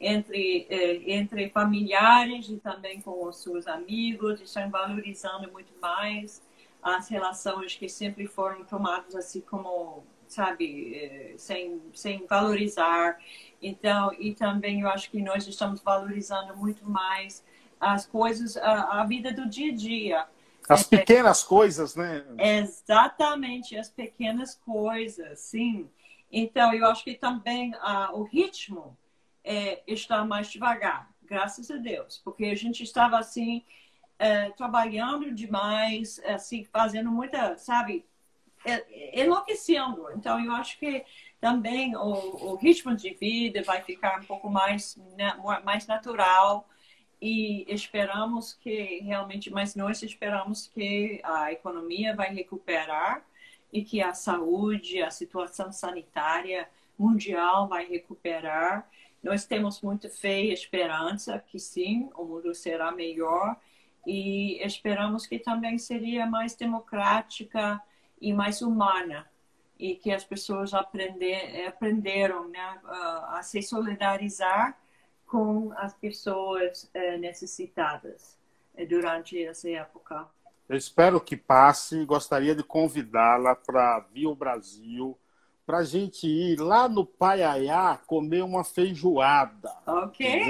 entre 0.00 0.66
eh, 0.70 1.02
entre 1.12 1.48
familiares 1.50 2.48
e 2.48 2.56
também 2.58 3.00
com 3.00 3.26
os 3.26 3.38
seus 3.42 3.66
amigos, 3.66 4.40
estão 4.40 4.70
valorizando 4.70 5.50
muito 5.50 5.72
mais 5.80 6.42
as 6.82 7.08
relações 7.08 7.74
que 7.76 7.88
sempre 7.88 8.26
foram 8.26 8.64
tomadas 8.64 9.14
assim 9.16 9.40
como 9.40 10.04
sabe, 10.28 10.94
eh, 10.96 11.34
sem, 11.36 11.80
sem 11.92 12.26
valorizar. 12.26 13.18
Então, 13.62 14.12
e 14.18 14.34
também 14.34 14.80
eu 14.80 14.88
acho 14.88 15.10
que 15.10 15.22
nós 15.22 15.46
estamos 15.46 15.80
valorizando 15.80 16.56
muito 16.56 16.88
mais 16.88 17.44
as 17.80 18.06
coisas, 18.06 18.56
a, 18.56 19.00
a 19.00 19.04
vida 19.06 19.32
do 19.32 19.48
dia 19.48 19.72
a 19.72 19.74
dia. 19.74 20.26
As 20.68 20.82
é, 20.90 20.96
pequenas 20.96 21.42
coisas, 21.42 21.94
né? 21.94 22.24
Exatamente, 22.38 23.76
as 23.76 23.88
pequenas 23.88 24.54
coisas, 24.54 25.38
sim. 25.40 25.90
Então, 26.30 26.72
eu 26.72 26.86
acho 26.86 27.04
que 27.04 27.14
também 27.14 27.74
ah, 27.80 28.10
o 28.12 28.22
ritmo 28.22 28.96
é, 29.42 29.82
está 29.86 30.24
mais 30.24 30.50
devagar, 30.50 31.10
graças 31.22 31.70
a 31.70 31.76
Deus, 31.76 32.20
porque 32.24 32.46
a 32.46 32.54
gente 32.54 32.82
estava 32.82 33.18
assim, 33.18 33.62
é, 34.18 34.50
trabalhando 34.50 35.32
demais, 35.32 36.20
assim, 36.24 36.64
fazendo 36.64 37.10
muita, 37.10 37.56
sabe, 37.58 38.04
é, 38.64 39.22
enlouquecendo. 39.22 40.10
Então, 40.16 40.42
eu 40.42 40.52
acho 40.52 40.78
que 40.78 41.04
também 41.40 41.94
o, 41.94 42.52
o, 42.52 42.56
ritmo 42.56 42.96
de 42.96 43.10
vida 43.10 43.62
vai 43.62 43.82
ficar 43.82 44.18
um 44.18 44.24
pouco 44.24 44.48
mais, 44.48 44.96
né, 45.16 45.36
mais 45.62 45.86
natural 45.86 46.66
e 47.24 47.64
esperamos 47.72 48.52
que 48.52 49.00
realmente, 49.00 49.50
mas 49.50 49.74
nós 49.74 50.02
esperamos 50.02 50.66
que 50.66 51.22
a 51.24 51.50
economia 51.50 52.14
vai 52.14 52.34
recuperar 52.34 53.24
e 53.72 53.82
que 53.82 54.02
a 54.02 54.12
saúde, 54.12 55.02
a 55.02 55.10
situação 55.10 55.72
sanitária 55.72 56.68
mundial 56.98 57.66
vai 57.66 57.86
recuperar. 57.86 58.86
Nós 59.22 59.46
temos 59.46 59.80
muita 59.80 60.10
fé 60.10 60.42
e 60.42 60.52
esperança 60.52 61.38
que 61.38 61.58
sim, 61.58 62.10
o 62.14 62.24
mundo 62.24 62.54
será 62.54 62.92
melhor 62.92 63.56
e 64.06 64.62
esperamos 64.62 65.26
que 65.26 65.38
também 65.38 65.78
seria 65.78 66.26
mais 66.26 66.54
democrática, 66.54 67.80
e 68.20 68.34
mais 68.34 68.60
humana 68.60 69.26
e 69.78 69.94
que 69.96 70.10
as 70.10 70.24
pessoas 70.24 70.74
aprender, 70.74 71.66
aprenderam 71.66 72.48
né, 72.48 72.80
a, 72.84 73.40
se 73.42 73.62
solidarizar 73.62 74.78
com 75.34 75.72
as 75.76 75.92
pessoas 75.94 76.88
eh, 76.94 77.16
necessitadas 77.16 78.38
eh, 78.76 78.86
durante 78.86 79.36
essa 79.44 79.68
época. 79.68 80.28
Eu 80.68 80.76
espero 80.76 81.20
que 81.20 81.36
passe. 81.36 82.04
Gostaria 82.04 82.54
de 82.54 82.62
convidá-la 82.62 83.56
para 83.56 83.98
vir 84.12 84.26
ao 84.26 84.36
Brasil, 84.36 85.18
para 85.66 85.78
a 85.78 85.82
gente 85.82 86.28
ir 86.28 86.60
lá 86.60 86.88
no 86.88 87.04
Paiaiá 87.04 87.98
comer 88.06 88.44
uma 88.44 88.62
feijoada. 88.62 89.72
Ok. 89.84 90.44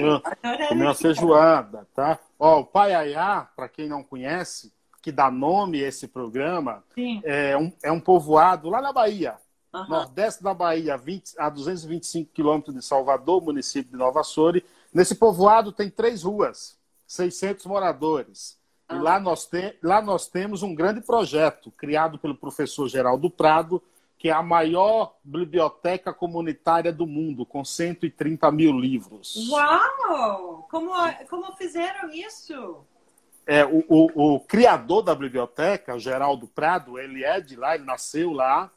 Comer 0.68 0.84
uma 0.84 0.94
feijoada, 0.94 1.88
tá? 1.94 2.18
Ó, 2.38 2.60
o 2.60 2.66
Paiaiá, 2.66 3.48
para 3.56 3.70
quem 3.70 3.88
não 3.88 4.04
conhece, 4.04 4.70
que 5.00 5.10
dá 5.10 5.30
nome 5.30 5.82
a 5.82 5.88
esse 5.88 6.06
programa, 6.06 6.84
é 7.24 7.56
um, 7.56 7.72
é 7.82 7.90
um 7.90 8.00
povoado 8.00 8.68
lá 8.68 8.82
na 8.82 8.92
Bahia, 8.92 9.36
uhum. 9.72 9.88
nordeste 9.88 10.42
da 10.42 10.52
Bahia, 10.52 10.98
20, 10.98 11.36
a 11.38 11.48
225 11.48 12.30
quilômetros 12.34 12.74
de 12.76 12.84
Salvador, 12.84 13.42
município 13.42 13.90
de 13.90 13.96
Nova 13.96 14.20
Açores. 14.20 14.62
Nesse 14.94 15.16
povoado 15.16 15.72
tem 15.72 15.90
três 15.90 16.22
ruas, 16.22 16.78
600 17.04 17.66
moradores. 17.66 18.56
Uhum. 18.88 18.98
E 18.98 19.02
lá 19.02 19.18
nós, 19.18 19.44
te, 19.44 19.76
lá 19.82 20.00
nós 20.00 20.28
temos 20.28 20.62
um 20.62 20.72
grande 20.72 21.00
projeto 21.00 21.72
criado 21.72 22.16
pelo 22.16 22.36
professor 22.36 22.88
Geraldo 22.88 23.28
Prado, 23.28 23.82
que 24.16 24.28
é 24.28 24.32
a 24.32 24.42
maior 24.42 25.16
biblioteca 25.24 26.14
comunitária 26.14 26.92
do 26.92 27.06
mundo, 27.06 27.44
com 27.44 27.64
130 27.64 28.50
mil 28.52 28.72
livros. 28.72 29.48
Uau! 29.50 30.66
Como, 30.70 30.92
como 31.28 31.52
fizeram 31.56 32.08
isso? 32.10 32.86
É, 33.46 33.64
o, 33.66 33.84
o, 33.88 34.36
o 34.36 34.40
criador 34.40 35.02
da 35.02 35.14
biblioteca, 35.14 35.98
Geraldo 35.98 36.46
Prado, 36.46 36.98
ele 36.98 37.24
é 37.24 37.40
de 37.40 37.56
lá, 37.56 37.74
ele 37.74 37.84
nasceu 37.84 38.32
lá. 38.32 38.70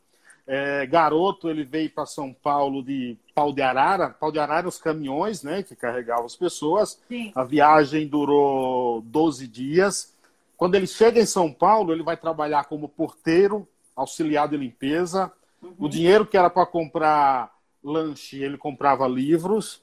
É, 0.49 0.85
garoto, 0.85 1.49
ele 1.49 1.65
veio 1.65 1.89
para 1.89 2.05
São 2.05 2.31
Paulo 2.31 2.81
de 2.81 3.17
Pau 3.35 3.51
de 3.51 3.61
Arara. 3.61 4.11
Pau 4.11 4.31
de 4.31 4.39
Arara, 4.39 4.65
os 4.65 4.77
caminhões 4.77 5.43
né, 5.43 5.61
que 5.61 5.75
carregavam 5.75 6.25
as 6.25 6.37
pessoas. 6.37 7.01
Sim. 7.09 7.33
A 7.35 7.43
viagem 7.43 8.07
durou 8.07 9.01
12 9.01 9.45
dias. 9.45 10.15
Quando 10.55 10.75
ele 10.75 10.87
chega 10.87 11.19
em 11.19 11.25
São 11.25 11.51
Paulo, 11.51 11.91
ele 11.91 12.01
vai 12.01 12.15
trabalhar 12.15 12.63
como 12.63 12.87
porteiro, 12.87 13.67
auxiliar 13.93 14.47
de 14.47 14.55
limpeza. 14.55 15.29
Uhum. 15.61 15.73
O 15.79 15.89
dinheiro 15.89 16.25
que 16.25 16.37
era 16.37 16.49
para 16.49 16.65
comprar 16.65 17.53
lanche, 17.83 18.41
ele 18.41 18.57
comprava 18.57 19.05
livros. 19.05 19.81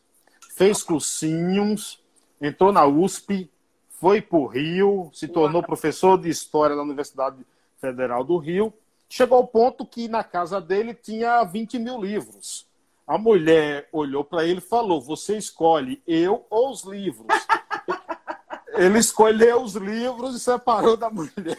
Fez 0.56 0.82
cursinhos, 0.82 2.02
entrou 2.40 2.72
na 2.72 2.86
USP, 2.86 3.50
foi 4.00 4.22
para 4.22 4.38
o 4.38 4.46
Rio, 4.46 5.10
se 5.12 5.28
tornou 5.28 5.60
Uau. 5.60 5.66
professor 5.66 6.18
de 6.18 6.30
História 6.30 6.74
da 6.74 6.82
Universidade 6.82 7.44
Federal 7.80 8.24
do 8.24 8.38
Rio 8.38 8.72
Chegou 9.16 9.38
ao 9.38 9.46
ponto 9.46 9.86
que 9.86 10.08
na 10.08 10.24
casa 10.24 10.60
dele 10.60 10.92
tinha 10.92 11.44
20 11.44 11.78
mil 11.78 12.02
livros. 12.02 12.66
A 13.06 13.16
mulher 13.16 13.88
olhou 13.92 14.24
para 14.24 14.44
ele 14.44 14.58
e 14.58 14.60
falou: 14.60 15.00
Você 15.00 15.38
escolhe 15.38 16.02
eu 16.04 16.44
ou 16.50 16.72
os 16.72 16.82
livros? 16.82 17.28
ele 18.74 18.98
escolheu 18.98 19.62
os 19.62 19.76
livros 19.76 20.34
e 20.34 20.40
separou 20.40 20.96
da 20.96 21.08
mulher. 21.08 21.56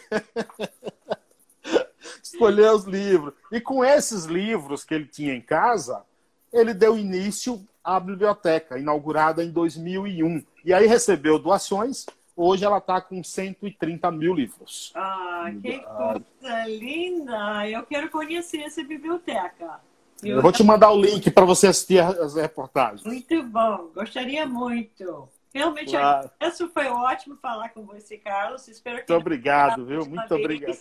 escolheu 2.22 2.74
os 2.76 2.84
livros. 2.84 3.34
E 3.50 3.62
com 3.62 3.86
esses 3.86 4.26
livros 4.26 4.84
que 4.84 4.94
ele 4.94 5.06
tinha 5.06 5.34
em 5.34 5.40
casa, 5.40 6.04
ele 6.52 6.74
deu 6.74 6.98
início 6.98 7.66
à 7.82 8.02
biblioteca, 8.02 8.78
inaugurada 8.78 9.42
em 9.42 9.50
2001. 9.50 10.44
E 10.66 10.74
aí 10.74 10.88
recebeu 10.88 11.40
doações 11.40 12.06
Hoje 12.36 12.66
ela 12.66 12.80
está 12.80 13.00
com 13.00 13.24
130 13.24 14.12
mil 14.12 14.34
livros. 14.34 14.92
Ah, 14.94 15.50
que 15.62 15.80
coisa 15.80 16.68
linda! 16.68 17.70
Eu 17.70 17.84
quero 17.84 18.10
conhecer 18.10 18.62
essa 18.62 18.84
biblioteca. 18.84 19.80
Eu, 20.22 20.38
Eu 20.38 20.42
vou 20.42 20.52
te 20.52 20.64
mandar 20.64 20.92
o 20.92 21.00
link 21.00 21.32
para 21.32 21.46
você 21.46 21.68
assistir 21.68 22.00
as 22.00 22.36
reportagens. 22.36 23.04
Muito 23.04 23.42
bom, 23.44 23.90
gostaria 23.94 24.46
muito. 24.46 25.30
Realmente, 25.54 25.92
claro. 25.92 26.30
isso 26.42 26.70
foi 26.70 26.88
ótimo 26.88 27.38
falar 27.38 27.70
com 27.70 27.86
você, 27.86 28.18
Carlos. 28.18 28.68
Espero 28.68 28.98
que. 29.06 29.12
Muito 29.12 29.22
obrigado, 29.22 29.86
viu? 29.86 30.06
Muito 30.06 30.28
vez. 30.28 30.42
obrigado. 30.42 30.78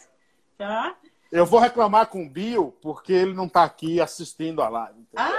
Tá? 0.59 0.97
Eu 1.31 1.47
vou 1.47 1.61
reclamar 1.61 2.09
com 2.09 2.25
o 2.25 2.29
Bill, 2.29 2.77
porque 2.81 3.13
ele 3.13 3.35
não 3.35 3.47
está 3.47 3.63
aqui 3.63 4.01
assistindo 4.01 4.63
a 4.63 4.69
live. 4.69 5.07
Ah, 5.17 5.39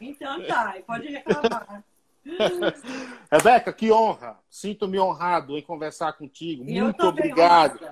então 0.00 0.44
tá, 0.46 0.76
pode 0.86 1.08
reclamar. 1.08 1.84
Rebeca, 3.30 3.72
que 3.72 3.90
honra. 3.90 4.38
Sinto-me 4.50 4.98
honrado 4.98 5.56
em 5.56 5.62
conversar 5.62 6.12
contigo. 6.12 6.64
Muito 6.64 7.06
obrigado. 7.06 7.76
Honrada. 7.76 7.90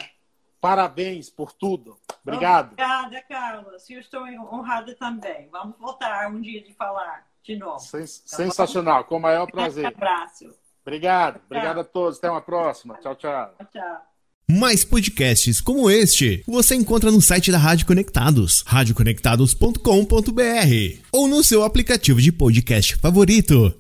Parabéns 0.61 1.31
por 1.31 1.53
tudo. 1.53 1.97
Obrigado. 2.23 2.73
Obrigada, 2.73 3.23
Carlos. 3.29 3.89
Eu 3.89 4.01
estou 4.01 4.23
honrada 4.23 4.95
também. 4.95 5.49
Vamos 5.51 5.79
voltar 5.79 6.31
um 6.31 6.41
dia 6.41 6.63
de 6.63 6.75
falar 6.75 7.27
de 7.43 7.57
novo. 7.57 7.81
Sens 7.81 8.21
tá 8.21 8.37
sensacional, 8.37 9.05
com 9.05 9.17
o 9.17 9.21
maior 9.21 9.51
prazer. 9.51 9.85
Um 9.85 9.89
abraço. 9.89 10.55
Obrigado. 10.83 11.41
Obrigado 11.47 11.81
a 11.81 11.85
todos. 11.85 12.19
Até 12.19 12.31
uma 12.31 12.43
próxima. 12.43 12.99
Tchau, 12.99 13.15
tchau. 13.15 13.55
Tchau. 13.73 14.11
Mais 14.51 14.85
podcasts 14.85 15.61
como 15.61 15.89
este 15.89 16.43
você 16.47 16.75
encontra 16.75 17.11
no 17.11 17.23
site 17.23 17.53
da 17.53 17.59
Rádio 17.59 17.87
Conectados, 17.87 18.65
radioconectados.com.br 18.67 20.99
ou 21.13 21.29
no 21.29 21.45
seu 21.45 21.63
aplicativo 21.63 22.21
de 22.21 22.33
podcast 22.33 22.97
favorito. 22.97 23.80